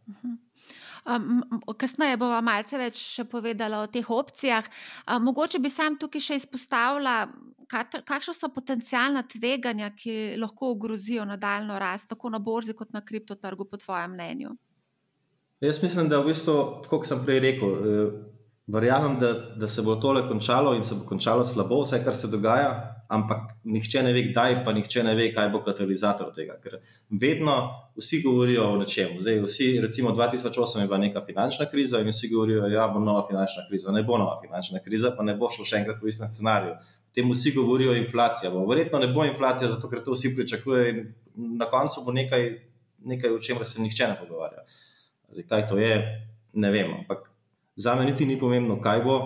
Um, 1.02 1.40
kasneje 1.74 2.16
bomo 2.20 2.36
malce 2.46 2.78
več 2.78 3.00
povedali 3.30 3.74
o 3.74 3.88
teh 3.90 4.10
opcijah. 4.10 4.68
Um, 5.06 5.24
mogoče 5.30 5.58
bi 5.58 5.70
sam 5.72 5.96
tukaj 5.98 6.22
še 6.22 6.36
izpostavila, 6.42 7.16
kakšna 8.06 8.34
so 8.36 8.50
potencijalna 8.54 9.24
tveganja, 9.26 9.90
ki 9.96 10.36
lahko 10.38 10.74
ogrozijo 10.76 11.24
nadaljno 11.24 11.78
rast, 11.80 12.10
tako 12.12 12.30
na 12.30 12.38
borzi 12.38 12.76
kot 12.78 12.92
na 12.92 13.02
kriptotrgu, 13.04 13.64
po 13.64 13.80
tvojem 13.80 14.14
mnenju. 14.14 14.54
Jaz 15.62 15.82
mislim, 15.82 16.08
da 16.10 16.20
v 16.20 16.32
bistvu, 16.32 16.54
kot 16.90 17.06
sem 17.06 17.20
prej 17.24 17.40
rekel, 17.40 17.74
eh, 17.74 18.14
verjamem, 18.66 19.16
da, 19.20 19.32
da 19.56 19.68
se 19.68 19.82
bo 19.82 19.96
tole 19.96 20.28
končalo 20.28 20.74
in 20.74 20.84
se 20.84 20.94
bo 20.94 21.06
končalo 21.06 21.44
slabo, 21.44 21.82
vse 21.82 22.02
kar 22.04 22.14
se 22.16 22.28
dogaja, 22.30 22.70
ampak 23.12 23.50
nihče 23.64 24.02
ne 24.02 24.12
ve, 24.12 24.22
kdaj, 24.30 24.62
pa 24.64 24.72
nihče 24.72 25.02
ne 25.04 25.14
ve, 25.14 25.28
kaj 25.34 25.48
bo 25.52 25.60
katalizator 25.64 26.30
tega. 26.34 26.56
Ker 26.62 26.78
vedno 27.10 27.56
vsi 27.98 28.22
govorijo 28.24 28.68
o 28.72 28.76
nečem. 28.80 29.18
Zdaj, 29.20 29.40
vsi, 29.46 29.68
recimo 29.82 30.14
2008 30.16 30.80
je 30.80 30.86
bila 30.86 30.98
neka 30.98 31.24
finančna 31.26 31.66
kriza 31.70 32.00
in 32.00 32.08
vsi 32.08 32.30
govorijo, 32.32 32.62
da 32.62 32.70
ja, 32.72 32.86
bo 32.88 33.02
nova 33.02 33.26
finančna 33.28 33.66
kriza. 33.68 33.92
Ne 33.92 34.02
bo 34.02 34.18
nova 34.18 34.38
finančna 34.40 34.80
kriza, 34.84 35.12
pa 35.16 35.26
ne 35.26 35.34
bo 35.36 35.50
šlo 35.52 35.66
še 35.68 35.82
enkrat 35.82 36.00
v 36.02 36.08
istem 36.08 36.30
scenariju. 36.30 36.78
Tem 37.12 37.28
vsi 37.28 37.52
govorijo 37.52 37.92
o 37.92 37.98
inflaciji. 37.98 38.52
Verjetno 38.68 39.02
ne 39.02 39.10
bo 39.12 39.26
inflacija, 39.28 39.68
zato 39.68 39.90
ker 39.90 40.00
to 40.04 40.16
vsi 40.16 40.32
pričakujejo 40.36 40.94
in 40.94 41.02
na 41.58 41.68
koncu 41.68 42.06
bo 42.06 42.14
nekaj, 42.16 42.48
nekaj 43.12 43.34
o 43.34 43.42
čemer 43.42 43.68
se 43.68 43.82
nihče 43.82 44.08
ne 44.08 44.16
pogovarja. 44.22 44.64
Zdaj, 45.32 45.48
kaj 45.50 45.68
to 45.68 45.82
je, 45.82 45.98
ne 46.54 46.72
vem. 46.72 46.96
Ampak 47.02 47.31
za 47.76 47.94
me 47.94 48.04
niti 48.04 48.26
ni 48.26 48.38
pomembno, 48.40 48.80
kaj 48.80 49.02
bo, 49.02 49.16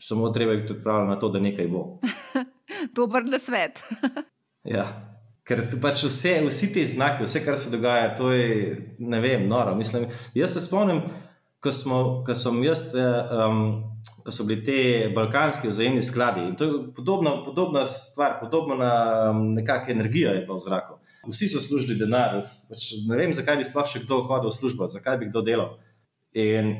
samo 0.00 0.30
treba 0.30 0.54
biti 0.56 0.72
pripravljen 0.72 1.08
na 1.08 1.18
to, 1.18 1.28
da 1.28 1.40
nekaj 1.40 1.68
bo. 1.68 1.98
Dober 2.96 3.26
na 3.26 3.38
svet. 3.38 3.82
ja. 4.76 4.86
Ker 5.48 5.64
pač 5.80 6.02
vse, 6.04 6.34
vsi 6.44 6.72
ti 6.72 6.84
znaki, 6.86 7.24
vse, 7.24 7.40
kar 7.44 7.56
se 7.58 7.70
dogaja, 7.72 8.10
to 8.16 8.32
je 8.32 8.96
ne 8.98 9.20
vem, 9.20 9.46
noro. 9.48 9.72
Mislim, 9.76 10.04
jaz 10.36 10.52
se 10.52 10.60
spomnim, 10.60 11.00
ko, 11.60 11.72
smo, 11.72 12.00
ko, 12.26 12.36
jaz, 12.64 12.82
um, 12.92 13.62
ko 14.24 14.32
so 14.32 14.44
bili 14.44 14.64
ti 14.64 14.78
balkanski 15.14 15.72
vzajemni 15.72 16.02
skladi. 16.02 16.50
To 16.58 16.64
je 16.64 16.82
podobna, 16.96 17.32
podobna 17.44 17.86
stvar, 17.86 18.36
podobna 18.40 18.92
nekakšna 19.32 19.94
energija 19.96 20.36
je 20.36 20.46
pa 20.46 20.52
v 20.52 20.64
zraku 20.66 20.98
vsi 21.28 21.48
so 21.48 21.60
služili 21.60 21.98
denar. 21.98 22.38
Pač 22.68 22.92
ne 23.08 23.16
vem, 23.16 23.34
zakaj 23.34 23.58
bi 23.60 23.66
sploh 23.66 23.88
še 23.88 24.02
kdo 24.04 24.22
hodil 24.28 24.50
v 24.50 24.56
službo, 24.56 24.88
zakaj 24.90 25.18
bi 25.20 25.30
kdo 25.30 25.42
delal. 25.44 25.76
In 26.36 26.74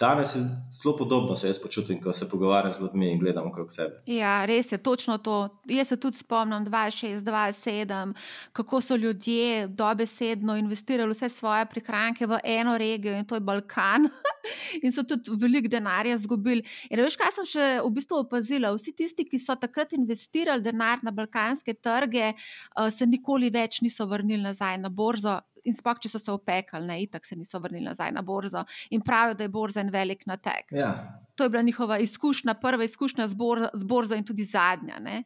danes 0.00 0.36
je 0.36 0.42
zelo 0.82 0.96
podobno, 0.96 1.36
se 1.36 1.46
jaz 1.46 1.58
počutim, 1.62 2.00
ko 2.02 2.12
se 2.12 2.28
pogovarjam 2.28 2.72
z 2.72 2.80
ljudmi 2.80 3.10
in 3.12 3.18
gledam 3.18 3.46
okrog 3.46 3.72
sebe. 3.72 4.02
Ja, 4.06 4.44
res 4.44 4.72
je 4.72 4.78
točno 4.78 5.18
to. 5.18 5.48
Jaz 5.66 5.88
se 5.88 5.96
tudi 5.96 6.16
spomnim 6.16 6.66
2006-2007, 6.66 8.14
kako 8.52 8.80
so 8.80 8.96
ljudje 8.96 9.66
dobesedno 9.68 10.56
investirali 10.56 11.12
vse 11.12 11.28
svoje 11.28 11.66
prihranke 11.66 12.26
v 12.26 12.38
eno 12.44 12.78
regijo 12.78 13.18
in 13.18 13.26
to 13.26 13.34
je 13.34 13.40
Balkan. 13.40 14.08
in 14.82 14.92
so 14.92 15.02
tudi 15.02 15.30
veliko 15.40 15.68
denarja 15.68 16.14
izgubili. 16.14 16.64
In 16.90 17.02
veš, 17.02 17.16
kaj 17.20 17.34
sem 17.36 17.48
še 17.52 17.66
v 17.84 17.92
bistvu 17.94 18.22
opazila? 18.22 18.72
Vsi 18.76 18.94
tisti, 18.96 19.26
ki 19.28 19.40
so 19.42 19.56
takrat 19.58 19.94
investirali 19.96 20.64
denar 20.64 21.02
na 21.02 21.12
balkanske 21.14 21.74
trge, 21.74 22.32
eh, 22.32 22.90
se 22.90 23.06
nikoli 23.06 23.50
več 23.50 23.82
niso 23.82 24.06
vrnili 24.06 24.42
nazaj 24.42 24.78
na 24.78 24.88
borzo 24.88 25.40
in 25.68 25.76
sploh, 25.76 25.98
če 26.00 26.10
so 26.12 26.20
se 26.22 26.32
opekali, 26.32 26.86
ne, 26.88 26.98
itak 27.04 27.26
se 27.26 27.36
niso 27.36 27.60
vrnili 27.62 27.84
nazaj 27.84 28.12
na 28.16 28.22
borzo 28.22 28.64
in 28.90 29.04
pravijo, 29.04 29.36
da 29.38 29.46
je 29.46 29.52
borza 29.52 29.80
en 29.80 29.92
velik 29.94 30.26
natek. 30.26 30.72
Ja. 30.76 30.92
To 31.36 31.46
je 31.46 31.52
bila 31.54 31.62
njihova 31.62 31.98
izkušnja, 32.02 32.54
prva 32.62 32.84
izkušnja 32.84 33.28
z, 33.28 33.38
bor, 33.38 33.66
z 33.74 33.84
borzo 33.84 34.16
in 34.18 34.24
tudi 34.26 34.44
zadnja. 34.48 34.98
Ne. 35.02 35.22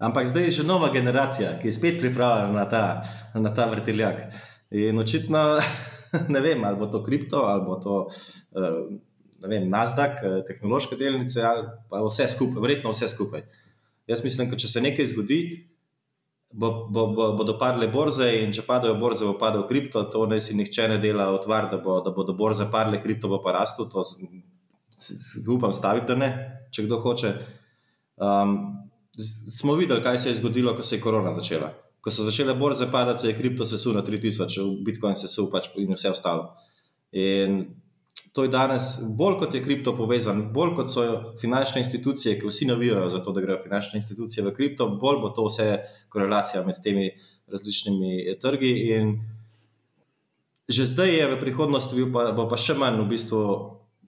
Ampak 0.00 0.26
zdaj 0.26 0.48
je 0.48 0.56
že 0.60 0.64
nova 0.64 0.88
generacija, 0.92 1.58
ki 1.60 1.68
je 1.68 1.76
spet 1.76 2.00
pripravljena 2.00 2.52
na 2.56 2.66
ta, 2.68 2.84
na 3.34 3.54
ta 3.54 3.68
vrteljak. 3.70 4.24
In 4.70 4.98
očitno 4.98 5.44
ne 6.34 6.40
vem, 6.40 6.64
ali 6.64 6.80
bo 6.80 6.88
to 6.90 7.04
kripto, 7.04 7.44
ali 7.46 7.64
bo 7.66 7.76
to 7.76 7.96
uh, 8.08 8.98
vem, 9.48 9.68
Nasdaq, 9.70 10.20
eh, 10.22 10.42
tehnološke 10.46 10.96
delnice, 10.96 11.42
ali 11.42 11.66
pa 11.88 12.02
vse 12.04 12.28
skupaj, 12.28 12.60
verjetno 12.60 12.92
vse 12.92 13.08
skupaj. 13.08 13.44
Jaz 14.10 14.24
mislim, 14.24 14.50
da 14.50 14.56
če 14.56 14.68
se 14.68 14.82
nekaj 14.84 15.06
zgodi, 15.12 15.40
bo, 16.52 16.88
bo, 16.90 17.06
bo, 17.06 17.32
bodo 17.36 17.58
padle 17.58 17.88
borze 17.88 18.26
in 18.42 18.52
če 18.52 18.64
padajo 18.66 18.96
borze, 18.98 19.24
bo 19.26 19.36
padel 19.38 19.66
kripto, 19.68 20.02
to 20.10 20.26
ne 20.26 20.40
si 20.40 20.56
nihče 20.58 20.88
ne 20.90 20.98
dela 20.98 21.30
otvar, 21.34 21.70
da, 21.70 21.78
bo, 21.78 22.00
da 22.04 22.10
bodo 22.14 22.34
borze 22.34 22.66
padle, 22.72 23.00
kripto 23.02 23.30
bo 23.30 23.38
pa 23.42 23.54
rastel, 23.60 23.88
to 23.90 24.04
upam 25.54 25.72
staviti, 25.72 26.08
da 26.10 26.18
ne, 26.18 26.30
če 26.74 26.86
kdo 26.88 26.98
hoče. 27.00 27.34
Um, 28.20 28.56
smo 29.16 29.76
videli, 29.78 30.02
kaj 30.02 30.18
se 30.18 30.32
je 30.32 30.40
zgodilo, 30.40 30.74
ko 30.76 30.82
se 30.82 30.96
je 30.98 31.04
korona 31.04 31.32
začela. 31.36 31.70
Ko 32.00 32.10
so 32.10 32.24
začele 32.26 32.54
borze 32.58 32.88
padati, 32.90 33.20
se 33.22 33.30
je 33.30 33.36
kripto 33.38 33.64
sesul 33.68 33.94
na 33.94 34.02
3000, 34.02 34.66
Bitcoin 34.84 35.14
se 35.14 35.28
sesul 35.28 35.50
pač 35.52 35.70
in 35.78 35.94
vse 35.94 36.10
ostalo. 36.10 36.50
In 37.12 37.62
to 38.32 38.44
je 38.46 38.48
danes, 38.48 38.82
bolj 39.16 39.38
kot 39.40 39.54
je 39.54 39.62
kripto 39.64 39.96
povezan, 39.96 40.44
bolj 40.54 40.74
kot 40.78 40.92
so 40.92 41.04
finančne 41.40 41.82
institucije, 41.82 42.36
ki 42.38 42.46
vsi 42.46 42.68
navijajo 42.68 43.10
za 43.10 43.22
to, 43.24 43.32
da 43.32 43.42
grejo 43.42 43.58
finančne 43.62 43.98
institucije 43.98 44.44
v 44.46 44.54
kripto, 44.54 44.88
bolj 45.02 45.18
bo 45.24 45.32
to 45.34 45.48
vse 45.48 45.66
korelacija 46.08 46.62
med 46.66 46.78
temi 46.84 47.10
različnimi 47.50 48.38
trgi. 48.40 48.72
In 48.94 49.18
že 50.70 50.86
zdaj 50.86 51.10
je 51.10 51.28
v 51.34 51.40
prihodnosti, 51.40 52.06
pa, 52.14 52.30
bo 52.32 52.46
pa 52.46 52.56
še 52.56 52.78
manj 52.78 53.02
v 53.02 53.10
bistvu 53.10 53.42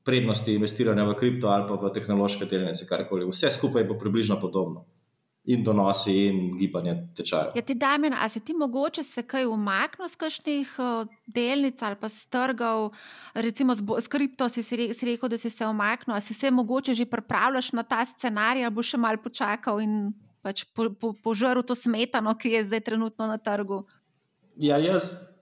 prednosti 0.06 0.54
investiranja 0.54 1.04
v 1.08 1.18
kripto 1.18 1.50
ali 1.50 1.66
pa 1.66 1.74
v 1.74 1.90
tehnološke 1.94 2.46
delnice, 2.46 2.86
karkoli. 2.86 3.26
Vse 3.26 3.50
skupaj 3.50 3.84
bo 3.88 3.98
približno 3.98 4.38
podobno 4.40 4.86
in 5.44 5.64
donosi, 5.64 6.26
in 6.26 6.56
gibanje 6.58 6.94
tečaja. 7.16 7.50
Ja, 7.54 7.62
ti 7.62 7.74
Damien, 7.74 8.14
ali 8.14 8.30
si 8.30 8.40
ti 8.40 8.54
mogoče 8.54 9.02
se 9.02 9.22
kaj 9.26 9.46
umaknil 9.50 10.08
z 10.08 10.16
kakšnih 10.16 10.76
delnic 11.26 11.82
ali 11.82 11.96
pa 12.00 12.08
strgal, 12.08 12.90
recimo 13.34 13.74
s 13.74 14.06
kripto, 14.08 14.48
si, 14.48 14.62
si 14.62 15.06
rekel, 15.06 15.28
da 15.28 15.38
si 15.38 15.50
se 15.50 15.66
umaknil, 15.66 16.14
ali 16.14 16.22
si 16.22 16.34
se 16.34 16.50
mogoče 16.50 16.94
že 16.94 17.06
pripravljaš 17.06 17.72
na 17.72 17.82
ta 17.82 18.04
scenarij, 18.06 18.64
ali 18.64 18.74
bo 18.74 18.82
še 18.82 18.96
mal 18.96 19.18
počakal 19.18 19.82
in 19.82 20.12
pač 20.42 20.64
po, 20.74 20.90
po, 20.90 21.12
požrl 21.12 21.62
to 21.62 21.74
smetano, 21.74 22.34
ki 22.38 22.58
je 22.58 22.64
zdaj 22.64 22.80
trenutno 22.80 23.26
na 23.26 23.38
trgu? 23.38 23.82
Ja, 24.56 24.78
jaz 24.78 25.32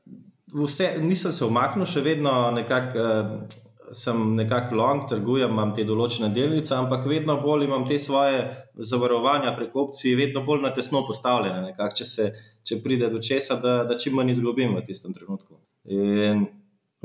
vse, 0.48 0.96
nisem 1.00 1.32
se 1.32 1.44
umaknil, 1.44 1.84
še 1.84 2.00
vedno 2.00 2.50
nekako. 2.56 2.96
Uh, 2.96 3.59
sem 3.92 4.34
nekako 4.36 4.74
long, 4.74 5.08
trgujem, 5.08 5.50
imam 5.50 5.72
te 5.74 5.84
določene 5.84 6.30
delnice, 6.34 6.74
ampak 6.76 7.06
vedno 7.10 7.36
bolj 7.42 7.66
imam 7.66 7.86
te 7.88 7.98
svoje 7.98 8.44
zavarovanja 8.92 9.54
preko 9.56 9.86
opcij, 9.88 10.14
vedno 10.18 10.44
bolj 10.46 10.62
na 10.64 10.72
tesno 10.74 11.02
postavljene. 11.06 11.70
Nekak, 11.70 11.94
če, 11.98 12.06
se, 12.06 12.30
če 12.66 12.80
pride 12.84 13.10
do 13.10 13.20
česa, 13.22 13.58
da, 13.60 13.80
da 13.88 13.98
čim 13.98 14.16
manj 14.18 14.34
izgubim 14.36 14.76
v 14.78 14.84
tistem 14.86 15.14
trenutku. 15.16 15.58
In, 15.90 16.46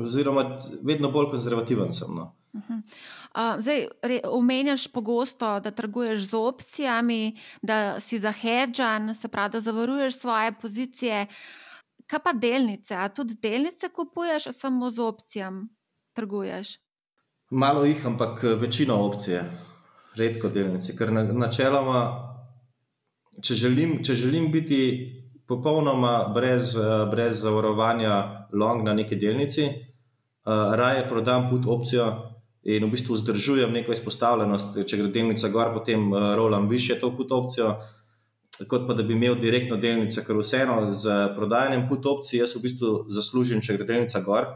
oziroma, 0.02 0.58
vedno 0.86 1.12
bolj 1.14 1.32
konzervativen 1.34 1.94
sem. 1.96 2.12
No. 2.16 2.34
Uh 2.56 2.62
-huh. 2.62 2.82
uh, 3.36 3.62
zdaj, 3.62 3.88
omenjaš 4.32 4.88
pogosto, 4.88 5.60
da 5.60 5.72
trguješ 5.72 6.30
z 6.30 6.34
opcijami, 6.34 7.38
da 7.62 8.00
si 8.00 8.20
zahedžan, 8.20 9.16
se 9.16 9.28
pravi, 9.28 9.52
da 9.52 9.62
zavaruješ 9.62 10.20
svoje 10.20 10.54
pozicije. 10.62 11.28
Kaj 12.08 12.20
pa 12.24 12.34
delnice? 12.34 12.96
A 12.96 13.10
tudi 13.10 13.36
delnice 13.42 13.90
kupuješ, 13.90 14.44
samo 14.52 14.92
z 14.92 15.00
opcijami? 15.00 15.68
Trguješ? 16.16 16.78
Malo 17.52 17.86
jih, 17.86 18.06
ampak 18.06 18.44
eh, 18.44 18.56
večino 18.56 18.96
opcije, 19.06 19.44
redko 20.16 20.50
delnice. 20.50 20.96
Ker 20.98 21.12
načeloma, 21.14 22.02
če 23.44 23.56
želim, 23.56 24.00
če 24.04 24.16
želim 24.16 24.50
biti 24.52 24.80
popolnoma 25.48 26.32
brez, 26.34 26.76
eh, 26.78 27.06
brez 27.12 27.44
zavarovanja 27.44 28.48
long 28.54 28.84
na 28.84 28.94
neki 28.94 29.16
delnici, 29.16 29.66
uh, 29.66 30.76
raje 30.78 31.02
prodam 31.10 31.50
put 31.50 31.66
opcijo 31.68 32.06
in 32.64 32.86
v 32.86 32.90
bistvu 32.94 33.18
vzdržujem 33.18 33.74
neko 33.74 33.92
izpostavljenost. 33.92 34.78
Če 34.88 34.98
gre 34.98 35.08
delnica 35.14 35.50
gor, 35.50 35.74
potem 35.74 36.14
rolam 36.14 36.70
više 36.70 37.00
to 37.00 37.12
put 37.18 37.32
opcijo. 37.32 37.76
Kot 38.70 38.88
pa 38.88 38.94
da 38.94 39.04
bi 39.04 39.14
imel 39.14 39.36
direktno 39.36 39.76
delnice, 39.78 40.24
ker 40.26 40.38
vseeno 40.40 40.94
z 40.94 41.18
prodajanjem 41.36 41.90
put 41.90 42.06
opcij, 42.06 42.40
jaz 42.40 42.56
v 42.56 42.62
bistvu 42.64 42.94
zaslužim, 43.12 43.62
če 43.62 43.76
gre 43.76 43.90
delnica 43.90 44.22
gor, 44.24 44.48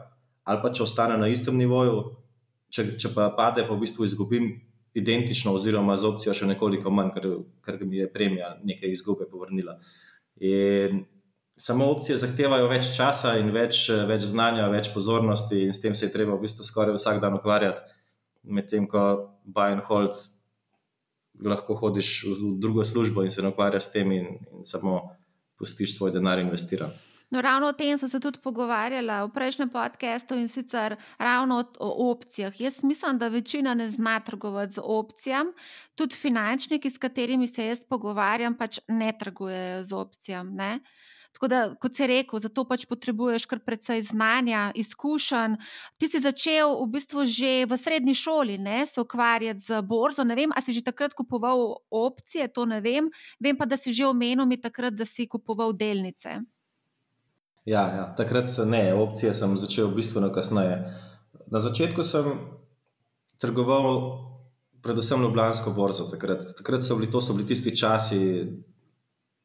ali 0.50 0.64
pa 0.64 0.72
če 0.74 0.84
ostane 0.84 1.18
na 1.20 1.30
istem 1.30 1.58
nivoju, 1.60 2.02
če, 2.74 2.86
če 3.02 3.14
pa 3.14 3.30
pade, 3.38 3.66
pa 3.68 3.76
v 3.76 3.84
bistvu 3.84 4.08
izgubim 4.08 4.50
identično, 4.98 5.54
oziroma 5.58 5.98
z 5.98 6.10
opcijo 6.10 6.34
še 6.34 6.50
nekoliko 6.50 6.92
manj, 6.94 7.14
ker, 7.16 7.28
ker 7.66 7.80
mi 7.86 8.02
je 8.02 8.10
premija 8.12 8.56
nekaj 8.66 8.96
izgube 8.96 9.28
povrnila. 9.30 9.78
In 10.42 11.04
samo 11.60 11.90
opcije 11.94 12.18
zahtevajo 12.18 12.70
več 12.72 12.90
časa 12.96 13.36
in 13.42 13.52
več, 13.54 13.84
več 14.10 14.26
znanja, 14.32 14.70
več 14.74 14.90
pozornosti, 14.96 15.62
in 15.68 15.76
s 15.76 15.84
tem 15.84 15.96
se 15.96 16.08
je 16.08 16.14
treba 16.16 16.38
v 16.38 16.48
bistvu 16.48 16.66
skoraj 16.66 16.98
vsak 16.98 17.22
dan 17.22 17.38
ukvarjati, 17.38 17.86
medtem 18.50 18.88
ko 18.90 19.06
buy 19.46 19.76
and 19.76 19.86
hold. 19.90 20.18
Lahko 21.40 21.78
hodiš 21.80 22.26
v 22.28 22.56
drugo 22.60 22.84
službo 22.84 23.24
in 23.24 23.32
se 23.32 23.46
ukvarjaš 23.48 23.86
s 23.86 23.94
tem, 23.94 24.10
in, 24.12 24.26
in 24.52 24.66
samo 24.68 24.98
pustiš 25.60 25.94
svoj 25.96 26.12
denar 26.12 26.42
investirati. 26.42 27.09
No, 27.32 27.42
ravno 27.42 27.68
o 27.68 27.74
tem 27.74 27.98
sem 27.98 28.10
se 28.10 28.20
tudi 28.20 28.40
pogovarjala 28.42 29.24
v 29.28 29.34
prejšnjem 29.34 29.70
podkastu 29.70 30.34
in 30.34 30.48
sicer 30.50 30.96
ravno 31.20 31.60
o 31.80 32.12
opcijah. 32.12 32.62
Jaz 32.62 32.84
mislim, 32.84 33.18
da 33.18 33.28
večina 33.28 33.74
ne 33.74 33.90
zna 33.90 34.20
trgovati 34.20 34.74
z 34.74 34.82
opcijami, 34.84 35.52
tudi 35.96 36.16
finančniki, 36.16 36.90
s 36.90 36.98
katerimi 36.98 37.48
se 37.48 37.66
jaz 37.66 37.86
pogovarjam, 37.90 38.58
pač 38.58 38.80
ne 38.88 39.12
trgujejo 39.20 39.84
z 39.84 39.94
opcijami. 39.94 40.52
Ne? 40.52 40.80
Tako 41.34 41.48
da, 41.48 41.76
kot 41.80 41.96
si 41.96 42.08
rekel, 42.10 42.40
zato 42.42 42.66
pač 42.66 42.88
potrebuješ 42.90 43.46
kar 43.46 43.60
precej 43.62 44.02
znanja, 44.10 44.72
izkušenj. 44.76 45.60
Ti 46.02 46.08
si 46.10 46.20
začel 46.20 46.74
v 46.82 46.88
bistvu 46.98 47.26
že 47.30 47.66
v 47.70 47.78
srednji 47.78 48.16
šoli 48.18 48.58
ne, 48.58 48.86
se 48.90 49.02
ukvarjati 49.02 49.62
z 49.62 49.82
borzo. 49.86 50.26
Ne 50.26 50.36
vem, 50.36 50.50
ali 50.56 50.66
si 50.66 50.74
že 50.74 50.82
takrat 50.82 51.14
kupoval 51.14 51.78
opcije, 51.94 52.50
to 52.50 52.66
ne 52.66 52.82
vem. 52.82 53.12
Vem 53.40 53.58
pa, 53.58 53.70
da 53.70 53.78
si 53.78 53.94
že 53.94 54.10
omenil 54.10 54.50
mi 54.50 54.58
takrat, 54.58 54.98
da 54.98 55.06
si 55.06 55.30
kupoval 55.30 55.78
delnice. 55.78 56.42
Ja, 57.70 57.82
ja, 57.96 58.06
takrat 58.18 58.50
se 58.50 58.66
ne, 58.66 58.94
opcije 58.94 59.34
sem 59.34 59.52
začel 59.58 59.92
bistveno 59.94 60.32
kasneje. 60.34 60.78
Na 61.54 61.60
začetku 61.62 62.02
sem 62.04 62.26
trgoval 63.38 64.00
predvsem 64.82 65.22
Ljubljansko 65.22 65.74
borzo. 65.78 66.08
Takrat, 66.10 66.48
takrat 66.58 66.82
so, 66.84 66.96
bili, 66.98 67.12
so 67.22 67.36
bili 67.38 67.46
tisti 67.48 67.76
časi, 67.78 68.22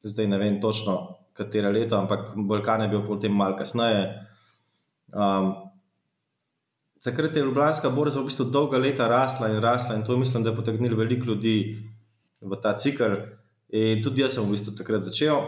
zdaj 0.03 0.29
ne 0.31 0.39
vem 0.41 0.57
točno, 0.63 1.19
katero 1.37 1.73
leto, 1.75 1.99
ampak 1.99 2.33
Balkan 2.49 2.87
je 2.87 2.89
bil 2.95 3.03
potem 3.07 3.35
malo 3.35 3.59
kasneje. 3.59 4.07
Um, 5.13 5.51
takrat 7.05 7.37
je 7.37 7.43
Ljubljanska 7.45 7.91
borza 7.91 8.23
v 8.23 8.31
bistvu 8.31 8.47
dolga 8.49 8.81
leta 8.81 9.09
rasla 9.09 9.51
in 9.53 9.61
rasla, 9.61 9.99
in 9.99 10.07
to 10.07 10.17
mislim, 10.17 10.47
da 10.47 10.55
je 10.55 10.57
potegnilo 10.63 10.97
veliko 10.97 11.29
ljudi 11.35 11.59
v 12.41 12.61
ta 12.63 12.73
cikl. 12.73 13.21
In 13.69 14.01
tudi 14.01 14.25
jaz 14.25 14.39
sem 14.39 14.49
v 14.49 14.57
bistvu 14.57 14.73
takrat 14.81 15.05
začel 15.05 15.45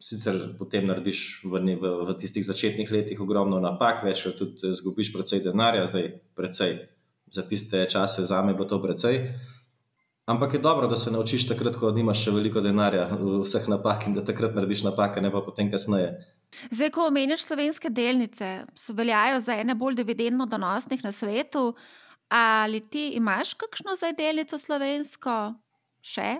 sicer 0.00 0.56
potem 0.58 0.86
narediš 0.88 1.44
v, 1.44 1.60
v, 1.76 1.92
v 2.08 2.16
tistih 2.16 2.44
začetnih 2.44 2.88
letih 2.90 3.20
ogromno 3.20 3.60
napak, 3.60 4.00
večkrat 4.04 4.40
tudi 4.40 4.72
zgubiš 4.72 5.12
precej 5.12 5.44
denarja, 5.44 5.86
zdaj 5.86 6.08
precej. 6.34 6.78
Za 7.30 7.44
tiste 7.46 7.84
čase 7.86 8.24
za 8.26 8.42
me 8.42 8.50
je 8.50 8.58
bilo 8.58 8.66
to 8.66 8.80
precej. 8.82 9.30
Ampak 10.26 10.54
je 10.54 10.60
dobro, 10.60 10.88
da 10.88 10.96
se 10.96 11.10
naučiš 11.10 11.48
takrat, 11.48 11.76
ko 11.76 11.90
nimaš 11.92 12.24
še 12.24 12.34
veliko 12.34 12.62
denarja, 12.62 13.08
vseh 13.44 13.68
napak 13.70 14.06
in 14.08 14.14
da 14.14 14.24
takrat 14.24 14.54
narediš 14.54 14.84
napake, 14.86 15.20
ne 15.20 15.30
pa 15.30 15.42
potem 15.42 15.70
kasneje. 15.70 16.12
Zdaj, 16.70 16.90
ko 16.94 17.06
omeniš 17.10 17.46
slovenske 17.46 17.90
delnice, 17.94 18.50
so 18.78 18.94
veljajo 18.96 19.40
za 19.44 19.58
ene 19.58 19.74
bolj 19.78 20.00
dividendno 20.02 20.46
donosnih 20.50 21.04
na 21.04 21.12
svetu. 21.12 21.74
Ali 22.30 22.78
ti 22.80 23.08
imaš 23.18 23.56
kakšno 23.58 23.96
zdaj 23.98 24.14
delnico 24.18 24.58
slovensko 24.58 25.36
še 26.02 26.36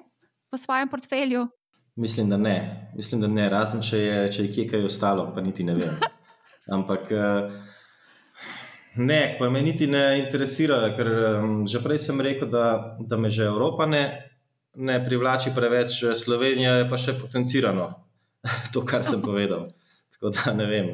v 0.54 0.58
svojem 0.58 0.90
portfelju? 0.90 1.48
Mislim, 1.96 2.30
da 2.30 2.36
ne. 2.36 2.90
Mislim, 2.96 3.20
da 3.20 3.28
ne. 3.28 3.48
Razen 3.48 3.82
če 3.82 3.98
je, 3.98 4.16
če 4.32 4.44
je 4.44 4.52
kje 4.54 4.66
kaj 4.70 4.86
ostalo, 4.86 5.26
pa 5.34 5.40
niti 5.40 5.64
ne 5.64 5.74
vem. 5.74 5.98
Ampak 6.76 7.10
eh, 7.12 7.50
ne, 8.96 9.20
pa 9.38 9.50
me 9.50 9.62
niti 9.62 9.86
ne 9.90 10.04
interesira, 10.20 10.82
ker 10.96 11.10
že 11.68 11.82
prej 11.82 11.98
sem 12.06 12.20
rekel, 12.20 12.48
da, 12.50 12.96
da 13.00 13.18
me 13.18 13.30
že 13.30 13.48
Evropa 13.50 13.86
ne, 13.86 14.04
ne 14.74 15.00
privlači 15.04 15.54
preveč, 15.54 16.04
Slovenija 16.16 16.78
je 16.80 16.88
pa 16.90 16.98
še 16.98 17.18
potencirano. 17.18 17.90
to, 18.72 18.84
kar 18.86 19.04
sem 19.04 19.22
povedal. 19.22 19.68
Tako 20.14 20.32
da 20.36 20.54
ne 20.54 20.66
vem. 20.70 20.92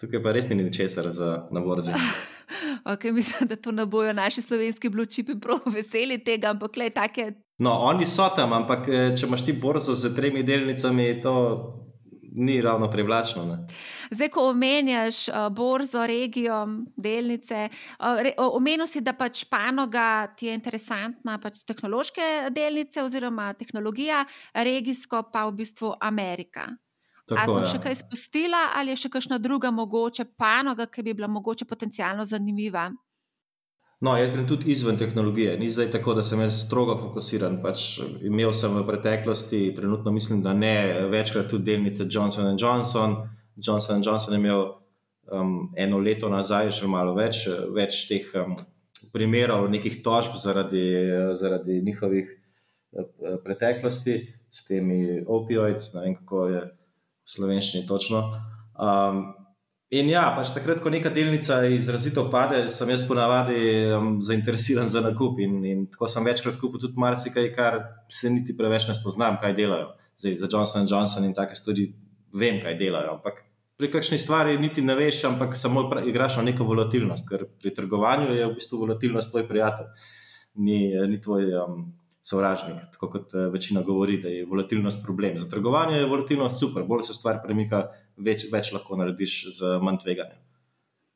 Tukaj 0.00 0.22
pa 0.24 0.32
res 0.32 0.48
ni 0.48 0.56
ničesar 0.62 1.12
za 1.12 1.46
naborze. 1.52 1.94
Okay, 2.84 3.12
mislim, 3.12 3.48
da 3.48 3.56
to 3.56 3.70
ne 3.70 3.84
bojo 3.86 4.12
naši 4.12 4.42
slovenski 4.42 4.88
bločipi 4.88 5.34
prav 5.40 5.60
veseli 5.68 6.16
tega, 6.24 6.50
ampak 6.50 6.76
le 6.76 6.88
take 6.90 7.26
No, 7.60 7.74
oni 7.90 8.06
so 8.08 8.24
tam, 8.36 8.54
ampak 8.56 8.88
eh, 8.88 9.12
če 9.12 9.28
imaš 9.28 9.44
ti 9.44 9.52
borzo 9.52 9.94
z 9.94 10.14
tremi 10.16 10.42
delnicami, 10.46 11.12
to 11.20 11.34
ni 12.32 12.60
ravno 12.62 12.90
privlačno. 12.90 13.44
Ne? 13.44 13.56
Zdaj, 14.10 14.28
ko 14.28 14.44
omenjaš 14.50 15.28
uh, 15.28 15.48
borzo, 15.52 16.06
regijo, 16.06 16.60
delnice, 16.96 17.68
re, 17.98 18.32
omenil 18.38 18.86
si, 18.86 19.02
da 19.02 19.12
pač 19.18 19.42
panoga 19.50 20.30
ti 20.38 20.46
je 20.46 20.54
interesantna, 20.54 21.38
pač 21.42 21.64
tehnološke 21.66 22.28
delnice 22.54 23.02
oziroma 23.02 23.50
tehnologija, 23.58 24.22
regijsko 24.54 25.24
pa 25.32 25.44
v 25.50 25.58
bistvu 25.60 25.92
Amerika. 26.00 26.68
Ali 27.30 27.54
sem 27.54 27.62
ja. 27.62 27.70
še 27.74 27.82
kaj 27.82 27.98
spustila, 28.00 28.62
ali 28.78 28.94
je 28.94 29.04
še 29.04 29.12
kakšna 29.12 29.38
druga 29.42 29.70
mogoče 29.74 30.24
panoga, 30.38 30.88
ki 30.90 31.04
bi 31.06 31.14
bila 31.14 31.30
mogoče 31.30 31.66
potencialno 31.68 32.24
zanimiva? 32.26 32.88
No, 34.00 34.14
jaz 34.16 34.32
grem 34.32 34.46
tudi 34.48 34.70
izven 34.72 34.96
tehnologije. 34.96 35.58
Ni 35.60 35.68
zdaj 35.70 35.90
tako, 35.92 36.14
da 36.16 36.22
sem 36.24 36.40
jaz 36.40 36.62
strogo 36.62 36.94
fokusiran. 36.96 37.58
Pač 37.60 37.98
imel 38.24 38.54
sem 38.56 38.72
v 38.72 38.84
preteklosti, 38.88 39.74
trenutno 39.76 40.12
mislim, 40.12 40.40
da 40.42 40.54
ne, 40.56 41.02
večkrat 41.12 41.50
tudi 41.52 41.68
delnice 41.68 42.06
Johnson 42.08 42.56
Johnson. 42.56 43.16
Johnson 43.56 44.00
Johnson 44.06 44.34
je 44.34 44.40
imel 44.40 44.64
um, 45.32 45.72
eno 45.76 45.98
leto 45.98 46.30
nazaj, 46.32 46.70
že 46.80 46.88
malo 46.88 47.12
več, 47.14 47.44
več 47.76 48.06
teh 48.08 48.30
um, 48.40 48.56
primerov, 49.12 49.68
nekih 49.68 50.00
tožb 50.04 50.40
zaradi, 50.40 50.86
zaradi 51.36 51.82
njihovih 51.84 52.30
uh, 52.32 53.36
preteklosti 53.44 54.16
s 54.48 54.64
temi 54.64 55.20
opioidi, 55.26 55.92
ne 55.94 56.06
vem 56.06 56.16
kako 56.22 56.46
je 56.54 56.64
v 56.64 57.34
slovenščini 57.36 57.84
točno. 57.86 58.24
Um, 58.80 59.26
In 59.90 60.06
ja, 60.06 60.22
pač 60.36 60.52
takrat, 60.54 60.78
ko 60.84 60.90
neka 60.92 61.10
delnica 61.10 61.64
izrazito 61.66 62.28
pade, 62.30 62.60
sem 62.70 62.92
jaz 62.92 63.02
ponavadi 63.08 63.56
um, 63.90 64.12
zainteresiran 64.22 64.86
za 64.86 65.02
nakup. 65.02 65.40
In, 65.42 65.56
in 65.66 65.80
tako 65.90 66.06
sem 66.12 66.28
večkrat 66.28 66.60
kupil 66.60 66.78
tudi 66.78 67.00
marsikaj, 67.02 67.48
kar 67.56 67.78
se 68.06 68.30
niti 68.30 68.54
preveč 68.54 68.86
ne 68.86 68.94
spoznam, 68.94 69.40
kaj 69.42 69.56
delajo. 69.58 69.90
Zdaj, 70.14 70.36
za 70.38 70.50
Johnson 70.52 70.86
Johnson 70.86 71.26
in 71.26 71.34
take 71.34 71.58
stvari 71.58 71.88
vem, 72.38 72.60
kaj 72.62 72.78
delajo. 72.78 73.16
Ampak 73.18 73.42
pri 73.80 73.90
kakšni 73.90 74.20
stvari 74.22 74.60
niti 74.62 74.84
ne 74.86 74.94
veš, 74.94 75.24
ampak 75.26 75.58
samo 75.58 75.82
igraš 76.06 76.38
na 76.38 76.46
neko 76.52 76.68
volatilnost, 76.70 77.26
ker 77.26 77.48
pri 77.58 77.74
trgovanju 77.74 78.30
je 78.36 78.46
v 78.46 78.54
bistvu 78.60 78.84
volatilnost 78.84 79.34
tvoj 79.34 79.48
prijatelj, 79.48 79.90
ni, 80.54 80.84
ni 81.10 81.18
tvoj. 81.18 81.50
Um, 81.64 81.80
sovražnik, 82.30 82.78
tako 82.92 83.10
kot 83.16 83.34
eh, 83.34 83.48
večina 83.52 83.82
govori, 83.82 84.20
da 84.22 84.28
je 84.28 84.46
volatilnost 84.46 85.04
problem. 85.04 85.38
Za 85.38 85.48
trgovanje 85.50 85.98
je 85.98 86.06
volatilnost 86.06 86.60
super, 86.60 86.84
bolj 86.86 87.08
se 87.10 87.14
stvar 87.14 87.42
premika, 87.44 87.88
več, 88.16 88.46
več 88.52 88.72
lahko 88.72 88.98
narediš 89.00 89.42
z 89.58 89.76
manj 89.82 90.02
tveganja. 90.04 90.38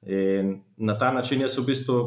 In 0.05 0.59
na 0.77 0.99
ta 0.99 1.13
način 1.13 1.41
jaz 1.41 1.57
v 1.59 1.65
bistvu 1.71 1.99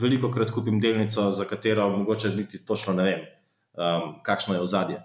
veliko 0.00 0.30
krat 0.30 0.50
kupim 0.50 0.80
delnico, 0.82 1.30
za 1.32 1.44
katero 1.46 1.88
mogoče 1.96 2.34
niti 2.34 2.64
točno 2.66 2.94
ne 2.98 3.04
vem, 3.04 3.20
um, 3.78 4.14
kakšno 4.26 4.56
je 4.56 4.60
ozadje. 4.60 5.02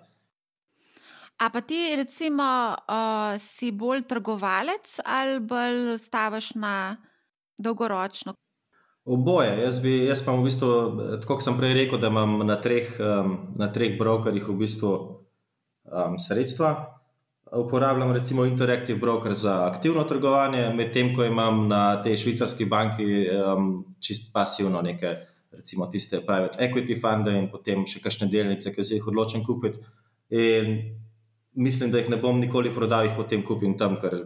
A 1.39 1.49
pa 1.49 1.61
ti, 1.61 1.95
recimo, 1.95 2.43
uh, 2.73 3.37
si 3.39 3.71
bolj 3.71 4.03
trgovalec 4.09 4.97
ali 5.05 5.39
bolj 5.39 5.97
staviš 6.01 6.55
na 6.55 6.97
dolgoročno? 7.57 8.33
Oboje. 9.09 9.61
Jaz, 9.63 9.79
bi, 9.81 9.95
jaz 10.05 10.21
pa 10.21 10.35
v 10.37 10.45
bistvu, 10.45 10.69
tako 11.23 11.39
kot 11.39 11.41
sem 11.41 11.55
prej 11.57 11.73
rekel, 11.73 11.97
da 11.97 12.11
imam 12.13 12.43
na 12.45 12.59
treh, 12.61 12.91
um, 13.01 13.31
na 13.57 13.71
treh 13.73 13.95
brokerjih 13.97 14.45
v 14.45 14.57
bistvu 14.59 14.91
um, 14.93 16.17
sredstva. 16.21 16.69
Uporabljam 17.57 18.11
recimo 18.13 18.43
Interactive 18.45 18.99
Broker 19.01 19.33
za 19.33 19.63
aktivno 19.65 20.03
trgovanje, 20.05 20.67
medtem 20.77 21.09
ko 21.15 21.25
imam 21.25 21.63
na 21.67 21.97
tej 22.05 22.19
švicarski 22.21 22.67
banki 22.69 23.07
um, 23.33 23.71
čist 23.97 24.29
pasivno 24.33 24.83
neke, 24.85 25.15
recimo 25.57 25.87
tiste 25.89 26.19
private 26.21 26.61
equity 26.61 26.99
funde 27.01 27.33
in 27.33 27.47
potem 27.49 27.87
še 27.89 28.03
kakšne 28.03 28.27
delnice, 28.29 28.69
ki 28.75 28.85
se 28.85 28.99
jih 28.99 29.07
odločim 29.09 29.41
kupiti. 29.41 29.81
In 30.37 30.75
mislim, 31.57 31.89
da 31.89 31.97
jih 31.97 32.11
ne 32.13 32.21
bom 32.21 32.37
nikoli 32.37 32.69
prodal, 32.75 33.09
jih 33.09 33.17
potem 33.17 33.41
kupim 33.41 33.73
tam, 33.73 33.97
ker 33.97 34.19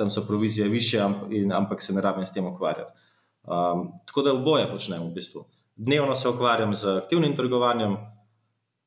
tam 0.00 0.08
so 0.08 0.24
provizije 0.24 0.70
više, 0.72 1.04
ampak 1.52 1.84
se 1.84 1.92
ne 1.92 2.00
rabim 2.00 2.24
s 2.24 2.32
tem 2.32 2.48
ukvarjati. 2.48 3.04
Um, 3.48 3.92
tako 4.06 4.22
da 4.22 4.32
oboje 4.32 4.70
počnem 4.70 5.02
v 5.02 5.14
bistvu. 5.14 5.44
Dnevno 5.76 6.16
se 6.16 6.28
ukvarjam 6.28 6.74
z 6.74 6.96
aktivnim 6.98 7.36
trgovanjem, 7.36 7.96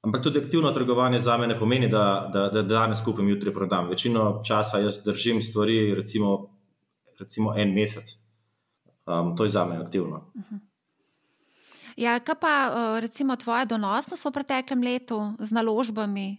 ampak 0.01 0.23
tudi 0.23 0.39
aktivno 0.39 0.71
trgovanje 0.71 1.19
za 1.19 1.37
me 1.37 1.47
ne 1.47 1.59
pomeni, 1.59 1.87
da, 1.87 2.29
da, 2.33 2.49
da 2.49 2.61
danes 2.61 3.01
kupim, 3.05 3.29
jutri 3.29 3.53
prodam. 3.53 3.89
Večino 3.89 4.41
časa 4.47 4.77
jaz 4.77 5.03
držim 5.03 5.41
stvari, 5.41 5.95
recimo, 5.95 6.49
recimo 7.19 7.53
en 7.57 7.73
mesec. 7.73 8.13
Um, 9.05 9.35
to 9.35 9.43
je 9.43 9.49
za 9.49 9.65
me 9.65 9.77
aktivno. 9.77 10.15
Uh 10.35 10.41
mhm. 10.41 10.55
-huh. 10.55 10.59
Ja, 11.97 12.19
kaj 12.19 12.35
pa 12.41 12.53
recimo 12.99 13.35
tvoja 13.35 13.65
donosnost 13.65 14.25
v 14.25 14.31
preteklem 14.31 14.83
letu 14.83 15.33
z 15.39 15.51
naložbami? 15.51 16.37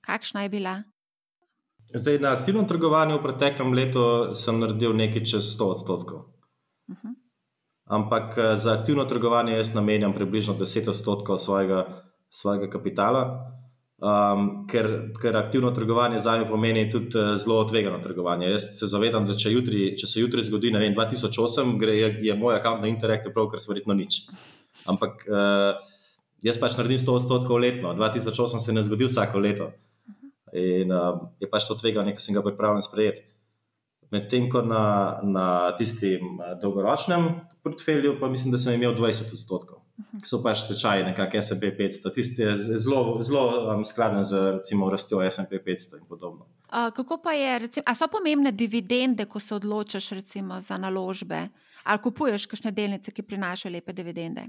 Kakšna 0.00 0.42
je 0.42 0.48
bila? 0.48 0.82
Zdaj, 1.94 2.18
na 2.18 2.32
aktivnem 2.32 2.68
trgovanju 2.68 3.18
v 3.18 3.22
preteklem 3.22 3.72
letu 3.72 4.34
sem 4.34 4.60
naredil 4.60 4.92
nekaj 4.92 5.24
čez 5.24 5.56
100 5.56 5.64
odstotkov. 5.64 6.18
Uh 6.88 6.94
mhm. 6.94 7.08
-huh. 7.08 7.17
Ampak 7.88 8.38
eh, 8.38 8.56
za 8.56 8.72
aktivno 8.72 9.04
trgovanje 9.04 9.56
jaz 9.56 9.74
namenjam 9.74 10.12
približno 10.12 10.54
10 10.54 10.88
odstotkov 10.88 11.38
svojega, 11.38 11.86
svojega 12.30 12.68
kapitala, 12.70 13.22
um, 13.98 14.66
ker, 14.68 14.88
ker 15.16 15.36
aktivno 15.36 15.70
trgovanje 15.70 16.18
za 16.20 16.36
me 16.36 16.48
pomeni 16.48 16.90
tudi 16.90 17.18
eh, 17.18 17.36
zelo 17.36 17.64
tvegano 17.64 17.98
trgovanje. 18.04 18.50
Jaz 18.50 18.68
se 18.78 18.86
zavedam, 18.86 19.26
da 19.26 19.34
če, 19.34 19.52
jutri, 19.52 19.94
če 19.96 20.06
se 20.06 20.20
jutri 20.20 20.44
zgodi, 20.44 20.72
ne 20.74 20.84
vem, 20.84 20.94
2008, 20.94 21.78
gre, 21.80 21.96
je, 21.96 22.12
je 22.28 22.36
moj 22.36 22.58
račun 22.58 22.84
na 22.84 22.92
Interactive 22.92 23.32
Brokers 23.32 23.68
verjetno 23.68 23.96
nič. 23.96 24.20
Ampak 24.88 25.24
uh, 25.24 25.80
jaz 26.44 26.60
pač 26.60 26.76
naredim 26.76 27.00
100 27.00 27.16
odstotkov 27.22 27.56
letno, 27.56 27.96
2008 27.96 28.68
se 28.68 28.76
ne 28.76 28.84
zgodi 28.84 29.08
vsako 29.08 29.40
leto. 29.40 29.72
In 30.52 30.92
uh, 30.92 31.24
je 31.40 31.48
pač 31.48 31.64
to 31.64 31.76
tveganje, 31.76 32.12
ki 32.12 32.20
sem 32.20 32.36
ga 32.36 32.44
pripravljen 32.44 32.84
sprejeti. 32.84 33.24
Medtem 34.12 34.46
ko 34.52 34.60
na, 34.64 35.20
na 35.24 35.46
tistem 35.76 36.38
dolgoročnem 36.60 37.26
portfelju, 37.68 38.16
pa 38.20 38.28
mislim, 38.28 38.52
da 38.52 38.58
sem 38.58 38.74
imel 38.74 38.94
20 38.96 39.32
odstotkov, 39.32 39.82
ki 40.16 40.28
so 40.28 40.40
pač 40.42 40.64
tečaji, 40.68 41.04
nekako 41.10 41.42
SP 41.46 41.70
500. 41.78 42.12
Tisti 42.14 42.42
je 42.42 42.54
zelo, 42.80 43.18
zelo 43.22 43.44
um, 43.74 43.84
skladen 43.84 44.24
z 44.24 44.40
recimo 44.56 44.90
rastjo 44.90 45.20
SP 45.34 45.60
500 45.66 46.00
in 46.00 46.06
podobno. 46.08 46.48
Uh, 46.68 46.88
kako 46.96 47.20
pa 47.24 47.32
je, 47.36 47.58
recimo, 47.58 47.84
a 47.86 47.94
so 47.94 48.08
pomembne 48.12 48.52
dividende, 48.52 49.28
ko 49.28 49.40
se 49.40 49.54
odločiš 49.54 50.10
recimo, 50.18 50.60
za 50.60 50.78
naložbe, 50.78 51.48
ali 51.84 52.02
kupuješ 52.02 52.46
kakšne 52.46 52.72
delnice, 52.72 53.12
ki 53.12 53.22
prinašajo 53.22 53.72
lepe 53.72 53.92
dividende? 53.92 54.48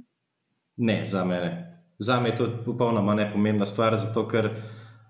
Ne, 0.77 1.03
za 1.05 1.25
mene. 1.25 1.75
Za 1.99 2.19
me 2.19 2.29
je 2.29 2.37
to 2.37 2.47
popolnoma 2.65 3.15
nepomembna 3.15 3.65
stvar, 3.65 3.97
zato 3.99 4.27
ker. 4.27 4.53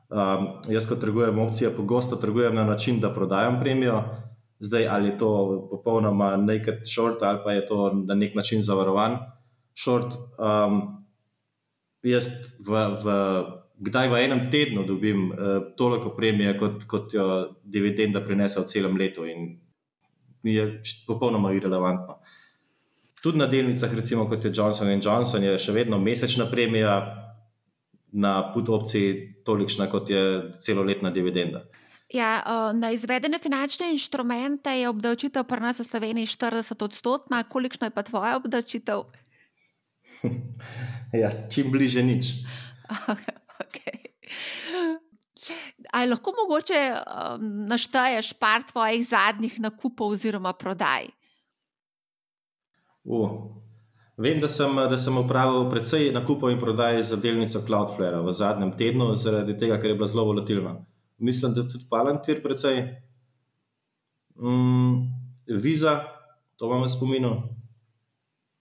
Um, 0.10 0.48
jaz, 0.74 0.88
ko 0.90 0.96
trgujem 0.98 1.38
opcije, 1.40 1.70
pogosto 1.76 2.16
trgujem 2.18 2.56
na 2.56 2.64
način, 2.66 3.00
da 3.00 3.14
prodajam 3.14 3.60
premijo. 3.60 4.04
Zdaj, 4.60 4.88
ali 4.88 5.10
je 5.10 5.18
to 5.18 5.30
popolnoma 5.72 6.34
naked 6.38 6.84
short, 6.88 7.22
ali 7.24 7.40
pa 7.44 7.54
je 7.56 7.66
to 7.68 7.92
na 7.94 8.16
nek 8.16 8.36
način 8.36 8.62
zavarovan 8.62 9.18
short. 9.78 10.18
Um, 10.36 11.06
jaz, 12.04 12.28
v, 12.60 12.84
v, 13.04 13.16
kdaj 13.80 14.12
v 14.12 14.20
enem 14.26 14.50
tednu 14.52 14.84
dobim 14.84 15.32
uh, 15.32 15.62
toliko 15.78 16.12
premije, 16.16 16.58
kot, 16.60 16.84
kot 16.88 17.16
jo 17.16 17.56
dividenda 17.64 18.22
prinese 18.26 18.60
v 18.60 18.68
celem 18.68 19.00
letu, 19.00 19.26
in 19.26 19.56
je 20.44 20.68
popolnoma 21.08 21.54
irrelevantno. 21.56 22.20
Tudi 23.24 23.40
na 23.40 23.48
delnicah, 23.48 23.92
recimo 23.96 24.28
kot 24.28 24.46
je 24.46 24.52
Johnson 24.56 24.92
Johnson, 25.04 25.44
je 25.44 25.58
še 25.60 25.76
vedno 25.76 26.00
mesečna 26.00 26.48
premija, 26.52 27.00
na 28.12 28.52
put 28.54 28.70
opciji 28.70 29.36
tolikšna, 29.46 29.90
kot 29.90 30.10
je 30.10 30.22
celoletna 30.62 31.12
dividenda. 31.14 31.66
Ja, 32.10 32.42
na 32.74 32.90
izvedene 32.92 33.38
finančne 33.40 33.92
inštrumente 33.94 34.72
je 34.74 34.90
obdavčitev 34.90 35.46
pri 35.46 35.62
nas 35.62 35.80
v 35.80 35.86
Sloveniji 35.86 36.32
40 36.34 36.84
odstotna, 36.84 37.44
kolikšna 37.46 37.88
je 37.88 37.94
pa 37.94 38.02
tvoja 38.04 38.34
obdavčitev? 38.42 39.06
ja, 41.22 41.30
čim 41.54 41.70
bliže 41.72 42.02
nič. 42.04 42.42
okay. 43.64 44.10
Ali 45.94 46.10
lahko 46.10 46.34
mogoče 46.34 46.82
um, 46.98 47.46
našteješ 47.70 48.34
par 48.42 48.66
tvojih 48.66 49.06
zadnjih 49.06 49.60
nakupov 49.62 50.18
oziroma 50.18 50.54
prodaj? 50.54 51.14
Uh, 53.06 53.54
Vem, 54.20 54.42
da 54.42 54.50
sem, 54.52 54.76
da 54.76 54.98
sem 54.98 55.16
upravil 55.18 55.70
precej 55.72 56.10
nakupov 56.12 56.52
in 56.52 56.60
prodaj 56.60 56.98
za 57.08 57.16
delnico 57.16 57.62
Cloudflare 57.64 58.20
v 58.20 58.34
zadnjem 58.36 58.74
tednu, 58.76 59.14
zaradi 59.16 59.56
tega, 59.56 59.78
ker 59.80 59.94
je 59.94 59.96
bila 59.96 60.10
zelo 60.12 60.26
volatilna. 60.28 60.74
Mislim, 61.20 61.54
da 61.54 61.68
tudi 61.68 61.86
Palantir 61.90 62.42
precej. 62.44 62.84
Mm, 64.40 65.12
Visa, 65.62 66.00
to 66.56 66.68
vam 66.68 66.84
je 66.84 66.90
spominjal. 66.90 67.42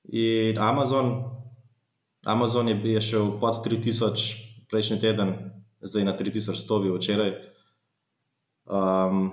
In 0.05 0.59
Amazon. 0.59 1.13
Amazon 2.25 2.69
je, 2.69 2.77
je 2.93 3.01
šel 3.01 3.39
pod 3.41 3.65
3000 3.65 4.37
prejšnji 4.71 5.01
teden, 5.01 5.35
zdaj 5.81 6.05
na 6.05 6.17
3100 6.19 6.83
bi 6.83 6.91
včeraj. 6.93 7.33
Um, 8.69 9.31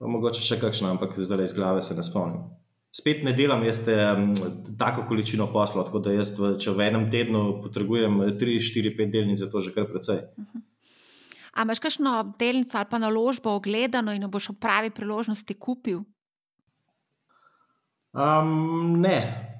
mogoče 0.00 0.42
še 0.44 0.58
kakšno, 0.60 0.90
ampak 0.90 1.16
zdaj 1.16 1.44
iz 1.44 1.54
glave 1.56 1.82
se 1.82 1.96
ne 1.96 2.04
spomnim 2.04 2.58
spet 2.98 3.24
ne 3.24 3.32
delam 3.32 3.62
jaz 3.64 3.82
te, 3.84 3.96
um, 4.12 4.34
tako 4.78 5.04
količino 5.08 5.48
posla, 5.52 5.84
tako 5.84 6.02
da 6.04 6.12
jaz, 6.12 6.34
če 6.60 6.74
v 6.74 6.86
enem 6.88 7.06
tednu 7.12 7.42
potrebujem 7.62 8.20
3, 8.40 8.58
4, 8.70 8.94
5 8.98 9.12
delnic, 9.12 9.42
je 9.42 9.50
to 9.50 9.62
že 9.64 9.74
kar 9.74 9.88
precej. 9.90 10.24
A 11.58 11.64
imaš 11.66 11.82
kakšno 11.82 12.34
delnico 12.38 12.78
ali 12.78 12.86
pa 12.90 12.98
naložbo 13.02 13.50
ogledano 13.50 14.12
in 14.14 14.22
jo 14.22 14.28
boš 14.30 14.52
v 14.52 14.60
pravi 14.62 14.90
priložnosti 14.94 15.54
kupil? 15.58 16.04
Um, 18.14 19.00
ne, 19.02 19.16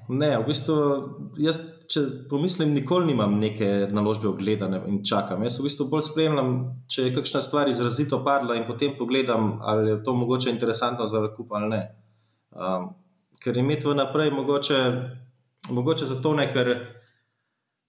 ne, 0.07 0.29
v 0.39 0.45
bistvu 0.47 0.75
jaz, 1.43 1.59
če 1.91 2.01
pomislim, 2.31 2.71
nikoli 2.73 3.11
nimam 3.11 3.35
neke 3.39 3.89
naložbe 3.91 4.29
ogledane 4.31 4.79
in 4.87 5.01
čakam. 5.03 5.43
Jaz 5.43 5.59
v 5.59 5.67
bistvu 5.67 5.89
bolj 5.91 6.05
spremljam, 6.07 6.53
če 6.87 7.09
je 7.09 7.15
kakšna 7.17 7.43
stvar 7.43 7.69
izrazito 7.69 8.21
padla 8.23 8.55
in 8.55 8.65
potem 8.67 8.95
pogledam, 8.97 9.57
ali 9.61 9.91
je 9.91 9.99
to 10.03 10.15
mogoče 10.15 10.53
interesantno 10.55 11.07
za 11.07 11.21
kup 11.35 11.51
ali 11.59 11.69
ne. 11.75 11.81
Um, 12.55 12.93
ker 13.43 13.59
imeti 13.59 13.91
vnaprej, 13.91 14.31
mogoče, 14.39 14.79
mogoče 15.75 16.07
zato 16.07 16.33
ne, 16.39 16.47
ker, 16.53 16.73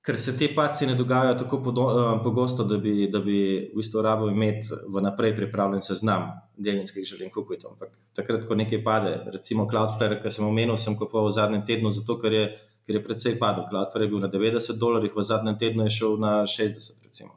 ker 0.03 0.19
se 0.19 0.39
te 0.39 0.49
paci 0.55 0.87
ne 0.87 0.95
dogajajo 0.95 1.35
tako 1.35 1.57
eh, 1.57 2.23
pogosto, 2.25 2.65
da 2.65 2.77
bi, 2.77 3.09
da 3.13 3.21
bi 3.21 3.71
v 3.73 3.77
bistvu 3.77 4.03
rabo 4.03 4.29
imeti 4.29 4.69
vnaprej 4.89 5.37
pripravljen 5.37 5.81
seznam 5.85 6.31
delnic, 6.57 6.91
ki 6.91 7.01
jih 7.01 7.09
želim 7.15 7.31
kupiti. 7.35 7.67
Ampak 7.69 7.93
takrat, 8.17 8.47
ko 8.49 8.57
nekaj 8.57 8.85
pade, 8.85 9.13
recimo 9.33 9.69
Cloudflare, 9.69 10.21
ki 10.23 10.33
sem 10.33 10.47
omenil, 10.47 10.77
sem 10.81 10.97
kupoval 10.97 11.29
v 11.29 11.37
zadnjem 11.37 11.67
tednu, 11.69 11.93
zato 11.93 12.17
ker 12.21 12.33
je, 12.33 12.47
ker 12.87 12.97
je 12.97 13.05
precej 13.05 13.37
padel. 13.39 13.69
Cloudflare 13.69 14.09
je 14.09 14.15
bil 14.15 14.25
na 14.25 14.33
90 14.33 14.81
dolarjih, 14.81 15.17
v 15.17 15.27
zadnjem 15.33 15.59
tednu 15.61 15.85
je 15.89 15.97
šel 15.99 16.17
na 16.23 16.33
60, 16.49 17.05
recimo, 17.05 17.37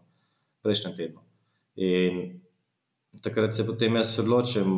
prejšnjem 0.63 0.95
tednu. 0.95 1.23
In 1.83 2.21
takrat 3.21 3.55
se 3.55 3.65
potem 3.67 3.95
jaz 3.99 4.15
odločim, 4.23 4.71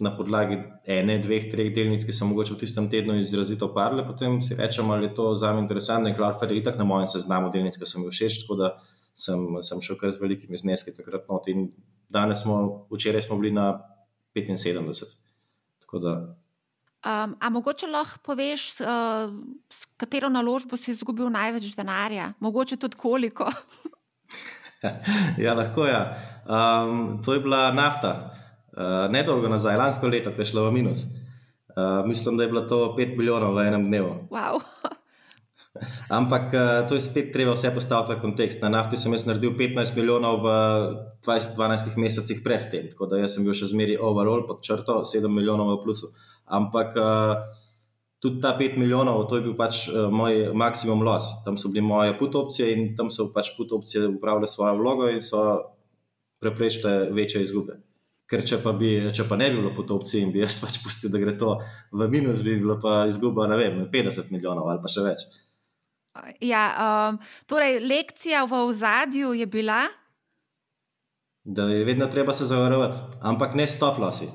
na 0.00 0.12
podlagi 0.16 0.58
ene, 0.86 1.18
dveh, 1.22 1.48
treh 1.52 1.70
delnic, 1.74 2.04
ki 2.06 2.14
so 2.14 2.26
mogoče 2.28 2.54
v 2.54 2.60
tistem 2.62 2.88
tednu 2.90 3.16
izrazito 3.18 3.70
parle, 3.74 4.04
potem 4.06 4.40
si 4.44 4.56
rečem, 4.58 4.90
ali 4.90 5.08
je 5.08 5.14
to 5.16 5.32
za 5.36 5.52
me 5.54 5.62
interesantno. 5.64 6.14
Cloudflare 6.16 6.54
je 6.54 6.62
itak 6.62 6.78
na 6.78 6.86
mojem 6.88 7.10
seznamu 7.10 7.50
delnic, 7.54 7.78
ki 7.78 7.86
so 7.88 8.02
mi 8.02 8.10
všeč, 8.12 8.42
tako 8.44 8.58
da 8.62 8.72
sem, 9.18 9.44
sem 9.62 9.82
šel 9.82 9.98
kar 10.00 10.14
z 10.14 10.22
velikimi 10.22 10.58
zneski 10.58 10.94
takrat 10.96 11.28
not. 11.30 11.48
In 11.50 11.70
danes 12.08 12.42
smo, 12.44 12.86
včeraj 12.92 13.26
smo 13.26 13.38
bili 13.40 13.52
na 13.54 13.72
75. 14.34 14.84
Um, 16.98 17.36
a 17.40 17.50
mogoče 17.50 17.86
lahko 17.86 18.18
poveš, 18.26 18.80
uh, 18.80 19.30
s 19.70 19.86
katero 19.96 20.28
naložbo 20.28 20.76
si 20.76 20.92
izgubil 20.92 21.30
največ 21.30 21.72
denarja, 21.76 22.32
mogoče 22.40 22.76
tudi 22.76 22.98
koliko? 22.98 23.46
ja, 25.44 25.54
lahko 25.54 25.86
je. 25.86 25.92
Ja. 25.94 26.02
Um, 26.46 27.22
to 27.24 27.34
je 27.34 27.40
bila 27.40 27.70
nafta. 27.72 28.34
Uh, 28.78 29.08
nedolgo 29.10 29.48
nazaj, 29.50 29.74
lansko 29.74 30.06
leto, 30.06 30.30
ko 30.30 30.44
je 30.44 30.52
šlo 30.52 30.68
v 30.68 30.74
minus. 30.76 31.00
Uh, 31.74 32.06
mislim, 32.06 32.36
da 32.38 32.44
je 32.44 32.50
bilo 32.52 32.60
to 32.70 32.94
5 32.94 33.16
milijonov 33.18 33.56
v 33.56 33.64
enem 33.66 33.88
dnevu. 33.90 34.12
Wow. 34.30 34.62
Ampak 36.18 36.54
uh, 36.54 36.86
to 36.86 36.94
je 36.94 37.02
spet 37.02 37.32
treba 37.34 37.56
vse 37.58 37.72
postaviti 37.74 38.14
v 38.14 38.22
kontekst. 38.22 38.62
Na 38.62 38.70
nafti 38.70 38.94
sem 38.94 39.10
jaz 39.12 39.26
naredil 39.26 39.50
15 39.58 39.98
milijonov 39.98 40.46
v 40.46 40.54
20, 41.26 41.58
12 41.58 41.98
mesecih 41.98 42.38
predtem, 42.44 42.86
tako 42.92 43.10
da 43.10 43.26
sem 43.26 43.42
bil 43.42 43.56
še 43.56 43.66
zmeri 43.74 43.98
overall 43.98 44.46
pod 44.46 44.62
črto, 44.62 45.02
7 45.02 45.26
milijonov 45.26 45.74
v 45.74 45.80
plusu. 45.82 46.12
Ampak 46.46 46.94
uh, 46.94 47.34
tudi 48.22 48.38
ta 48.38 48.54
5 48.54 48.78
milijonov, 48.78 49.26
to 49.26 49.42
je 49.42 49.46
bil 49.50 49.58
pač 49.58 49.88
uh, 49.90 50.06
moj 50.06 50.54
maksimum 50.54 51.02
los. 51.02 51.42
Tam 51.42 51.58
so 51.58 51.74
bile 51.74 51.82
moje 51.82 52.14
put 52.14 52.30
opcije 52.30 52.70
in 52.78 52.94
tam 52.94 53.10
so 53.10 53.32
pač 53.34 53.50
put 53.58 53.74
opcije 53.74 54.06
upravljale 54.06 54.46
svojo 54.46 54.78
vlogo 54.78 55.10
in 55.10 55.18
so 55.18 55.42
preprečile 56.38 57.10
večje 57.10 57.42
izgube. 57.42 57.82
Ker 58.28 58.42
če 58.44 58.58
pa, 58.60 58.74
bi, 58.76 58.90
če 59.14 59.24
pa 59.24 59.38
ne 59.40 59.48
bi 59.48 59.56
bilo 59.56 59.70
put 59.76 59.90
opcije 59.94 60.20
in 60.26 60.32
bi 60.34 60.42
jaz 60.42 60.58
pač 60.60 60.82
pustil, 60.84 61.08
da 61.12 61.20
gre 61.20 61.32
to 61.40 61.54
v 61.96 62.08
minus, 62.12 62.42
bi 62.44 62.58
bilo 62.60 62.76
pa 62.82 63.06
izguba, 63.08 63.46
ne 63.48 63.56
vem, 63.56 63.78
50 63.92 64.34
milijonov 64.34 64.68
ali 64.68 64.82
pa 64.84 64.92
še 64.92 65.04
več. 65.06 65.24
Ja, 66.44 66.64
um, 66.82 67.20
torej, 67.48 67.78
lekcija 67.84 68.42
v 68.50 68.60
ozadju 68.66 69.32
je 69.38 69.46
bila. 69.46 69.86
Da 71.48 71.70
je 71.70 71.84
vedno 71.84 72.06
treba 72.12 72.34
se 72.34 72.44
zavarovati, 72.44 72.98
ampak 73.20 73.54
ne 73.56 73.66
stop-losi. 73.66 74.28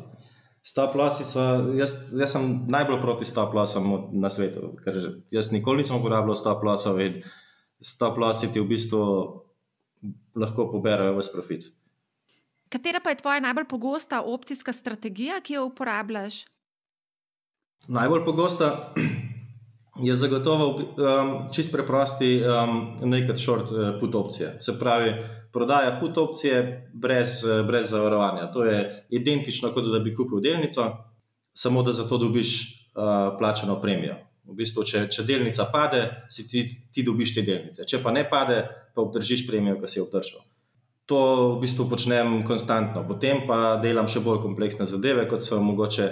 Stop-losi 0.63 1.27
so, 1.27 1.43
jaz, 1.75 1.93
jaz 2.15 2.33
sem 2.33 2.47
najbolj 2.71 3.01
proti 3.01 3.27
stop-losom 3.27 3.89
na 4.15 4.31
svetu, 4.31 4.71
ker 4.81 4.97
jaz 5.31 5.51
nikoli 5.51 5.83
nisem 5.83 5.99
uporabljal 5.99 6.39
stop-losov 6.39 7.01
in 7.03 7.19
stop-losi 7.83 8.49
ti 8.53 8.63
v 8.63 8.69
bistvu 8.71 9.03
lahko 10.39 10.69
poberajo 10.71 11.17
vse 11.19 11.35
profit. 11.35 11.67
Katera 12.73 12.99
pa 13.03 13.09
je 13.09 13.17
tvoja 13.21 13.39
najbolj 13.39 13.67
pogosta 13.69 14.21
opcijska 14.21 14.73
strategija, 14.73 15.41
ki 15.41 15.53
jo 15.53 15.65
uporabljaš? 15.65 16.45
Najbolj 17.87 18.23
pogosta 18.25 18.93
je 20.07 20.15
zagotovo 20.15 20.67
um, 20.75 21.33
čist 21.53 21.71
preprosti 21.71 22.41
um, 22.41 22.95
naked 23.09 23.37
short 23.39 23.71
uh, 23.71 23.99
put 23.99 24.15
opcije. 24.15 24.55
Se 24.59 24.79
pravi, 24.79 25.13
prodaja 25.51 25.99
put 25.99 26.17
opcije 26.17 26.89
brez, 26.93 27.43
uh, 27.43 27.67
brez 27.67 27.89
zavarovanja. 27.89 28.51
To 28.51 28.65
je 28.65 29.05
identično, 29.09 29.69
kot 29.69 29.91
da 29.93 29.99
bi 29.99 30.15
kupil 30.15 30.41
delnico, 30.41 30.87
samo 31.53 31.83
da 31.83 31.93
za 31.93 32.07
to 32.09 32.17
dobiš 32.17 32.55
uh, 32.95 33.37
plačeno 33.37 33.81
premijo. 33.81 34.15
V 34.43 34.55
bistvu, 34.57 34.83
če, 34.83 35.03
če 35.13 35.27
delnica 35.29 35.67
pade, 35.73 36.01
si 36.29 36.47
ti, 36.49 36.65
ti 36.91 37.05
dobiš 37.05 37.35
te 37.35 37.45
delnice. 37.45 37.85
Če 37.85 38.01
pa 38.03 38.11
ne 38.11 38.25
pade, 38.29 38.63
pa 38.95 39.05
obdržiš 39.05 39.45
premijo, 39.47 39.77
ki 39.81 39.91
si 39.93 39.99
jo 40.01 40.07
obdržal. 40.09 40.41
To 41.05 41.19
v 41.55 41.61
bistvu 41.61 41.89
počnem 41.91 42.43
konstantno. 42.47 43.03
Potem 43.03 43.43
pa 43.47 43.75
delam 43.83 44.07
še 44.07 44.23
bolj 44.23 44.39
kompleksne 44.45 44.87
zadeve, 44.87 45.27
kot 45.27 45.43
so 45.43 45.59
mogoče 45.59 46.05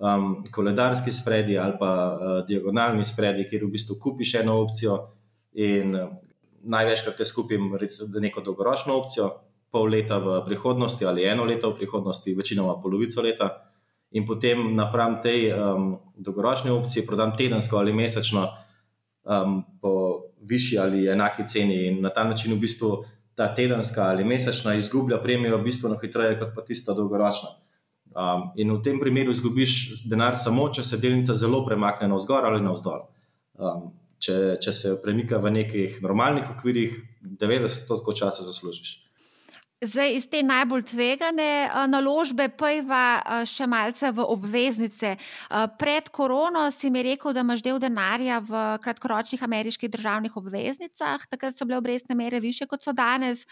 um, 0.00 0.40
koledarski 0.48 1.12
spredi 1.12 1.58
ali 1.60 1.76
pa 1.80 1.92
uh, 1.92 2.40
diagonalni 2.48 3.04
spredi, 3.04 3.44
kjer 3.44 3.66
v 3.66 3.74
bistvu 3.76 3.98
kupiš 4.00 4.38
eno 4.40 4.56
opcijo 4.62 4.96
in 5.52 5.92
uh, 5.92 6.08
največkrat 6.64 7.20
te 7.20 7.24
skupim 7.24 7.74
recimo, 7.76 8.08
neko 8.20 8.40
dolgoročno 8.40 8.96
opcijo, 8.96 9.28
pol 9.70 9.92
leta 9.92 10.18
v 10.18 10.40
prihodnosti 10.48 11.04
ali 11.06 11.28
eno 11.28 11.44
leto 11.44 11.70
v 11.70 11.82
prihodnosti, 11.82 12.34
večinoma 12.34 12.80
polovico 12.82 13.22
leta. 13.22 13.50
In 14.10 14.26
potem 14.26 14.72
napram 14.74 15.20
tej 15.22 15.52
um, 15.54 15.94
dolgoročni 16.16 16.72
opciji 16.72 17.06
prodam 17.06 17.36
tedensko 17.36 17.78
ali 17.78 17.92
mesečno 17.92 18.48
um, 19.22 19.62
po 19.80 19.92
višji 20.48 20.78
ali 20.78 21.06
enaki 21.06 21.46
ceni, 21.46 21.86
in 21.86 22.00
na 22.02 22.10
ta 22.10 22.24
način 22.24 22.56
v 22.56 22.64
bistvu 22.64 23.04
ta 23.40 23.48
tedenska 23.56 24.04
ali 24.12 24.24
mesečna 24.24 24.74
izgublja 24.76 25.16
premijo 25.22 25.58
bistveno 25.64 25.96
hitreje 26.02 26.36
kot 26.38 26.52
pa 26.54 26.64
tista 26.64 26.92
dolgoročna. 26.92 27.54
Um, 28.10 28.50
in 28.56 28.72
v 28.74 28.82
tem 28.84 28.98
primeru 29.00 29.32
izgubiš 29.32 30.02
denar 30.10 30.36
samo, 30.36 30.66
če 30.68 30.84
se 30.84 30.98
delnica 31.00 31.32
zelo 31.38 31.62
premakne 31.64 32.08
navzgor 32.10 32.44
ali 32.44 32.60
navzdol. 32.60 33.06
Um, 33.56 33.86
če, 34.20 34.34
če 34.60 34.74
se 34.76 34.96
premika 35.00 35.38
v 35.40 35.54
nekih 35.54 36.00
normalnih 36.04 36.50
okvirih, 36.52 36.98
90% 37.40 38.16
časa 38.18 38.44
zaslužiš. 38.44 38.96
Zdaj, 39.80 40.12
iz 40.12 40.26
te 40.28 40.42
najbolj 40.44 40.82
tvegane 40.90 41.70
naložbe, 41.88 42.50
pojva 42.52 43.44
še 43.48 43.64
malce 43.64 44.10
v 44.12 44.26
obveznice. 44.28 45.14
Pred 45.80 46.10
korono 46.12 46.66
si 46.68 46.90
mi 46.92 47.00
rekel, 47.00 47.32
da 47.32 47.40
imaš 47.40 47.62
del 47.64 47.78
denarja 47.80 48.42
v 48.44 48.60
kratkoročnih 48.84 49.40
ameriških 49.40 49.88
državnih 49.88 50.36
obveznicah, 50.36 51.24
takrat 51.32 51.56
so 51.56 51.64
bile 51.64 51.78
obrestne 51.80 52.12
mere 52.14 52.42
više 52.44 52.68
kot 52.68 52.84
so 52.84 52.92
danes. 52.92 53.46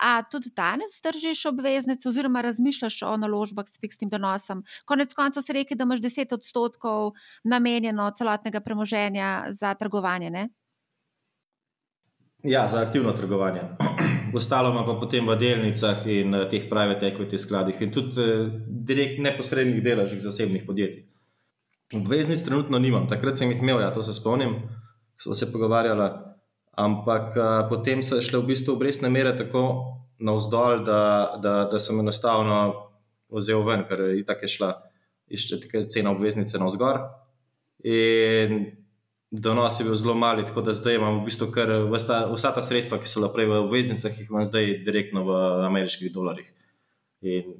A 0.00 0.22
tudi 0.24 0.48
danes 0.56 0.96
držiš 1.04 1.44
obveznice, 1.52 2.08
oziroma 2.08 2.40
razmišljaš 2.40 3.02
o 3.04 3.12
naložbah 3.20 3.68
s 3.68 3.76
fiksnim 3.76 4.08
donosom. 4.08 4.64
Konec 4.88 5.12
koncev 5.12 5.44
si 5.44 5.52
rekel, 5.52 5.76
da 5.76 5.84
imaš 5.84 6.00
10 6.00 6.32
odstotkov 6.32 7.12
namenjeno 7.44 8.08
celotnega 8.16 8.64
premoženja 8.64 9.52
za 9.52 9.74
trgovanje. 9.76 10.30
Ne? 10.30 10.48
Ja, 12.40 12.64
za 12.68 12.80
aktivno 12.88 13.12
trgovanje 13.12 13.68
ostalo 14.34 14.70
ima 14.70 14.84
pa 14.86 14.94
potem 15.00 15.26
v 15.26 15.36
delnicah 15.38 16.06
in 16.06 16.34
uh, 16.34 16.44
teh 16.50 16.68
private 16.70 17.06
equity 17.06 17.38
skladih 17.38 17.80
in 17.82 17.92
tudi 17.94 18.20
uh, 18.20 18.50
direkt 18.66 19.20
neposrednih 19.22 19.82
deležih 19.82 20.20
zasebnih 20.22 20.66
podjetij. 20.66 21.04
Obveznic 21.94 22.42
trenutno 22.42 22.78
nimam, 22.78 23.08
takrat 23.08 23.36
sem 23.38 23.50
jih 23.52 23.60
imel, 23.62 23.80
ja, 23.80 23.92
to 23.94 24.02
se 24.02 24.14
spomnim, 24.14 24.56
smo 25.20 25.34
se 25.34 25.50
pogovarjali, 25.52 26.08
ampak 26.76 27.36
uh, 27.36 27.50
potem 27.68 28.02
so 28.02 28.20
šle 28.20 28.40
v 28.42 28.50
bistvu 28.54 28.74
obrestne 28.74 29.10
mere 29.12 29.36
tako 29.36 29.64
navzdol, 30.18 30.84
da, 30.84 31.02
da, 31.42 31.54
da 31.70 31.78
sem 31.78 32.00
enostavno 32.00 32.90
vzel 33.34 33.62
ven, 33.66 33.84
ker 33.88 34.00
je 34.14 34.24
tako 34.26 34.50
šla 34.50 34.70
iščeti 35.30 35.86
cena 35.90 36.12
obveznice 36.14 36.58
navzgor. 36.58 37.00
In 37.84 38.83
donos 39.40 39.80
je 39.80 39.84
bil 39.84 39.96
zelo 39.96 40.14
mali, 40.14 40.46
tako 40.46 40.62
da 40.62 40.74
zdaj 40.74 40.94
imam 40.94 41.20
v 41.20 41.24
bistvu 41.28 41.50
kar 41.52 41.70
vsta, 41.90 42.24
vsa 42.30 42.52
ta 42.54 42.62
sredstva, 42.62 43.00
ki 43.02 43.10
so 43.10 43.20
bila 43.20 43.32
prej 43.34 43.48
v 43.50 43.60
obveznicah, 43.64 44.14
jih 44.18 44.30
imam 44.30 44.44
zdaj 44.46 44.78
direktno 44.86 45.24
v 45.26 45.38
ameriških 45.66 46.12
dolarjih. 46.14 46.50
In 47.24 47.56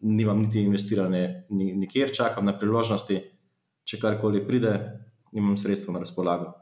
nimam 0.00 0.40
niti 0.40 0.64
investirane 0.64 1.44
nikjer, 1.50 2.14
čakam 2.16 2.48
na 2.48 2.56
priložnosti, 2.56 3.20
če 3.84 4.00
karkoli 4.00 4.40
pride, 4.46 4.74
imam 5.36 5.58
sredstva 5.60 5.94
na 5.94 6.04
razpolago. 6.06 6.54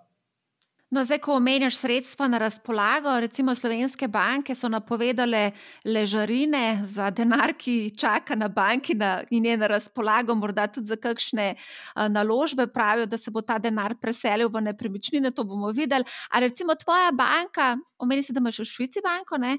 No, 0.90 1.02
zdaj, 1.04 1.18
ko 1.20 1.34
omenjaš 1.36 1.76
sredstva 1.76 2.28
na 2.28 2.38
razpolago, 2.38 3.20
recimo 3.20 3.52
slovenske 3.54 4.06
banke 4.08 4.54
so 4.54 4.70
napovedale 4.72 5.50
ležarine 5.84 6.80
za 6.88 7.10
denar, 7.10 7.52
ki 7.60 7.90
čaka 7.92 8.36
na 8.36 8.48
banki 8.48 8.94
na, 8.96 9.18
in 9.30 9.44
je 9.44 9.56
na 9.56 9.68
razpolago, 9.68 10.34
morda 10.34 10.64
tudi 10.72 10.88
za 10.88 10.96
kakšne 10.96 11.50
a, 11.94 12.08
naložbe, 12.08 12.66
pravijo, 12.72 13.06
da 13.06 13.18
se 13.18 13.30
bo 13.30 13.44
ta 13.44 13.58
denar 13.58 13.98
preselil 14.00 14.48
v 14.48 14.64
nepremičnine, 14.70 15.30
to 15.30 15.44
bomo 15.44 15.74
videli. 15.76 16.08
A 16.32 16.40
recimo 16.40 16.74
tvoja 16.74 17.12
banka, 17.12 17.76
omeni 17.98 18.22
se, 18.22 18.32
da 18.32 18.40
imaš 18.40 18.64
v 18.64 18.70
Švici 18.72 19.04
banko, 19.04 19.36
ne? 19.36 19.58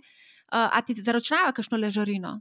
a 0.50 0.82
ti 0.82 0.96
zaračunava 0.98 1.52
kakšno 1.54 1.78
ležarino? 1.78 2.40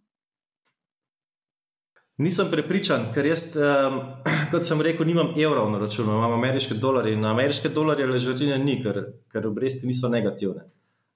Nisem 2.18 2.48
prepričan, 2.50 3.04
ker 3.14 3.26
jaz, 3.30 3.44
um, 3.54 4.00
kot 4.52 4.66
sem 4.66 4.80
rekel, 4.82 5.06
nimam 5.06 5.36
evrov 5.38 5.68
na 5.70 5.78
računu, 5.78 6.16
imam 6.16 6.32
ameriške 6.34 6.74
dolarje. 6.74 7.16
Na 7.16 7.30
ameriške 7.30 7.70
dolarje 7.70 8.06
ležatine 8.10 8.56
ni, 8.58 8.80
ker, 8.82 9.04
ker 9.30 9.46
obresti 9.46 9.86
niso 9.86 10.10
negativne. 10.10 10.64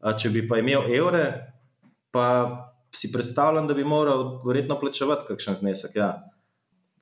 A 0.03 0.13
če 0.19 0.31
bi 0.31 0.45
pa 0.47 0.61
imel 0.63 0.87
evre, 0.95 1.25
pa 2.15 2.27
si 2.95 3.11
predstavljam, 3.11 3.67
da 3.67 3.75
bi 3.75 3.85
moral 3.85 4.39
verjetno 4.47 4.77
plačevati 4.79 5.27
kakšen 5.27 5.59
znesek. 5.59 5.97
Ja. 5.99 6.13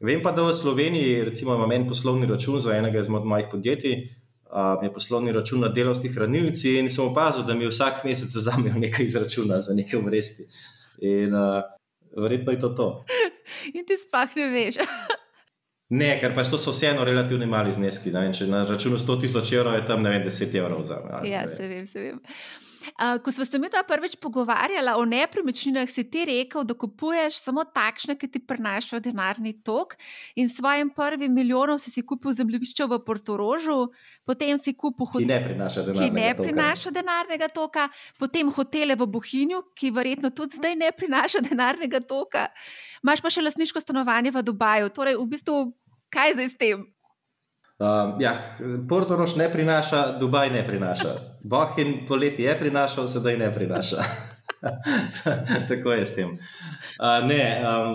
Vem 0.00 0.22
pa, 0.24 0.32
da 0.32 0.46
v 0.46 0.54
Sloveniji, 0.56 1.18
recimo, 1.28 1.58
imam 1.58 1.72
en 1.76 1.84
poslovni 1.88 2.28
račun 2.30 2.60
za 2.64 2.78
enega 2.78 3.02
izmed 3.04 3.26
mojih 3.28 3.50
podjetij, 3.52 3.98
um, 4.48 4.84
je 4.86 4.92
poslovni 4.94 5.34
račun 5.36 5.60
na 5.60 5.68
delovski 5.68 6.08
hranilnici 6.14 6.78
in 6.80 6.88
sem 6.88 7.04
opazil, 7.04 7.44
da 7.44 7.54
mi 7.54 7.68
vsak 7.68 8.00
mesec 8.08 8.32
zamejo 8.32 8.80
nekaj 8.80 9.04
izračuna 9.04 9.60
za 9.60 9.76
neke 9.76 10.00
obresti. 10.00 10.48
In 11.04 11.36
uh, 11.36 11.68
verjetno 12.16 12.52
je 12.52 12.58
to 12.58 12.72
to. 12.78 12.88
in 13.76 13.86
ti 13.86 13.98
sploh 14.00 14.36
ne 14.36 14.48
veš. 14.54 14.80
ne, 16.00 16.10
ker 16.22 16.34
pač 16.34 16.50
to 16.52 16.58
so 16.58 16.74
vseeno 16.74 17.04
relativno 17.04 17.46
mali 17.50 17.72
zneski. 17.72 18.12
Vem, 18.14 18.32
če 18.36 18.48
na 18.50 18.64
računu 18.68 18.98
100 18.98 19.20
tisoč 19.24 19.52
evrov 19.58 19.78
je 19.78 19.86
tam 19.86 20.02
ne 20.06 20.16
vem, 20.16 20.26
10 20.28 20.58
evrov 20.62 20.84
za 20.86 21.00
me. 21.04 21.22
Ja, 21.28 21.46
se 21.48 21.68
vem, 21.68 21.88
se 21.88 22.06
vem. 22.08 22.20
Uh, 22.80 23.18
ko 23.24 23.32
smo 23.32 23.44
se 23.44 23.58
mi 23.58 23.68
ta 23.68 23.82
prvič 23.82 24.16
pogovarjali 24.16 24.92
o 24.96 25.04
nepremičninah, 25.04 25.90
si 25.90 26.04
ti 26.10 26.24
rekel, 26.24 26.64
da 26.64 26.74
kupuješ 26.74 27.40
samo 27.40 27.64
takšne, 27.64 28.16
ki 28.16 28.28
ti 28.28 28.40
prinašajo 28.40 29.00
denarni 29.04 29.52
tok. 29.64 29.96
In 30.36 30.48
s 30.48 30.56
svojim 30.56 30.90
prvim 30.90 31.34
milijonom 31.34 31.78
si, 31.78 31.90
si 31.90 32.02
kupil 32.02 32.32
zemljišče 32.32 32.88
v 32.88 33.00
Portorožu, 33.04 33.90
potem 34.24 34.58
si 34.58 34.72
kupil 34.72 35.06
hotel, 35.06 35.26
ki 35.26 35.32
ne 35.32 35.40
prinaša 35.44 35.84
denarnega, 35.88 36.06
ki 36.06 36.20
ne 36.20 36.30
prinaša 36.40 36.94
denarnega 36.94 37.48
toka, 37.52 37.88
potem 38.18 38.52
hotele 38.52 38.96
v 38.96 39.06
Bohinju, 39.06 39.62
ki 39.76 39.92
verjetno 39.92 40.30
tudi 40.30 40.56
zdaj 40.56 40.76
ne 40.76 40.92
prinaša 40.92 41.44
denarnega 41.48 42.00
toka. 42.00 42.48
Imáš 43.04 43.20
pa 43.24 43.32
še 43.32 43.44
lasniško 43.44 43.80
stanovanje 43.80 44.32
v 44.32 44.44
Dubaju. 44.44 44.88
Torej, 44.92 45.20
v 45.20 45.28
bistvu, 45.28 45.60
kaj 46.12 46.36
zdaj 46.36 46.48
s 46.48 46.56
tem? 46.60 46.88
Uh, 47.80 48.20
ja, 48.20 48.34
Portorož 48.88 49.38
ne 49.40 49.48
prinaša, 49.48 50.18
Dubaj 50.20 50.50
ne 50.52 50.60
prinaša. 50.66 51.40
Bohin 51.40 52.04
poleti 52.08 52.44
je 52.44 52.52
prinašal, 52.58 53.08
sedaj 53.08 53.38
ne 53.40 53.48
prinaša. 53.54 54.04
Tako 55.68 55.92
je 55.96 56.06
s 56.06 56.14
tem. 56.14 56.34
Uh, 57.00 57.24
ne, 57.24 57.42
um, 57.64 57.94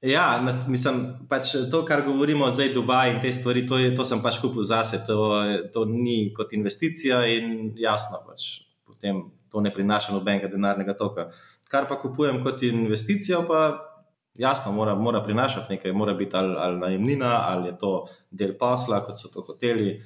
Ja, 0.00 0.40
mislim, 0.68 1.00
pač 1.28 1.50
to, 1.70 1.82
kar 1.84 2.00
govorimo 2.06 2.46
zdaj, 2.50 2.70
Dubaj 2.72 3.10
in 3.12 3.18
te 3.20 3.32
stvari, 3.32 3.66
to, 3.68 3.76
je, 3.76 3.90
to 3.96 4.04
sem 4.08 4.22
pač 4.24 4.38
kupil 4.40 4.64
zase. 4.64 5.02
To, 5.04 5.42
to 5.74 5.84
ni 5.84 6.32
kot 6.36 6.54
investicija 6.56 7.20
in 7.28 7.74
jasno, 7.76 8.22
pač 8.24 8.46
potem 8.88 9.26
to 9.52 9.60
ne 9.60 9.72
prinaša 9.74 10.14
nobenega 10.14 10.48
denarnega 10.48 10.94
toka. 10.96 11.28
Kar 11.68 11.84
pa 11.88 11.98
kupujem 12.00 12.40
kot 12.44 12.64
investicijo, 12.64 13.42
pa 13.48 13.89
jasno, 14.34 14.72
mora, 14.72 14.94
mora 14.94 15.22
prinašati 15.24 15.72
nekaj, 15.72 15.92
mora 15.92 16.14
biti 16.14 16.36
ali, 16.36 16.54
ali 16.58 16.78
najemnina, 16.78 17.40
ali 17.48 17.68
je 17.68 17.78
to 17.78 18.06
del 18.30 18.56
posla, 18.58 19.04
kot 19.04 19.18
so 19.18 19.28
to 19.28 19.44
hoteli. 19.46 20.02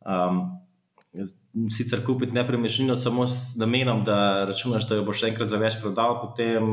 Um, 0.00 0.62
sicer 1.76 2.06
kupiti 2.06 2.32
nepremičnino 2.32 2.96
samo 2.96 3.26
s 3.26 3.56
namenom, 3.56 4.04
da 4.04 4.44
računaš, 4.44 4.88
da 4.88 4.94
jo 4.94 5.04
boš 5.04 5.22
enkrat 5.28 5.48
za 5.48 5.58
več 5.60 5.76
prodal, 5.80 6.16
potem 6.20 6.64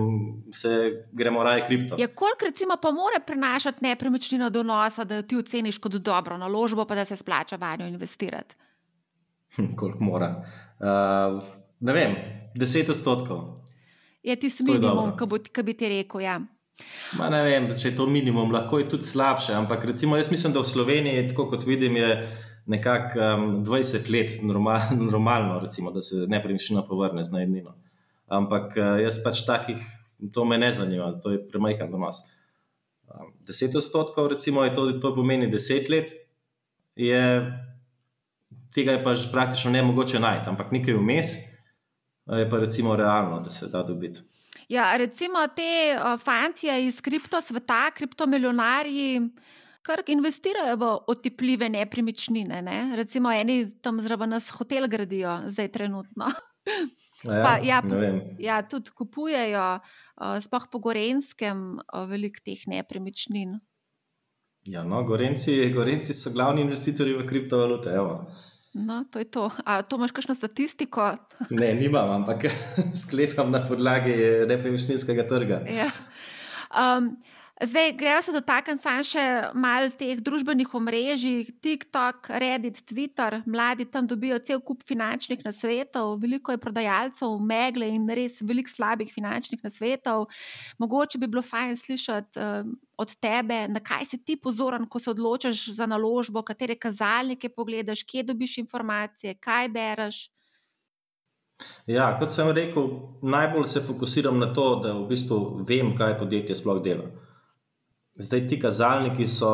se 0.55 1.05
gremo 1.11 1.43
raje 1.43 1.65
kripto. 1.67 1.95
Ja, 1.99 2.07
koliko 2.07 2.45
recimo 2.45 2.77
pa 2.81 2.91
mora 2.91 3.19
prenašati 3.25 3.83
nepremičnino 3.83 4.49
do 4.49 4.63
nosa, 4.63 5.03
da 5.03 5.21
ti 5.21 5.37
oceniš 5.37 5.77
kot 5.77 5.91
dobro 5.91 6.37
naložbo, 6.37 6.85
pa 6.85 6.95
da 6.95 7.05
se 7.05 7.17
splača 7.17 7.55
vanjo 7.55 7.87
investirati? 7.87 8.55
koliko 9.79 10.03
mora? 10.03 10.31
Uh, 10.79 11.43
ne 11.79 11.93
vem, 11.93 12.15
deset 12.55 12.89
odstotkov. 12.89 13.59
Je 14.23 14.35
ti 14.35 14.51
minimum, 14.67 15.11
ki 15.53 15.63
bi 15.63 15.73
ti 15.73 15.89
rekel. 15.89 16.21
Ja. 16.21 16.39
Ma 17.17 17.29
ne 17.33 17.41
vem, 17.45 17.67
če 17.73 17.89
je 17.89 17.95
to 17.97 18.05
minimum, 18.09 18.51
lahko 18.53 18.79
je 18.81 18.89
tudi 18.91 19.07
slabše. 19.07 19.55
Ampak 19.57 19.85
recimo, 19.89 20.17
jaz 20.17 20.29
mislim, 20.31 20.53
da 20.53 20.61
v 20.61 20.69
Sloveniji, 20.69 21.27
tako 21.31 21.47
kot 21.53 21.65
vidim, 21.65 21.97
je 21.97 22.11
nekako 22.69 23.19
um, 23.19 23.45
20 23.65 24.09
let 24.13 24.35
normal, 24.45 24.93
normalno, 25.13 25.59
recimo, 25.63 25.91
da 25.91 26.03
se 26.05 26.27
nepremičnina 26.29 26.85
povrne 26.87 27.23
z 27.23 27.33
najemnino. 27.33 27.73
Ampak 28.29 28.77
uh, 28.77 28.91
jaz 29.01 29.17
pač 29.25 29.41
takih, 29.47 29.81
to 30.33 30.45
me 30.45 30.59
ne 30.61 30.69
zanima, 30.73 31.09
to 31.23 31.33
je 31.33 31.41
premajhen 31.49 31.89
domas. 31.91 32.21
Um, 33.09 33.33
10 33.49 33.77
odstotkov, 33.81 34.29
recimo, 34.35 34.67
to, 34.75 34.91
to 35.01 35.15
pomeni 35.15 35.49
10 35.49 35.89
let, 35.89 36.13
je, 36.99 37.23
tega 38.75 38.99
je 38.99 39.03
pač 39.03 39.29
praktično 39.33 39.73
ne 39.73 39.81
mogoče 39.87 40.21
najti, 40.21 40.51
ampak 40.51 40.75
nekaj 40.75 40.99
vmes 40.99 41.37
je 42.37 42.49
pa 42.49 42.59
recimo 42.59 42.95
realno, 42.95 43.39
da 43.39 43.49
se 43.49 43.67
da 43.67 43.83
dobiti. 43.83 44.21
Ja, 44.69 44.91
recimo 44.97 45.41
te 45.55 45.95
uh, 45.95 46.13
fantje 46.21 46.75
iz 46.85 47.01
kriptosveta, 47.01 47.87
kriptomilionarji 47.97 49.31
kar 49.81 50.03
investirajo 50.07 50.75
v 50.77 50.89
otepljive 51.09 51.69
nepremičnine. 51.69 52.61
Ne? 52.61 52.77
Recimo, 52.99 53.31
eni 53.33 53.63
tam 53.81 54.01
zraven 54.01 54.35
nas 54.35 54.51
hotel 54.53 54.87
gradijo, 54.87 55.39
zdaj 55.49 55.71
trenutno. 55.73 56.29
Ja, 57.23 57.41
pa, 57.43 57.57
ja, 57.65 57.81
ja, 58.39 58.61
tudi 58.63 58.93
kupujejo, 58.95 59.63
uh, 59.79 60.37
sploh 60.39 60.69
po 60.71 60.79
Gorenskem, 60.79 61.81
uh, 61.81 62.05
veliko 62.07 62.39
teh 62.45 62.61
nepremičnin. 62.71 63.57
Ja, 64.71 64.85
no, 64.87 65.01
Gorenci, 65.03 65.57
Gorenci 65.73 66.13
so 66.15 66.31
glavni 66.31 66.61
investitorji 66.63 67.17
v 67.17 67.25
kriptovalute. 67.27 67.97
No, 68.73 69.01
to 69.09 69.19
je 69.19 69.25
to. 69.25 69.49
A 69.65 69.81
to 69.81 69.97
imaš 69.97 70.11
kakšno 70.11 70.35
statistiko? 70.35 71.17
ne, 71.49 71.73
nimam, 71.73 72.09
ampak 72.21 72.45
sklepam 73.01 73.51
na 73.51 73.63
podlagi 73.65 74.45
nepremičninskega 74.47 75.25
trga. 75.25 75.61
Ja. 75.65 75.89
Um, 76.69 77.17
Zdaj, 77.63 77.91
gremo 77.91 78.21
se 78.21 78.31
dotakniti 78.31 78.79
samo 78.81 79.03
še 79.03 79.23
malo 79.51 79.89
teh 79.99 80.21
družbenih 80.23 80.69
omrežij, 80.79 81.49
TikTok, 81.59 82.29
Reddit, 82.39 82.79
Twitter. 82.87 83.41
Mladi 83.43 83.83
tam 83.91 84.07
dobijo 84.07 84.37
cel 84.47 84.61
kup 84.63 84.85
finančnih 84.87 85.43
nasvetov, 85.43 86.13
veliko 86.23 86.55
je 86.55 86.61
prodajalcev, 86.63 87.35
megle 87.43 87.91
in 87.91 88.07
res 88.15 88.39
veliko 88.39 88.71
slabih 88.71 89.11
finančnih 89.11 89.59
nasvetov. 89.67 90.29
Mogoče 90.79 91.19
bi 91.19 91.27
bilo 91.27 91.43
fajn 91.43 91.75
slišati 91.83 92.39
um, 92.39 92.73
od 92.95 93.15
tebe, 93.19 93.65
na 93.67 93.83
kaj 93.83 94.07
si 94.13 94.23
ti 94.23 94.39
pozoren, 94.39 94.87
ko 94.87 95.03
se 95.03 95.11
odločiš 95.11 95.67
za 95.75 95.85
naložbo, 95.85 96.47
katere 96.47 96.79
kazalnike 96.79 97.51
pogledaš, 97.51 98.07
kje 98.07 98.29
dobiš 98.31 98.57
informacije, 98.63 99.35
kaj 99.35 99.67
bereš. 99.75 100.29
Ja, 101.91 102.13
kot 102.15 102.31
sem 102.31 102.55
rekel, 102.55 102.93
najbolj 103.19 103.67
se 103.67 103.83
fokusiram 103.83 104.39
na 104.39 104.53
to, 104.55 104.77
da 104.79 104.95
v 104.95 105.09
bistvu 105.11 105.65
vem, 105.67 105.97
kaj 105.99 106.21
podjetje 106.23 106.55
sploh 106.55 106.79
dela. 106.79 107.27
Zdaj 108.19 108.47
ti 108.47 108.59
kazalniki 108.59 109.27
so 109.27 109.49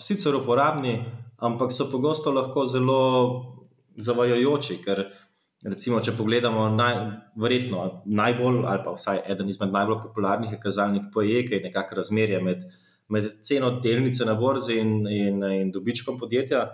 sicer 0.00 0.34
uporabni, 0.34 0.96
ampak 1.38 1.72
so 1.72 1.90
pogosto 1.90 2.32
lahko 2.32 2.64
zelo 2.66 3.00
zavajajoči. 4.00 4.78
Ker, 4.84 5.02
recimo, 5.68 6.00
če 6.00 6.14
pogledamo, 6.16 6.64
naj, 6.72 6.96
verjetno 7.42 7.84
najbolj, 8.06 8.62
ali 8.64 8.84
pa 8.86 8.94
vsaj 8.96 9.20
eden 9.34 9.52
izmed 9.52 9.74
najbolj 9.74 10.00
popularnih 10.06 10.56
je 10.56 10.62
kazalnik 10.62 11.10
PE, 11.12 11.44
ki 11.48 11.58
je 11.58 11.62
nekako 11.68 12.00
razmerje 12.00 12.40
med, 12.40 12.64
med 13.12 13.28
ceno 13.44 13.74
delnice 13.84 14.24
na 14.24 14.34
borzi 14.40 14.80
in, 14.80 14.96
in, 15.12 15.44
in 15.60 15.72
dobičkom 15.74 16.16
podjetja. 16.18 16.64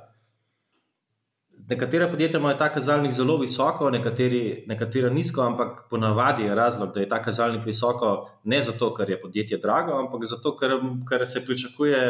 Nekatera 1.72 2.08
podjetja 2.10 2.40
imajo 2.40 2.58
ta 2.60 2.68
kazalnik 2.68 3.12
zelo 3.16 3.38
visoko, 3.40 3.88
nekateri, 3.90 4.42
nekatera 4.68 5.10
nizko, 5.10 5.40
ampak 5.42 5.86
ponavadi 5.90 6.44
je 6.44 6.54
razlog, 6.54 6.90
da 6.94 7.00
je 7.00 7.08
ta 7.08 7.22
kazalnik 7.22 7.64
visoko 7.66 8.10
ne 8.44 8.60
zato, 8.62 8.90
ker 8.94 9.10
je 9.10 9.20
podjetje 9.20 9.58
drago, 9.62 9.96
ampak 9.96 10.26
zato, 10.28 10.52
ker, 10.56 10.76
ker 11.08 11.24
se 11.26 11.44
pričakuje 11.46 12.02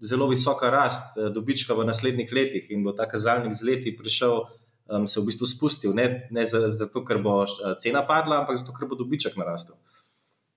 zelo 0.00 0.28
visoka 0.28 0.70
rast 0.70 1.18
eh, 1.18 1.30
dobička 1.34 1.74
v 1.74 1.88
naslednjih 1.88 2.32
letih 2.32 2.70
in 2.70 2.84
bo 2.86 2.94
ta 2.94 3.08
kazalnik 3.10 3.54
z 3.58 3.66
leti 3.66 3.96
prišel, 3.96 4.38
um, 4.86 5.08
se 5.08 5.20
v 5.20 5.26
bistvu 5.32 5.46
spustil. 5.46 5.94
Ne, 5.94 6.28
ne 6.30 6.46
zato, 6.46 7.02
ker 7.04 7.18
bo 7.22 7.42
eh, 7.42 7.74
cena 7.82 8.04
padla, 8.06 8.42
ampak 8.44 8.60
zato, 8.62 8.76
ker 8.76 8.86
bo 8.86 8.98
dobiček 8.98 9.36
narastel. 9.40 9.74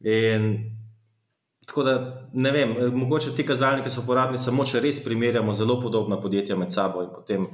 In 0.06 0.54
tako 1.66 1.84
da 1.84 1.98
ne 2.34 2.52
vem, 2.52 2.78
eh, 2.78 2.94
mogoče 2.94 3.36
ti 3.36 3.46
kazalniki 3.46 3.90
so 3.90 4.06
uporabni 4.06 4.38
samo, 4.38 4.66
če 4.66 4.80
res 4.84 5.02
primerjamo 5.04 5.54
zelo 5.54 5.80
podobna 5.82 6.22
podjetja 6.22 6.58
med 6.58 6.72
sabo 6.72 7.04
in 7.04 7.10
potem 7.10 7.50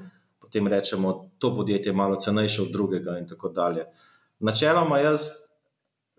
potem 0.47 0.67
rečemo, 0.71 1.29
to 1.37 1.51
podjetje 1.55 1.91
je 1.91 1.95
malo 1.95 2.15
cenejše 2.15 2.61
od 2.61 2.71
drugega, 2.71 3.17
in 3.19 3.27
tako 3.27 3.51
dalje. 3.51 3.85
Načeloma, 4.39 5.01
jaz 5.03 5.27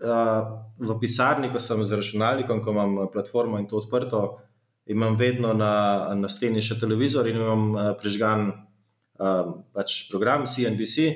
uh, 0.04 0.60
v 0.78 0.98
pisarni, 1.00 1.48
ko 1.52 1.60
sem 1.60 1.80
z 1.84 1.96
računalnikom, 1.96 2.60
ko 2.62 2.70
imam 2.76 3.08
platformo 3.12 3.58
in 3.58 3.66
to 3.68 3.80
odprto, 3.80 4.38
imam 4.86 5.16
vedno 5.16 5.52
na, 5.56 6.14
na 6.14 6.28
steni 6.28 6.62
še 6.62 6.78
televizor 6.80 7.28
in 7.28 7.40
imam 7.40 7.64
uh, 7.72 7.90
prižgan 8.00 8.48
uh, 8.52 9.52
pač 9.72 10.04
program 10.10 10.46
CNBC. 10.46 11.10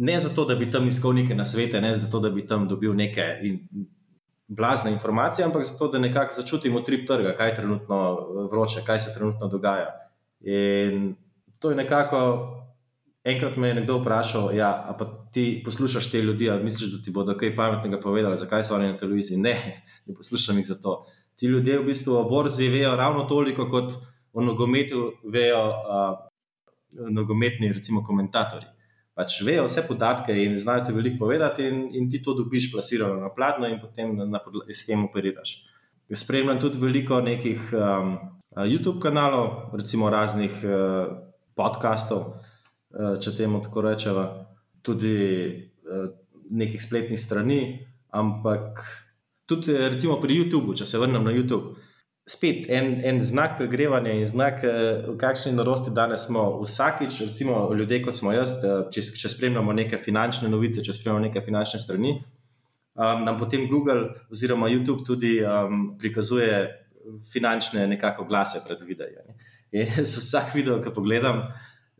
Ne 0.00 0.18
zato, 0.22 0.46
da 0.46 0.54
bi 0.56 0.70
tam 0.70 0.86
iskal 0.88 1.12
neke 1.18 1.34
nasvete, 1.34 1.80
ne 1.82 1.96
zato, 1.98 2.22
da 2.22 2.30
bi 2.30 2.46
tam 2.46 2.68
dobil 2.70 2.94
neke 2.96 3.26
in, 3.44 3.58
blazne 4.50 4.90
informacije, 4.92 5.44
ampak 5.46 5.64
zato, 5.64 5.88
da 5.88 5.98
nekako 5.98 6.34
začutim 6.34 6.76
utrip 6.76 7.06
trga, 7.06 7.34
kaj 7.38 7.48
je 7.48 7.56
trenutno 7.56 7.98
vroče, 8.50 8.82
kaj 8.86 8.98
se 8.98 9.14
trenutno 9.14 9.48
dogaja. 9.48 9.92
In 10.40 11.14
to 11.60 11.70
je 11.70 11.76
nekako. 11.76 12.56
Enkrat 13.24 13.56
me 13.56 13.68
je 13.68 13.74
nekdo 13.74 13.98
vprašal, 13.98 14.54
ja, 14.56 14.96
pa 14.98 15.04
ti 15.32 15.62
poslušaš 15.64 16.10
te 16.10 16.22
ljudi, 16.22 16.50
ali 16.50 16.64
misliš, 16.64 16.88
da 16.90 17.02
ti 17.02 17.10
bodo 17.10 17.34
kaj 17.36 17.52
pametnega 17.56 18.00
povedali, 18.00 18.38
zakaj 18.38 18.64
so 18.64 18.74
oni 18.74 18.86
na 18.88 18.96
televiziji? 18.96 19.36
Ne, 19.38 19.52
ne 20.06 20.14
poslušam 20.14 20.56
jih 20.56 20.66
za 20.66 20.78
to. 20.80 21.04
Ti 21.36 21.46
ljudje 21.46 21.78
v 21.78 21.84
bistvu 21.84 22.16
o 22.16 22.24
borzi 22.24 22.68
vejo 22.68 22.96
ravno 22.96 23.26
toliko, 23.28 23.68
kot 23.70 23.92
o 24.32 24.42
nogometu 24.42 25.12
vejo 25.24 25.60
uh, 25.68 26.16
nogometni, 27.10 27.72
recimo, 27.72 28.00
komentatorji. 28.04 28.68
Pač 29.14 29.42
vejo 29.44 29.66
vse 29.68 29.84
podatke 29.84 30.32
in 30.44 30.56
znajo 30.58 30.86
ti 30.86 30.96
veliko 30.96 31.26
povedati, 31.26 31.68
in, 31.68 31.88
in 31.92 32.10
ti 32.10 32.22
to 32.24 32.34
dobiš 32.34 32.72
plasirano 32.72 33.20
na 33.20 33.28
platno, 33.28 33.68
in 33.68 33.80
potem 33.80 34.16
na, 34.16 34.24
na, 34.24 34.40
s 34.72 34.86
tem 34.86 35.04
operiraš. 35.04 35.58
Spremljam 36.12 36.60
tudi 36.60 36.80
veliko 36.80 37.20
nekih 37.20 37.68
um, 37.76 38.14
YouTube 38.56 39.00
kanalov, 39.02 39.74
recimo 39.76 40.08
raznih. 40.10 40.64
Uh, 40.64 41.29
podkastov, 41.60 42.32
eh, 42.94 43.20
če 43.20 43.34
temu 43.36 43.60
tako 43.64 43.84
rečemo, 43.84 44.24
tudi 44.82 45.16
eh, 45.20 46.08
nekih 46.50 46.82
spletnih 46.82 47.20
strani, 47.20 47.60
ampak 48.16 48.80
tudi 49.46 49.76
eh, 49.76 49.88
recimo 49.92 50.18
pri 50.22 50.40
YouTubu, 50.40 50.76
če 50.78 50.88
se 50.88 51.00
vrnem 51.00 51.24
na 51.24 51.36
YouTube. 51.36 51.76
Spet 52.30 52.68
en, 52.70 53.00
en 53.04 53.18
znak 53.24 53.56
pregrevanja 53.58 54.12
in 54.14 54.26
znak, 54.28 54.60
v 54.62 55.16
kakšni 55.18 55.50
narosti 55.56 55.90
danes 55.90 56.28
smo. 56.28 56.60
Vsakič, 56.62 57.16
recimo, 57.26 57.64
ljudje 57.74 58.02
kot 58.04 58.14
smo 58.14 58.30
jaz, 58.30 58.60
če, 58.94 59.02
če 59.18 59.30
spremljamo 59.32 59.72
neke 59.74 59.98
finančne 59.98 60.50
novice, 60.52 60.84
če 60.84 60.94
spremljamo 60.94 61.24
neke 61.24 61.42
finančne 61.42 61.80
strani, 61.82 62.12
um, 62.94 63.24
nam 63.26 63.40
potem 63.40 63.66
Google 63.72 64.12
oziroma 64.30 64.68
YouTube 64.70 65.02
tudi 65.08 65.40
um, 65.42 65.96
prikazuje 65.98 66.60
finančne 67.32 67.86
nekako 67.86 68.28
glase 68.30 68.62
pred 68.66 68.84
videom. 68.86 69.34
In 69.72 69.86
vsak 70.04 70.54
video, 70.54 70.80
ki 70.82 70.92
pogledam, 70.94 71.42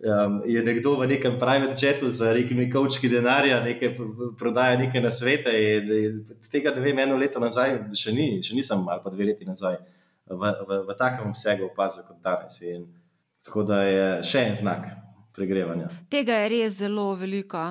um, 0.03 0.41
je 0.47 0.63
nekdo 0.63 0.97
v 0.99 1.07
nekem 1.07 1.39
private 1.39 1.77
chatu 1.79 2.11
z 2.11 2.35
nekimi 2.35 2.71
kavčki 2.71 3.09
denarja, 3.09 3.61
nekaj 3.65 3.95
prodaja 4.39 4.79
neke 4.79 5.01
na 5.01 5.11
svete. 5.11 5.55
In, 5.55 5.93
in 5.99 6.41
tega 6.51 6.75
ne 6.75 6.83
vem, 6.85 6.99
eno 6.99 7.19
leto 7.21 7.43
nazaj, 7.43 7.77
še, 7.97 8.15
ni, 8.17 8.41
še 8.43 8.59
nisem, 8.59 8.83
ali 8.89 9.05
pa 9.05 9.13
dve 9.15 9.31
leti 9.31 9.47
nazaj, 9.47 9.79
v, 10.31 10.55
v, 10.67 10.81
v 10.89 10.99
takem 10.99 11.31
obsegu 11.31 11.69
opazil 11.71 12.07
kot 12.09 12.19
danes. 12.25 12.59
In, 12.67 12.89
tako 13.41 13.65
da 13.65 13.85
je 13.87 14.09
še 14.27 14.45
en 14.51 14.59
znak 14.59 14.91
pregrevanja. 15.37 15.89
Tega 16.13 16.43
je 16.43 16.51
res 16.53 16.77
zelo 16.83 17.13
veliko. 17.17 17.63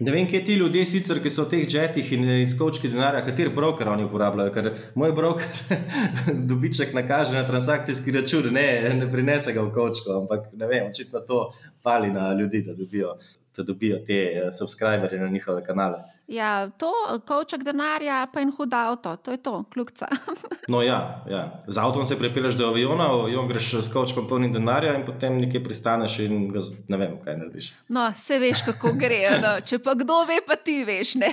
Ne 0.00 0.10
vem, 0.10 0.26
kje 0.26 0.40
ti 0.44 0.54
ljudje, 0.58 0.80
sicer, 0.90 1.20
ki 1.22 1.30
so 1.30 1.44
v 1.44 1.50
teh 1.52 1.60
jetih 1.70 2.08
in 2.16 2.24
izkočki 2.40 2.88
denarja, 2.90 3.20
kateri 3.22 3.52
broker 3.54 3.86
oni 3.92 4.02
uporabljajo. 4.08 4.50
Ker 4.56 4.68
moj 4.98 5.12
broker 5.14 5.76
dobiček 6.50 6.90
nakaže 6.96 7.36
na 7.36 7.44
transakcijski 7.46 8.16
račun, 8.16 8.48
ne, 8.56 8.64
ne 8.98 9.06
prinese 9.12 9.54
ga 9.54 9.62
v 9.62 9.70
kočko, 9.76 10.16
ampak 10.24 10.48
ne 10.58 10.66
vem, 10.66 10.88
očitno 10.90 11.22
to 11.28 11.44
pali 11.86 12.10
na 12.10 12.32
ljudi, 12.34 12.64
da 12.66 12.74
dobijo, 12.74 13.14
da 13.54 13.62
dobijo 13.62 14.00
te 14.02 14.18
uh, 14.32 14.50
subscriberje 14.58 15.20
na 15.20 15.30
njihove 15.30 15.62
kanale. 15.62 16.02
Ja, 16.26 16.70
to, 16.80 16.90
koček 17.28 17.64
denarja, 17.64 18.22
pa 18.32 18.40
en 18.40 18.52
hud 18.56 18.72
avto, 18.74 19.16
to 19.16 19.30
je 19.30 19.36
to, 19.44 19.58
kljubca. 19.72 20.08
no, 20.72 20.80
ja, 20.82 21.24
ja. 21.28 21.64
Z 21.68 21.78
avtom 21.78 22.06
se 22.06 22.16
prepiraš 22.18 22.56
do 22.56 22.68
aviona, 22.72 23.10
avion 23.12 23.48
greš 23.48 23.74
s 23.84 23.92
kočkom 23.92 24.28
polnim 24.28 24.52
denarja 24.52 24.94
in 24.96 25.04
potem 25.04 25.36
nekaj 25.42 25.64
pristaneš 25.64 26.18
in 26.24 26.46
ga, 26.52 26.62
ne 26.88 27.00
vem, 27.00 27.18
kaj 27.24 27.36
narediš. 27.42 27.72
No, 27.88 28.06
se 28.16 28.38
veš, 28.40 28.64
kako 28.70 28.94
gre. 28.96 29.20
No. 29.42 29.58
Če 29.60 29.78
pa 29.84 29.92
kdo 30.00 30.22
ve, 30.28 30.40
pa 30.46 30.56
ti 30.56 30.80
veš. 30.88 31.14
Ne? 31.20 31.32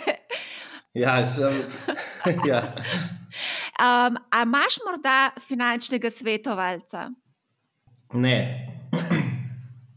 Ja, 0.93 1.21
sem. 1.25 1.63
ja. 2.49 2.65
Um, 3.79 4.19
a 4.27 4.43
imaš 4.43 4.81
morda 4.83 5.31
finančnega 5.47 6.11
svetovalca? 6.11 7.07
Ne. 8.13 8.37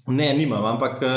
Ne, 0.07 0.35
nimam, 0.35 0.65
ampak 0.65 1.03
eh, 1.03 1.09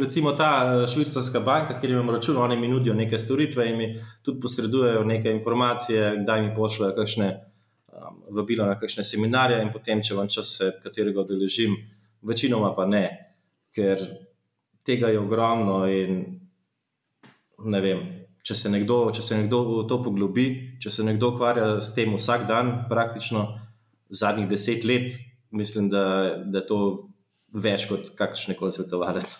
recimo 0.00 0.32
ta 0.32 0.64
eh, 0.64 0.86
švicarska 0.88 1.40
banka, 1.40 1.76
kjer 1.80 1.90
imam 1.92 2.10
račun, 2.10 2.36
oni 2.36 2.56
mi 2.56 2.68
nudijo 2.68 2.94
neke 2.94 3.18
storitve 3.18 3.68
in 3.68 3.76
mi 3.76 3.88
tudi 4.22 4.40
posredujejo 4.40 5.04
neke 5.04 5.30
informacije, 5.30 6.22
kdaj 6.22 6.42
mi 6.42 6.54
pošljajo 6.56 6.94
kakšne 6.96 7.28
um, 7.92 8.22
vabila 8.36 8.66
na 8.66 8.78
kakšne 8.80 9.04
seminarje 9.04 9.60
in 9.60 9.72
potem, 9.72 10.00
če 10.00 10.16
vam 10.16 10.28
čas 10.28 10.54
katerega 10.82 11.20
odeležim, 11.20 11.76
večinoma 12.22 12.72
pa 12.76 12.86
ne, 12.88 13.04
ker 13.76 14.00
tega 14.88 15.12
je 15.12 15.20
ogromno 15.20 15.84
in 15.92 16.24
ne 17.68 17.80
vem. 17.84 18.02
Če 18.40 18.56
se, 18.56 18.72
nekdo, 18.72 19.10
če 19.12 19.20
se 19.20 19.36
nekdo 19.36 19.60
v 19.68 19.84
to 19.84 20.00
poglobi, 20.00 20.46
če 20.80 20.88
se 20.88 21.04
nekdo 21.04 21.34
ukvarja 21.34 21.74
s 21.76 21.92
tem 21.92 22.16
vsak 22.16 22.48
dan, 22.48 22.72
praktično 22.88 23.44
zadnjih 24.08 24.48
deset 24.48 24.88
let, 24.88 25.12
mislim, 25.52 25.92
da, 25.92 26.40
da 26.48 26.64
to 26.64 27.09
več 27.52 27.86
kot 27.90 28.12
kakšen 28.18 28.58
koli 28.58 28.72
svetovalec. 28.72 29.36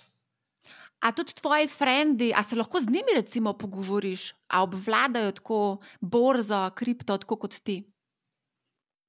A 1.00 1.12
tudi 1.16 1.32
tvoji 1.32 1.68
frendi, 1.68 2.32
a 2.36 2.42
se 2.44 2.56
lahko 2.56 2.80
z 2.80 2.92
njimi 2.92 3.14
recimo 3.16 3.54
pogovoriš, 3.56 4.34
a 4.48 4.62
obvladajo 4.62 5.32
tako 5.32 5.60
borzo, 6.00 6.70
kripto, 6.76 7.16
tako 7.16 7.36
kot 7.36 7.56
ti? 7.64 7.80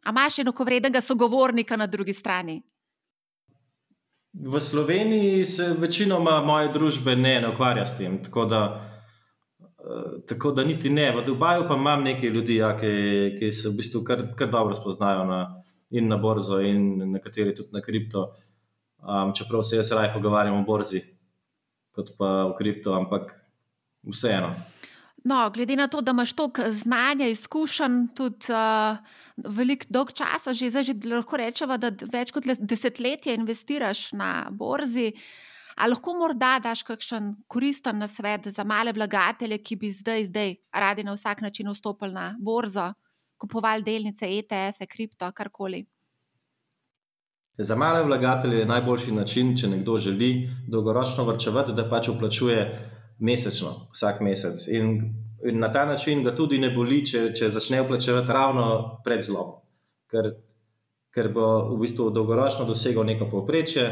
A 0.06 0.10
imaš 0.10 0.40
enako 0.40 0.64
vrednega 0.64 1.02
sogovornika 1.02 1.76
na 1.76 1.88
drugi 1.88 2.14
strani? 2.14 2.62
V 4.34 4.60
Sloveniji 4.60 5.46
se 5.46 5.76
večinoma 5.80 6.42
moje 6.42 6.70
družbe 6.72 7.16
ne, 7.16 7.42
ne 7.42 7.50
ukvarja 7.52 7.86
s 7.86 7.98
tem, 7.98 8.24
tako 8.24 8.46
da, 8.46 8.62
uh, 9.60 10.24
tako 10.28 10.52
da 10.52 10.64
niti 10.64 10.90
ne. 10.90 11.12
V 11.12 11.26
Dubaju 11.26 11.68
pa 11.68 11.76
imam 11.76 12.04
nekaj 12.04 12.30
ljudi, 12.30 12.56
ja, 12.56 12.72
ki, 12.80 12.94
ki 13.40 13.52
se 13.52 13.70
v 13.70 13.76
bistvu 13.82 14.04
kar, 14.08 14.24
kar 14.36 14.50
dobro 14.50 14.76
spoznajo 14.76 15.26
na, 15.28 15.42
in 15.92 16.08
na 16.08 16.18
borzo, 16.18 16.62
in 16.64 17.12
nekateri 17.12 17.56
tudi 17.56 17.76
na 17.76 17.82
kripto. 17.82 18.30
Um, 19.02 19.34
čeprav 19.34 19.64
se 19.64 19.76
jaz 19.76 19.92
raje 19.92 20.14
pogovarjam 20.14 20.60
o 20.60 20.66
borzi, 20.66 21.02
kot 21.96 22.14
pa 22.18 22.46
o 22.46 22.54
kripto, 22.58 22.94
ampak 22.94 23.34
vseeno. 24.06 24.54
No, 25.24 25.50
glede 25.54 25.76
na 25.76 25.88
to, 25.88 26.02
da 26.02 26.12
imaš 26.12 26.34
toliko 26.34 26.64
znanja, 26.74 27.28
izkušenj, 27.28 28.08
tudi 28.18 28.54
uh, 28.54 28.98
veliko 29.38 29.86
dolg 29.90 30.14
časa, 30.18 30.54
že 30.54 30.70
zdaj 30.70 30.84
že 30.84 30.96
lahko 31.06 31.38
rečemo, 31.38 31.78
da 31.78 31.92
več 32.14 32.34
kot 32.34 32.46
desetletje 32.60 33.36
investiraš 33.38 34.12
na 34.18 34.50
borzi. 34.52 35.12
Ali 35.78 35.94
lahko 35.94 36.14
morda 36.18 36.56
daš 36.62 36.84
kakšen 36.84 37.36
koristen 37.48 38.02
nasvet 38.02 38.50
za 38.54 38.64
male 38.64 38.94
vlagatelje, 38.94 39.62
ki 39.62 39.76
bi 39.76 39.92
zdaj, 39.94 40.26
zdaj 40.30 40.56
radi 40.74 41.06
na 41.06 41.14
vsak 41.14 41.42
način 41.42 41.70
vstopili 41.70 42.14
na 42.14 42.36
borzo, 42.40 42.92
kupovali 43.38 43.84
delnice, 43.84 44.30
ETF-e, 44.30 44.86
kripto, 44.86 45.32
karkoli? 45.32 45.86
Za 47.58 47.76
male 47.76 48.04
vlagatelje 48.04 48.60
je 48.60 48.66
najboljši 48.66 49.12
način, 49.12 49.58
če 49.58 49.70
nekdo 49.70 49.98
želi 49.98 50.50
dolgoročno 50.68 51.26
vrčevati, 51.28 51.74
da 51.76 51.90
pač 51.90 52.08
uplačuje 52.10 52.64
mesečno, 53.20 53.74
vsak 53.94 54.22
mesec. 54.22 54.68
In, 54.68 54.96
na 55.44 55.72
ta 55.72 55.86
način 55.86 56.24
ga 56.24 56.36
tudi 56.36 56.60
ne 56.60 56.70
boli, 56.70 57.02
če, 57.06 57.32
če 57.38 57.50
začne 57.50 57.82
uplačevati 57.82 58.34
ravno 58.34 58.66
pred 59.06 59.24
zlom. 59.26 59.60
Ker, 60.12 60.32
ker 61.14 61.30
bo 61.34 61.48
v 61.74 61.82
bistvu 61.84 62.10
dolgoročno 62.16 62.66
dosegel 62.66 63.06
neko 63.08 63.30
povprečje 63.30 63.86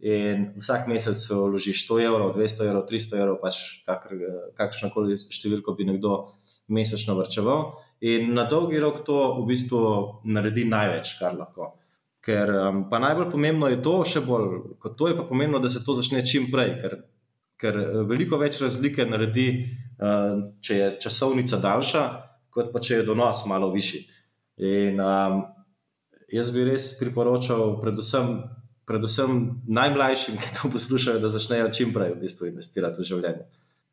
in 0.00 0.46
vsak 0.56 0.86
mesec 0.88 1.20
vložiš 1.28 1.84
100 1.86 2.00
evrov, 2.06 2.32
200 2.36 2.68
evrov, 2.68 2.86
300 2.88 3.20
evrov, 3.20 3.40
pač 3.42 3.58
kakšno 4.56 4.88
koli 4.94 5.16
številko 5.16 5.76
bi 5.76 5.88
nekdo 5.88 6.16
mesečno 6.72 7.18
vrčeval. 7.18 7.74
In 8.00 8.32
na 8.36 8.46
dolgi 8.48 8.80
rok 8.80 9.02
to 9.04 9.18
v 9.42 9.44
bistvu 9.50 9.82
naredi 10.24 10.64
največ, 10.68 11.18
kar 11.20 11.36
lahko. 11.36 11.74
Ker 12.20 12.50
um, 12.52 12.82
pa 12.90 12.98
najbolj 13.00 13.30
pomembno 13.32 13.68
je 13.72 13.78
to, 13.84 13.94
še 14.04 14.20
bolj 14.26 14.76
kot 14.80 14.98
to, 14.98 15.08
je 15.08 15.16
pa 15.16 15.24
pomembno, 15.28 15.60
da 15.62 15.70
se 15.72 15.80
to 15.84 15.94
začne 15.96 16.20
čim 16.26 16.50
prej, 16.52 16.74
ker, 16.82 16.96
ker 17.60 17.78
uh, 17.80 18.02
veliko 18.08 18.36
več 18.40 18.60
razlike 18.60 19.06
naredi, 19.08 19.46
uh, 19.96 20.36
če 20.60 20.76
je 20.76 20.90
časovnica 21.00 21.62
daljša, 21.62 22.04
kot 22.52 22.74
pa 22.74 22.82
če 22.84 23.00
je 23.00 23.06
donos 23.08 23.46
malo 23.48 23.70
višji. 23.72 24.02
In 24.68 25.00
um, 25.00 25.40
jaz 26.28 26.52
bi 26.52 26.66
res 26.68 26.92
priporočal, 27.00 27.78
predvsem, 27.80 28.34
predvsem 28.84 29.40
najmlajšim, 29.80 30.36
ki 30.42 30.54
to 30.60 30.72
poslušajo, 30.76 31.22
da 31.24 31.32
začnejo 31.32 31.72
čim 31.72 31.96
prej 31.96 32.14
v 32.18 32.24
bistvu 32.26 32.50
investirati 32.52 33.00
v 33.00 33.08
življenje. 33.14 33.48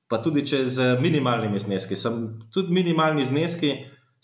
Pa 0.07 0.19
tudi 0.23 0.43
če 0.47 0.65
z 0.71 0.93
minimalnimi 1.03 1.59
zneski, 1.59 1.95
sem 1.99 2.27
tudi 2.51 2.75
minimalni 2.75 3.25
zneski 3.27 3.73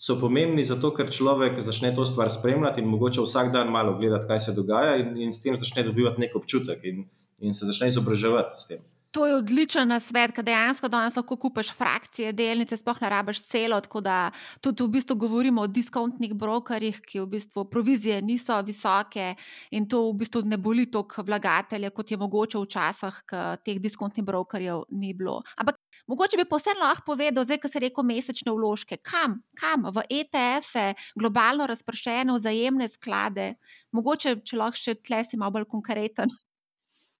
so 0.04 0.18
pomembni 0.20 0.64
zato, 0.68 0.90
ker 0.92 1.08
človek 1.08 1.56
začne 1.64 1.94
to 1.96 2.04
stvar 2.04 2.28
spremljati 2.32 2.82
in 2.82 2.88
mogoče 2.92 3.22
vsak 3.24 3.52
dan 3.54 3.70
malo 3.72 3.94
gledati, 3.96 4.28
kaj 4.28 4.40
se 4.46 4.52
dogaja, 4.52 4.98
in, 5.00 5.14
in 5.16 5.32
s 5.32 5.40
tem 5.40 5.56
začne 5.56 5.86
dobivati 5.86 6.20
nek 6.20 6.36
občutek 6.36 6.84
in, 6.90 7.06
in 7.40 7.56
se 7.56 7.64
začne 7.64 7.88
izobraževati 7.88 8.60
s 8.60 8.68
tem. 8.68 8.82
To 9.14 9.26
je 9.26 9.36
odličen 9.38 9.94
svet, 10.02 10.32
ker 10.34 10.42
dejansko 10.42 10.88
danes 10.90 11.14
lahko 11.14 11.36
kupiš 11.38 11.68
frakcije, 11.78 12.32
delnice, 12.34 12.74
sploh 12.80 12.98
ne 12.98 13.10
rabiš 13.12 13.44
celo. 13.46 13.78
Tako 13.80 14.00
da 14.02 14.16
tudi 14.60 14.82
v 14.82 14.90
bistvu 14.96 15.14
govorimo 15.22 15.62
o 15.62 15.70
diskontnih 15.70 16.32
brokerjih, 16.34 16.98
ki 17.06 17.20
v 17.22 17.28
bistvu 17.36 17.62
provizije 17.70 18.16
niso 18.26 18.56
visoke 18.66 19.36
in 19.70 19.86
to 19.86 20.00
v 20.08 20.16
bistvu 20.24 20.42
ne 20.50 20.58
boli 20.58 20.88
toliko 20.90 21.22
vlagatelje, 21.22 21.92
kot 21.94 22.10
je 22.10 22.18
mogoče 22.18 22.58
včasih, 22.64 23.20
ker 23.30 23.60
teh 23.62 23.78
diskontnih 23.78 24.26
brokerjev 24.26 24.82
ni 24.90 25.12
bilo. 25.14 25.36
Ampak 25.62 25.78
mogoče 26.10 26.40
bi 26.40 26.48
posebno 26.50 26.82
lahko 26.82 27.06
povedal, 27.12 27.46
zdaj, 27.46 27.60
ko 27.62 27.70
se 27.70 27.82
reko 27.86 28.02
mesečne 28.02 28.50
vložke, 28.50 28.98
kam, 28.98 29.38
kam 29.54 29.86
v 29.94 30.02
ETF-e, 30.10 30.88
globalno 31.14 31.70
razpršene 31.70 32.34
vzajemne 32.34 32.90
sklade, 32.90 33.52
mogoče 33.94 34.40
če 34.42 34.58
lahko 34.58 34.82
še 34.88 34.96
tle 35.06 35.22
si 35.22 35.38
malo 35.38 35.60
bolj 35.60 35.70
konkreten. 35.70 36.34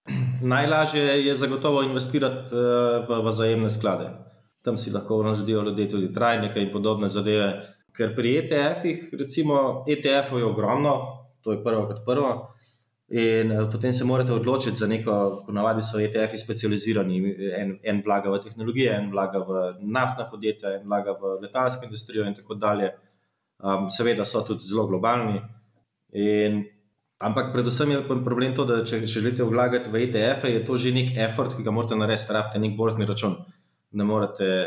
Najlažje 0.55 1.27
je 1.27 1.37
zagotovo 1.37 1.83
investirati 1.83 2.55
eh, 2.55 3.07
v 3.09 3.23
vzajemne 3.25 3.71
sklade. 3.71 4.11
Tam 4.63 4.77
si 4.77 4.91
lahko 4.91 5.23
naredijo 5.23 5.63
ljudje 5.63 5.89
tudi 5.91 6.13
trajnike 6.13 6.61
in 6.61 6.73
podobne 6.73 7.09
zadeve. 7.09 7.53
Ker 7.97 8.15
pri 8.17 8.39
ETF-ih, 8.43 9.11
recimo, 9.19 9.85
ETF-ov 9.89 10.39
je 10.39 10.45
ogromno, 10.45 10.95
to 11.43 11.53
je 11.53 11.63
prvo 11.65 11.87
kot 11.87 12.05
prvo. 12.07 12.33
In 13.09 13.53
eh, 13.53 13.71
potem 13.73 13.93
se 13.93 14.05
morate 14.05 14.33
odločiti 14.33 14.77
za 14.77 14.87
neko, 14.87 15.45
ponavadi 15.47 15.83
so 15.83 16.01
ETF-ji 16.01 16.39
specializirani. 16.39 17.23
En, 17.61 17.79
en 17.83 18.03
vlaga 18.05 18.31
v 18.31 18.43
tehnologije, 18.43 18.93
en 18.97 19.11
vlaga 19.11 19.39
v 19.39 19.65
naftna 19.81 20.29
podjetja, 20.31 20.77
en 20.79 20.87
vlaga 20.87 21.17
v 21.21 21.39
letalsko 21.43 21.85
industrijo 21.85 22.27
in 22.27 22.35
tako 22.35 22.55
dalje. 22.55 22.93
Um, 23.65 23.89
seveda 23.91 24.25
so 24.25 24.43
tudi 24.45 24.67
zelo 24.69 24.87
globalni. 24.87 25.41
In 26.13 26.65
Ampak 27.23 27.53
predvsem 27.53 27.91
je 27.91 28.01
problem 28.07 28.55
to, 28.55 28.65
da 28.67 28.81
če 28.85 29.05
želite 29.07 29.47
vlagati 29.47 29.91
v 29.91 30.07
ETF, 30.07 30.49
je 30.51 30.65
to 30.67 30.77
že 30.77 30.91
nek 30.93 31.15
effort, 31.17 31.55
ki 31.55 31.63
ga 31.63 31.71
morate 31.71 31.95
narediti, 31.97 32.35
rabite 32.35 32.59
nek 32.59 32.75
borzni 32.77 33.07
račun. 33.07 33.37
Ne 33.95 34.05
morete 34.05 34.49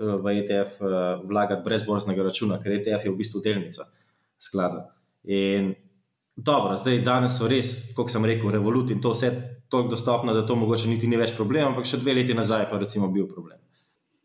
v 0.00 0.32
ETF 0.40 0.80
eh, 0.80 0.96
vlagati 1.28 1.64
brez 1.64 1.84
borznega 1.84 2.24
računa, 2.24 2.56
ker 2.62 2.78
ETF 2.78 3.04
je 3.04 3.12
v 3.12 3.18
bistvu 3.20 3.44
delnica 3.44 3.84
sklada. 4.40 4.88
In 5.28 5.74
dobro, 6.36 6.72
zdaj 6.80 7.02
danes 7.04 7.36
so 7.36 7.50
res, 7.50 7.92
kot 7.92 8.08
sem 8.10 8.24
rekel, 8.24 8.48
revoluti 8.54 8.96
in 8.96 9.04
to 9.04 9.12
vse 9.12 9.32
tako 9.68 9.92
dostopno, 9.92 10.32
da 10.32 10.46
to 10.46 10.56
mogoče 10.56 10.88
niti 10.88 11.06
ni 11.06 11.20
več 11.20 11.36
problem, 11.36 11.74
ampak 11.74 11.84
še 11.84 12.00
dve 12.00 12.16
leti 12.16 12.34
nazaj 12.34 12.70
pa 12.70 12.80
recimo 12.80 13.12
bil 13.12 13.28
problem. 13.28 13.60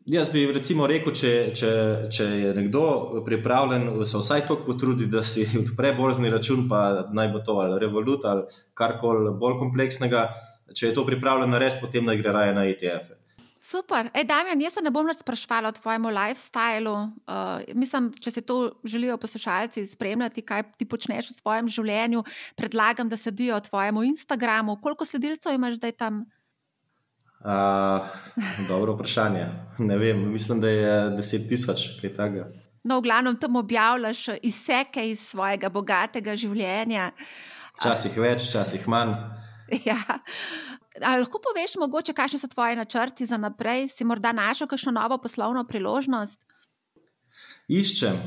Jaz 0.06 0.28
bi 0.32 0.44
recimo 0.52 0.84
rekel, 0.86 1.14
če, 1.16 1.30
če, 1.56 1.70
če 2.12 2.24
je 2.24 2.52
nekdo 2.58 3.22
pripravljen 3.24 3.86
se 4.04 4.20
vsaj 4.20 4.44
toliko 4.48 4.66
potruditi, 4.74 5.10
da 5.10 5.22
si 5.24 5.46
odpre 5.62 5.94
borzni 5.96 6.32
račun, 6.32 6.68
pa 6.68 7.06
naj 7.12 7.32
bo 7.32 7.40
to 7.46 7.56
ali 7.64 7.80
Revolut 7.80 8.24
ali 8.28 8.44
karkoli 8.76 9.32
bolj 9.40 9.58
kompleksnega, 9.62 10.28
če 10.76 10.90
je 10.90 10.94
to 10.96 11.06
pripravljen 11.08 11.56
narediti, 11.56 11.80
potem 11.80 12.04
naj 12.04 12.20
gre 12.20 12.36
raje 12.36 12.54
na 12.54 12.66
ETF. 12.68 13.10
-e. 13.10 13.24
Super. 13.64 14.10
Ej, 14.12 14.26
Damien, 14.28 14.60
jaz 14.60 14.74
se 14.76 14.82
ne 14.84 14.90
bom 14.92 15.06
več 15.08 15.22
sprašvala 15.22 15.70
o 15.70 15.72
tvojem 15.72 16.04
lifestylu. 16.12 16.92
Uh, 17.24 17.62
mislim, 17.72 18.10
če 18.20 18.30
se 18.30 18.42
to 18.44 18.74
želijo 18.84 19.16
poslušalci 19.16 19.86
spremljati, 19.88 20.44
kaj 20.44 20.66
ti 20.76 20.84
počneš 20.84 21.30
v 21.30 21.36
svojem 21.38 21.70
življenju, 21.72 22.20
predlagam, 22.60 23.08
da 23.08 23.16
sledijo 23.16 23.56
tvojemu 23.64 24.02
Instagramu. 24.10 24.76
Koliko 24.84 25.08
sledilcev 25.08 25.56
imaš 25.56 25.78
zdaj 25.80 25.96
tam? 25.96 26.26
Uh, 27.44 28.06
dobro 28.68 28.94
vprašanje. 28.94 29.46
Ne 29.78 29.98
vem, 29.98 30.32
mislim, 30.32 30.60
da 30.60 30.68
je 30.68 30.92
10 31.18 31.48
tisoč, 31.48 31.82
kaj 32.00 32.14
takega. 32.16 32.46
No, 32.84 32.98
v 32.98 33.04
glavnem 33.04 33.36
tam 33.36 33.56
objavljaš 33.56 34.26
izseke 34.42 35.04
iz 35.10 35.20
svojega 35.28 35.68
bogatega 35.68 36.36
življenja. 36.36 37.10
Včasih 37.78 38.16
več, 38.16 38.48
včasih 38.48 38.88
manj. 38.88 39.16
Ja. 39.88 39.96
Ali 41.02 41.24
lahko 41.24 41.40
poveš, 41.42 41.72
mogoče, 41.80 42.12
kakšni 42.14 42.38
so 42.38 42.48
tvoji 42.52 42.76
načrti 42.78 43.26
za 43.26 43.38
naprej? 43.40 43.88
Si 43.90 44.04
morda 44.06 44.30
našel 44.36 44.68
kakšno 44.70 44.92
novo 44.94 45.16
poslovno 45.18 45.64
priložnost? 45.66 46.38
Iščem. 47.68 48.20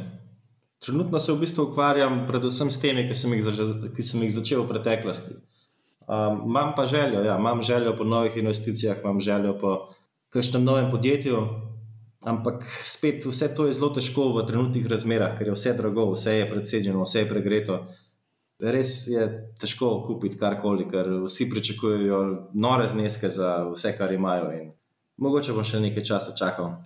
Trenutno 0.84 1.20
se 1.20 1.32
v 1.32 1.45
bistvu 1.45 1.70
ukvarjam 1.70 2.26
predvsem 2.28 2.72
s 2.74 2.82
temi, 2.82 3.05
ki 3.07 3.15
sem 3.15 3.38
jih, 3.38 3.47
ki 3.95 4.03
sem 4.03 4.26
jih 4.26 4.34
začel 4.34 4.65
v 4.65 4.74
preteklosti. 4.74 5.38
Um, 6.07 6.43
imam 6.47 6.73
pa 6.75 6.85
željo, 6.85 7.21
ja, 7.23 7.37
imam 7.37 7.61
željo 7.61 7.97
po 7.97 8.03
novih 8.03 8.37
investicijah, 8.37 8.97
imam 9.03 9.19
željo 9.19 9.57
po 9.59 9.89
kakšnem 10.29 10.63
novem 10.63 10.91
podjetju, 10.91 11.41
ampak 12.23 12.63
spet 12.83 13.25
vse 13.25 13.55
to 13.55 13.67
je 13.67 13.73
zelo 13.73 13.89
težko 13.89 14.31
v 14.33 14.45
trenutnih 14.47 14.87
razmerah, 14.87 15.37
ker 15.37 15.47
je 15.47 15.53
vse 15.53 15.73
drago, 15.73 16.11
vse 16.13 16.37
je 16.37 16.49
predsedeno, 16.49 17.03
vse 17.03 17.19
je 17.25 17.29
pregreto 17.29 17.81
res 18.59 19.07
je 19.07 19.23
težko 19.61 19.89
kupiti 20.07 20.37
karkoli, 20.39 20.87
ker 20.89 21.09
vsi 21.25 21.49
pričakujejo 21.49 22.21
nore 22.53 22.87
zneske 22.87 23.29
za 23.29 23.57
vse, 23.69 23.93
kar 23.97 24.13
imajo. 24.13 24.51
Mogoče 25.17 25.53
bom 25.53 25.65
še 25.65 25.81
nekaj 25.81 26.05
časa 26.05 26.35
čakal. 26.37 26.77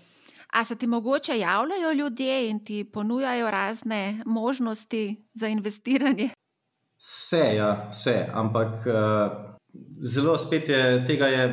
A 0.52 0.66
se 0.68 0.76
ti 0.76 0.88
mogoče 0.88 1.38
javljajo 1.40 1.94
ljudje 1.96 2.50
in 2.50 2.60
ti 2.66 2.84
ponujajo 2.84 3.52
razne 3.52 4.24
možnosti 4.26 5.16
za 5.34 5.48
investiranje? 5.48 6.30
Vse, 7.02 7.56
ja, 7.56 7.88
vse, 7.90 8.28
ampak 8.34 8.84
uh, 8.86 9.32
zelo 10.00 10.38
spet 10.38 10.70
je 10.70 10.82
tega, 11.08 11.28
je, 11.28 11.46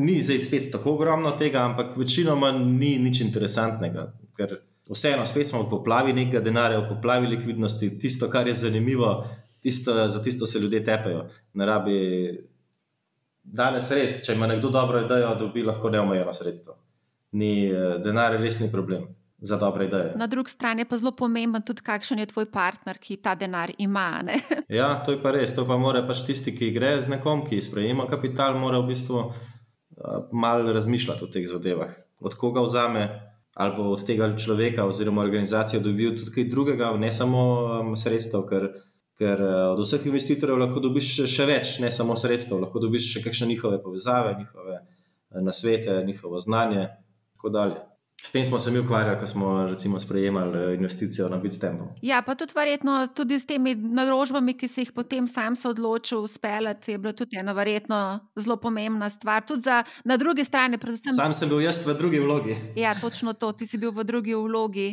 ni 0.00 0.22
zdaj 0.22 0.38
spet 0.46 0.70
tako 0.72 0.94
ogromno 0.94 1.34
tega, 1.36 1.66
ampak 1.68 1.96
večinoma 1.96 2.52
ni 2.52 2.94
nič 2.98 3.20
interesantnega. 3.20 4.06
Ker 4.36 4.54
vseeno, 4.88 5.26
spet 5.28 5.50
smo 5.50 5.62
v 5.66 5.70
poplavi 5.74 6.14
nekega 6.16 6.40
denarja, 6.40 6.80
v 6.80 6.94
poplavi 6.94 7.28
likvidnosti. 7.34 7.90
Tisto, 8.00 8.30
kar 8.32 8.48
je 8.48 8.54
zanimivo, 8.54 9.10
tisto, 9.60 10.08
za 10.08 10.22
tisto 10.24 10.46
se 10.46 10.58
ljudje 10.58 10.80
tepejo. 10.84 11.26
Rabi, 11.54 11.98
danes 13.44 13.90
res, 13.92 14.22
če 14.24 14.38
ima 14.38 14.48
nekdo 14.48 14.72
dobro 14.72 15.04
idejo, 15.04 15.34
dobi 15.40 15.66
lahko 15.68 15.92
neomejeno 15.92 16.32
sredstvo. 16.32 16.78
Ni, 17.36 17.68
eh, 17.68 17.98
denar 18.00 18.40
res 18.40 18.60
ni 18.60 18.70
problem. 18.72 19.04
Za 19.44 19.58
dobre 19.60 19.86
ideje. 19.86 20.14
Na 20.16 20.26
drugi 20.26 20.50
strani 20.50 20.80
je 20.80 20.88
pa 20.88 20.98
zelo 20.98 21.12
pomemben 21.12 21.62
tudi, 21.62 21.82
kakšen 21.84 22.18
je 22.22 22.30
tvoj 22.30 22.46
partner, 22.52 22.98
ki 22.98 23.18
ta 23.20 23.34
denar 23.36 23.72
ima. 23.78 24.22
ja, 24.80 25.02
to 25.04 25.12
je 25.12 25.20
pa 25.22 25.34
res. 25.36 25.52
To 25.58 25.66
pa 25.68 25.76
mora 25.76 26.00
pač 26.06 26.24
tisti, 26.24 26.54
ki 26.56 26.70
gre 26.72 26.94
z 27.04 27.12
nekom, 27.12 27.44
ki 27.48 27.60
sprejema 27.62 28.08
kapital, 28.08 28.56
mora 28.58 28.80
v 28.80 28.94
bistvu 28.94 29.20
uh, 29.20 29.34
malo 30.32 30.72
razmišljati 30.72 31.24
o 31.24 31.28
teh 31.28 31.44
zadevah. 31.50 31.92
Od 32.24 32.38
koga 32.40 32.64
vzame, 32.64 33.04
ali 33.54 33.84
od 33.84 34.06
tega 34.06 34.30
človeka 34.36 34.88
oziroma 34.88 35.22
organizacije 35.22 35.82
dobijo 35.82 36.16
tudi 36.16 36.32
kaj 36.38 36.50
drugega, 36.50 36.90
ne 36.98 37.12
samo 37.12 37.44
um, 37.82 37.94
sredstev, 38.00 38.48
ker 38.48 38.72
ker 39.18 39.40
eh, 39.40 39.54
od 39.70 39.80
vseh 39.82 40.06
investitorjev 40.10 40.58
lahko 40.58 40.82
dobiš 40.82 41.10
še 41.30 41.46
več, 41.48 41.78
ne 41.82 41.90
samo 41.94 42.16
sredstev, 42.18 42.60
lahko 42.64 42.82
dobiš 42.82 43.12
še 43.14 43.24
kakšne 43.26 43.50
njihove 43.52 43.80
povezave, 43.82 44.34
njihove 44.40 44.78
eh, 44.80 44.86
nasvete, 45.40 46.00
njihovo 46.06 46.40
znanje 46.42 46.82
in 46.82 47.36
tako 47.36 47.52
dalje. 47.54 47.82
S 48.24 48.32
tem 48.32 48.44
smo 48.44 48.58
se 48.58 48.70
mi 48.70 48.78
ukvarjali, 48.78 49.20
ko 49.20 49.26
smo 49.26 49.66
recimo, 49.66 50.00
sprejemali 50.00 50.58
eh, 50.58 50.74
investicijo 50.74 51.28
na 51.28 51.36
Bitstampu. 51.36 51.84
Ja, 52.02 52.22
pa 52.22 52.34
tudi 52.34 52.52
verjetno 52.56 53.06
tudi 53.14 53.36
s 53.40 53.46
temi 53.46 53.74
naložbami, 53.74 54.54
ki 54.56 54.68
se 54.68 54.80
jih 54.80 54.92
potem 54.96 55.28
sam 55.28 55.56
se 55.56 55.68
odločil 55.68 56.24
speljati, 56.28 56.92
je 56.92 56.98
bilo 56.98 57.12
tudi 57.12 57.36
ena 57.36 57.52
verjetno 57.52 57.98
zelo 58.36 58.56
pomembna 58.56 59.10
stvar. 59.10 59.44
Tudi 59.46 59.60
za, 59.68 59.82
na 60.04 60.16
drugi 60.16 60.44
strani, 60.44 60.78
predvsem. 60.78 61.12
Sam 61.12 61.36
sem 61.36 61.52
bil 61.52 61.60
jaz 61.60 61.82
v 61.86 61.98
drugi 61.98 62.24
vlogi. 62.24 62.56
Ja, 62.76 62.94
točno 63.00 63.32
to, 63.32 63.52
ti 63.52 63.66
si 63.66 63.78
bil 63.78 63.92
v 63.92 64.04
drugi 64.04 64.34
vlogi. 64.34 64.88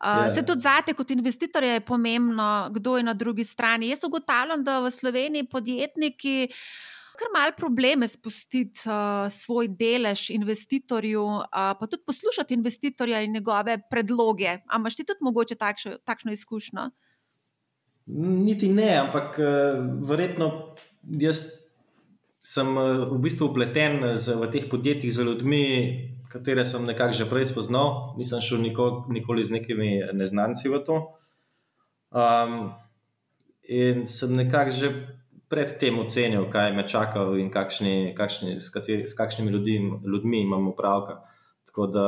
Uh, 0.00 0.06
yeah. 0.06 0.34
Se 0.34 0.44
tudi 0.44 0.60
zate, 0.60 0.92
kot 0.92 1.10
investitor, 1.10 1.64
je 1.64 1.80
pomembno, 1.80 2.68
kdo 2.72 2.96
je 2.96 3.02
na 3.02 3.14
drugi 3.14 3.44
strani. 3.44 3.88
Jaz 3.88 4.04
ugotavljam, 4.04 4.64
da 4.64 4.80
v 4.80 4.90
Sloveniji 4.90 5.48
podjetniki 5.48 6.48
kar 7.20 7.28
malo 7.34 7.52
probleme 7.56 8.08
spustiti 8.08 8.88
uh, 8.88 9.28
svoj 9.32 9.68
delež 9.76 10.30
investitorju, 10.32 11.22
uh, 11.22 11.46
pa 11.52 11.86
tudi 11.86 12.02
poslušati 12.06 12.56
investitorja 12.56 13.20
in 13.22 13.36
njegove 13.36 13.78
predloge. 13.90 14.56
Ampak 14.66 14.80
imaš 14.80 14.96
ti 14.96 15.04
tudi 15.04 15.26
mogoče 15.28 15.54
takšno, 15.60 15.98
takšno 16.04 16.32
izkušnjo? 16.32 16.88
Niti 18.46 18.68
ne, 18.68 18.94
ampak 19.04 19.36
uh, 19.38 19.82
verjetno 20.08 20.74
jaz 21.20 21.44
sem 22.40 22.72
uh, 22.76 23.04
v 23.12 23.20
bistvu 23.20 23.52
upleten 23.52 24.00
v 24.16 24.48
teh 24.52 24.70
podjetjih 24.72 25.12
z 25.12 25.28
ljudmi 25.28 25.66
katere 26.30 26.64
sem 26.64 26.86
nekako 26.86 27.12
že 27.12 27.26
prej 27.26 27.50
spoznal, 27.50 28.14
nisem 28.14 28.38
šel 28.38 28.62
nikoli, 28.62 29.10
nikoli 29.10 29.42
z 29.42 29.50
nekimi 29.50 30.14
neznanci 30.14 30.70
v 30.70 30.78
to. 30.86 30.96
Um, 32.14 32.78
in 33.66 34.06
sem 34.06 34.38
nekako 34.38 34.70
že 34.70 34.88
predtem 35.50 35.98
ocenil, 35.98 36.46
kaj 36.50 36.72
me 36.76 36.86
čaka 36.88 37.26
in 37.42 37.50
kakšni, 37.50 38.14
kakšni, 38.16 38.56
s, 38.62 38.70
kateri, 38.70 39.06
s 39.08 39.16
kakšnimi 39.18 39.50
ljudmi, 39.50 40.00
ljudmi 40.06 40.42
imam 40.46 40.68
upravka. 40.68 41.20
Tako 41.66 41.86
da 41.86 42.04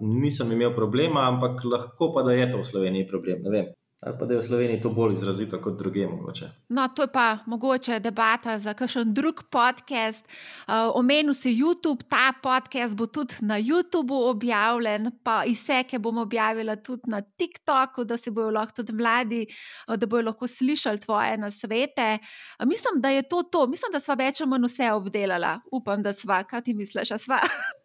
nisem 0.00 0.52
imel 0.52 0.74
problema, 0.74 1.24
ampak 1.28 1.64
lahko 1.64 2.12
pa 2.14 2.22
da 2.22 2.36
je 2.36 2.50
to 2.52 2.60
v 2.60 2.68
Sloveniji 2.68 3.08
problem. 3.08 3.42
Ne 3.42 3.50
vem. 3.50 3.72
Ali 4.02 4.16
pa 4.18 4.26
da 4.26 4.34
je 4.34 4.38
v 4.38 4.42
Sloveniji 4.42 4.80
to 4.82 4.90
bolj 4.90 5.12
izrazito 5.12 5.60
kot 5.62 5.76
druge. 5.78 6.06
Mogoče. 6.06 6.48
No, 6.68 6.88
to 6.88 7.02
je 7.02 7.08
pa 7.12 7.38
mogoče 7.46 8.00
debata 8.00 8.58
za 8.58 8.74
kakšen 8.74 9.14
drug 9.14 9.42
podcast. 9.50 10.24
Uh, 10.66 10.90
omenil 10.94 11.34
si 11.34 11.54
YouTube, 11.54 12.02
ta 12.10 12.32
podcast 12.42 12.96
bo 12.98 13.06
tudi 13.06 13.34
na 13.40 13.60
YouTubu 13.60 14.18
objavljen, 14.30 15.10
pa 15.22 15.44
izseke 15.46 15.98
bom 15.98 16.18
objavila 16.18 16.76
tudi 16.76 17.10
na 17.10 17.20
TikToku, 17.20 18.04
da 18.04 18.18
se 18.18 18.30
bojo 18.30 18.50
lahko 18.50 18.82
tudi 18.82 18.92
mladi, 18.92 19.46
uh, 19.88 19.94
da 19.96 20.06
bojo 20.06 20.22
lahko 20.22 20.46
slišali 20.46 20.98
tvoje 20.98 21.36
nasvete. 21.38 22.18
Uh, 22.58 22.66
mislim, 22.66 23.00
da 23.00 23.10
je 23.10 23.22
to 23.22 23.42
to, 23.42 23.66
mislim, 23.66 23.92
da 23.92 24.00
sva 24.00 24.18
več 24.18 24.40
ali 24.40 24.50
manj 24.50 24.66
vse 24.66 24.90
obdelala. 24.92 25.60
Upam, 25.72 26.02
da 26.02 26.12
sva, 26.12 26.42
kaj 26.42 26.62
ti 26.62 26.74
misliš, 26.74 27.14
sva. 27.22 27.38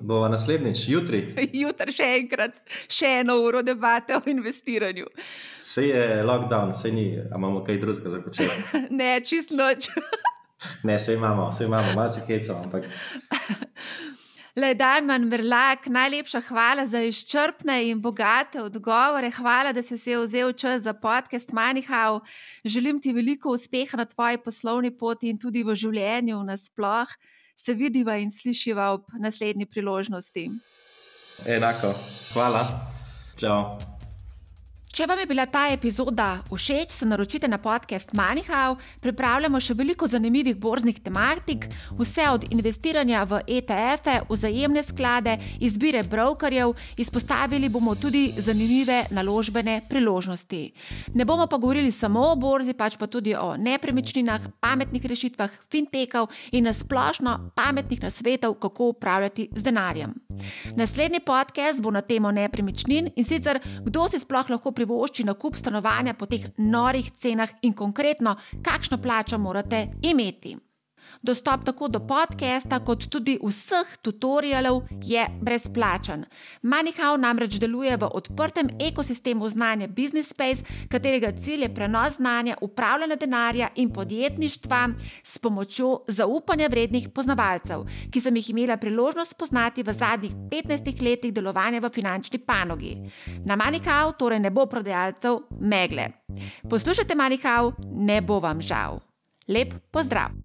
Bova 0.00 0.28
naslednjič, 0.28 0.84
jutri. 0.88 1.20
Jutri 1.62 1.92
še 1.92 2.06
enkrat, 2.20 2.60
še 2.86 3.08
eno 3.24 3.40
uro 3.42 3.62
debate 3.66 4.14
o 4.14 4.20
investiranju. 4.30 5.08
Vse 5.58 5.86
je 5.88 6.02
lockdown, 6.22 6.70
vse 6.70 6.92
ni, 6.94 7.08
imamo 7.18 7.64
kaj 7.66 7.80
drugega 7.82 8.12
za 8.12 8.20
početi. 8.22 8.78
ne, 9.00 9.16
čist 9.26 9.50
noč. 9.50 9.88
ne, 10.86 10.94
vse 10.94 11.16
imamo, 11.18 11.48
vse 11.50 11.66
imamo, 11.66 11.94
malce 11.98 12.22
heca. 12.28 12.54
Ampak... 12.62 12.86
Le, 14.58 14.72
Dajman 14.78 15.26
Vrlak, 15.30 15.88
najlepša 15.90 16.40
hvala 16.48 16.84
za 16.90 17.02
izčrpne 17.06 17.80
in 17.90 17.98
bogate 18.02 18.62
odgovore. 18.62 19.30
Hvala, 19.34 19.72
da 19.74 19.82
si 19.82 19.98
se 19.98 20.18
vzel 20.18 20.52
čas 20.52 20.82
za 20.86 20.94
podcast 20.94 21.50
Manihau. 21.54 22.20
Želim 22.64 23.02
ti 23.02 23.12
veliko 23.14 23.50
uspeha 23.54 23.98
na 23.98 24.06
tvoji 24.06 24.38
poslovni 24.38 24.90
poti 24.90 25.30
in 25.30 25.38
tudi 25.38 25.62
v 25.66 25.74
življenju 25.78 26.42
nasploh 26.46 27.18
se 27.58 27.74
vidiva 27.74 28.16
in 28.16 28.30
slišiva 28.30 28.90
ob 28.92 29.04
naslednji 29.18 29.66
priložnosti. 29.66 30.50
Enako, 31.46 31.94
hvala. 32.32 32.66
Čau. 33.40 33.97
Če 34.98 35.06
vam 35.06 35.20
je 35.22 35.28
bila 35.30 35.44
ta 35.46 35.60
epizoda 35.70 36.40
všeč, 36.50 36.90
se 36.90 37.06
naročite 37.06 37.46
na 37.46 37.60
podcast 37.62 38.10
Manihau. 38.18 38.72
Pripravljamo 38.98 39.60
še 39.62 39.76
veliko 39.78 40.08
zanimivih 40.10 40.56
borznih 40.58 40.96
tematik, 40.98 41.68
vse 41.94 42.24
od 42.26 42.46
investiranja 42.50 43.20
v 43.30 43.38
ETF-e, 43.60 44.16
vzajemne 44.26 44.82
sklade, 44.82 45.36
izbire 45.62 46.02
brokerjev, 46.02 46.72
izpostavili 46.98 47.70
bomo 47.70 47.94
tudi 47.94 48.24
zanimive 48.42 49.04
naložbene 49.14 49.76
priložnosti. 49.86 50.64
Ne 51.14 51.22
bomo 51.22 51.46
pa 51.46 51.62
govorili 51.62 51.94
samo 51.94 52.32
o 52.32 52.34
borzi, 52.34 52.74
pač 52.74 52.98
pa 52.98 53.06
tudi 53.06 53.36
o 53.38 53.52
nepremičninah, 53.54 54.50
pametnih 54.58 55.06
rešitvah, 55.14 55.54
fintechov 55.70 56.26
in 56.50 56.66
nasplošno 56.66 57.36
pametnih 57.54 58.02
nasvetov, 58.02 58.58
kako 58.58 58.90
upravljati 58.96 59.46
z 59.54 59.62
denarjem. 59.62 60.18
Naslednji 60.74 61.22
podcast 61.22 61.86
bo 61.86 61.94
na 61.94 62.02
temo 62.02 62.34
nepremičnin 62.34 63.12
in 63.14 63.24
sicer 63.24 63.62
kdo 63.86 64.10
si 64.10 64.18
sploh 64.18 64.50
lahko 64.50 64.74
privošči 64.74 64.87
privošči 64.88 65.24
nakup 65.24 65.56
stanovanja 65.56 66.14
po 66.14 66.26
teh 66.26 66.46
norih 66.56 67.10
cenah 67.12 67.50
in 67.62 67.74
konkretno, 67.76 68.36
kakšno 68.64 68.96
plačo 69.02 69.38
morate 69.38 69.86
imeti. 70.02 70.56
Dostop 71.22 71.64
tako 71.64 71.88
do 71.88 71.98
podcasta, 72.00 72.78
kot 72.78 73.08
tudi 73.10 73.34
vseh 73.42 73.96
tutorialov 74.02 74.84
je 75.02 75.24
brezplačen. 75.42 76.24
Manihau 76.62 77.16
namreč 77.18 77.58
deluje 77.58 77.96
v 77.96 78.06
odprtem 78.06 78.70
ekosistemu 78.78 79.48
znanja 79.50 79.88
Business 79.88 80.30
Space, 80.30 80.62
katerega 80.88 81.32
cilj 81.42 81.66
je 81.66 81.74
prenos 81.74 82.16
znanja, 82.16 82.56
upravljanja 82.60 83.16
denarja 83.16 83.68
in 83.74 83.90
podjetništva 83.90 84.88
s 85.22 85.38
pomočjo 85.38 86.04
zaupanja 86.06 86.68
vrednih 86.70 87.08
poznavalcev, 87.14 87.82
ki 88.10 88.20
sem 88.20 88.36
jih 88.36 88.50
imela 88.50 88.76
priložnost 88.76 89.34
spoznati 89.34 89.82
v 89.82 89.94
zadnjih 89.94 90.34
15 90.50 91.02
letih 91.02 91.34
delovanja 91.34 91.80
v 91.80 91.90
finančni 91.90 92.38
panogi. 92.38 92.94
Na 93.44 93.56
Manihau 93.56 94.12
torej 94.12 94.38
ne 94.40 94.50
bo 94.50 94.66
prodajalcev 94.66 95.40
megle. 95.60 96.12
Poslušajte 96.70 97.14
Manihau, 97.14 97.72
ne 97.90 98.20
bo 98.22 98.38
vam 98.40 98.62
žal. 98.62 99.00
Lep 99.48 99.74
pozdrav! 99.90 100.30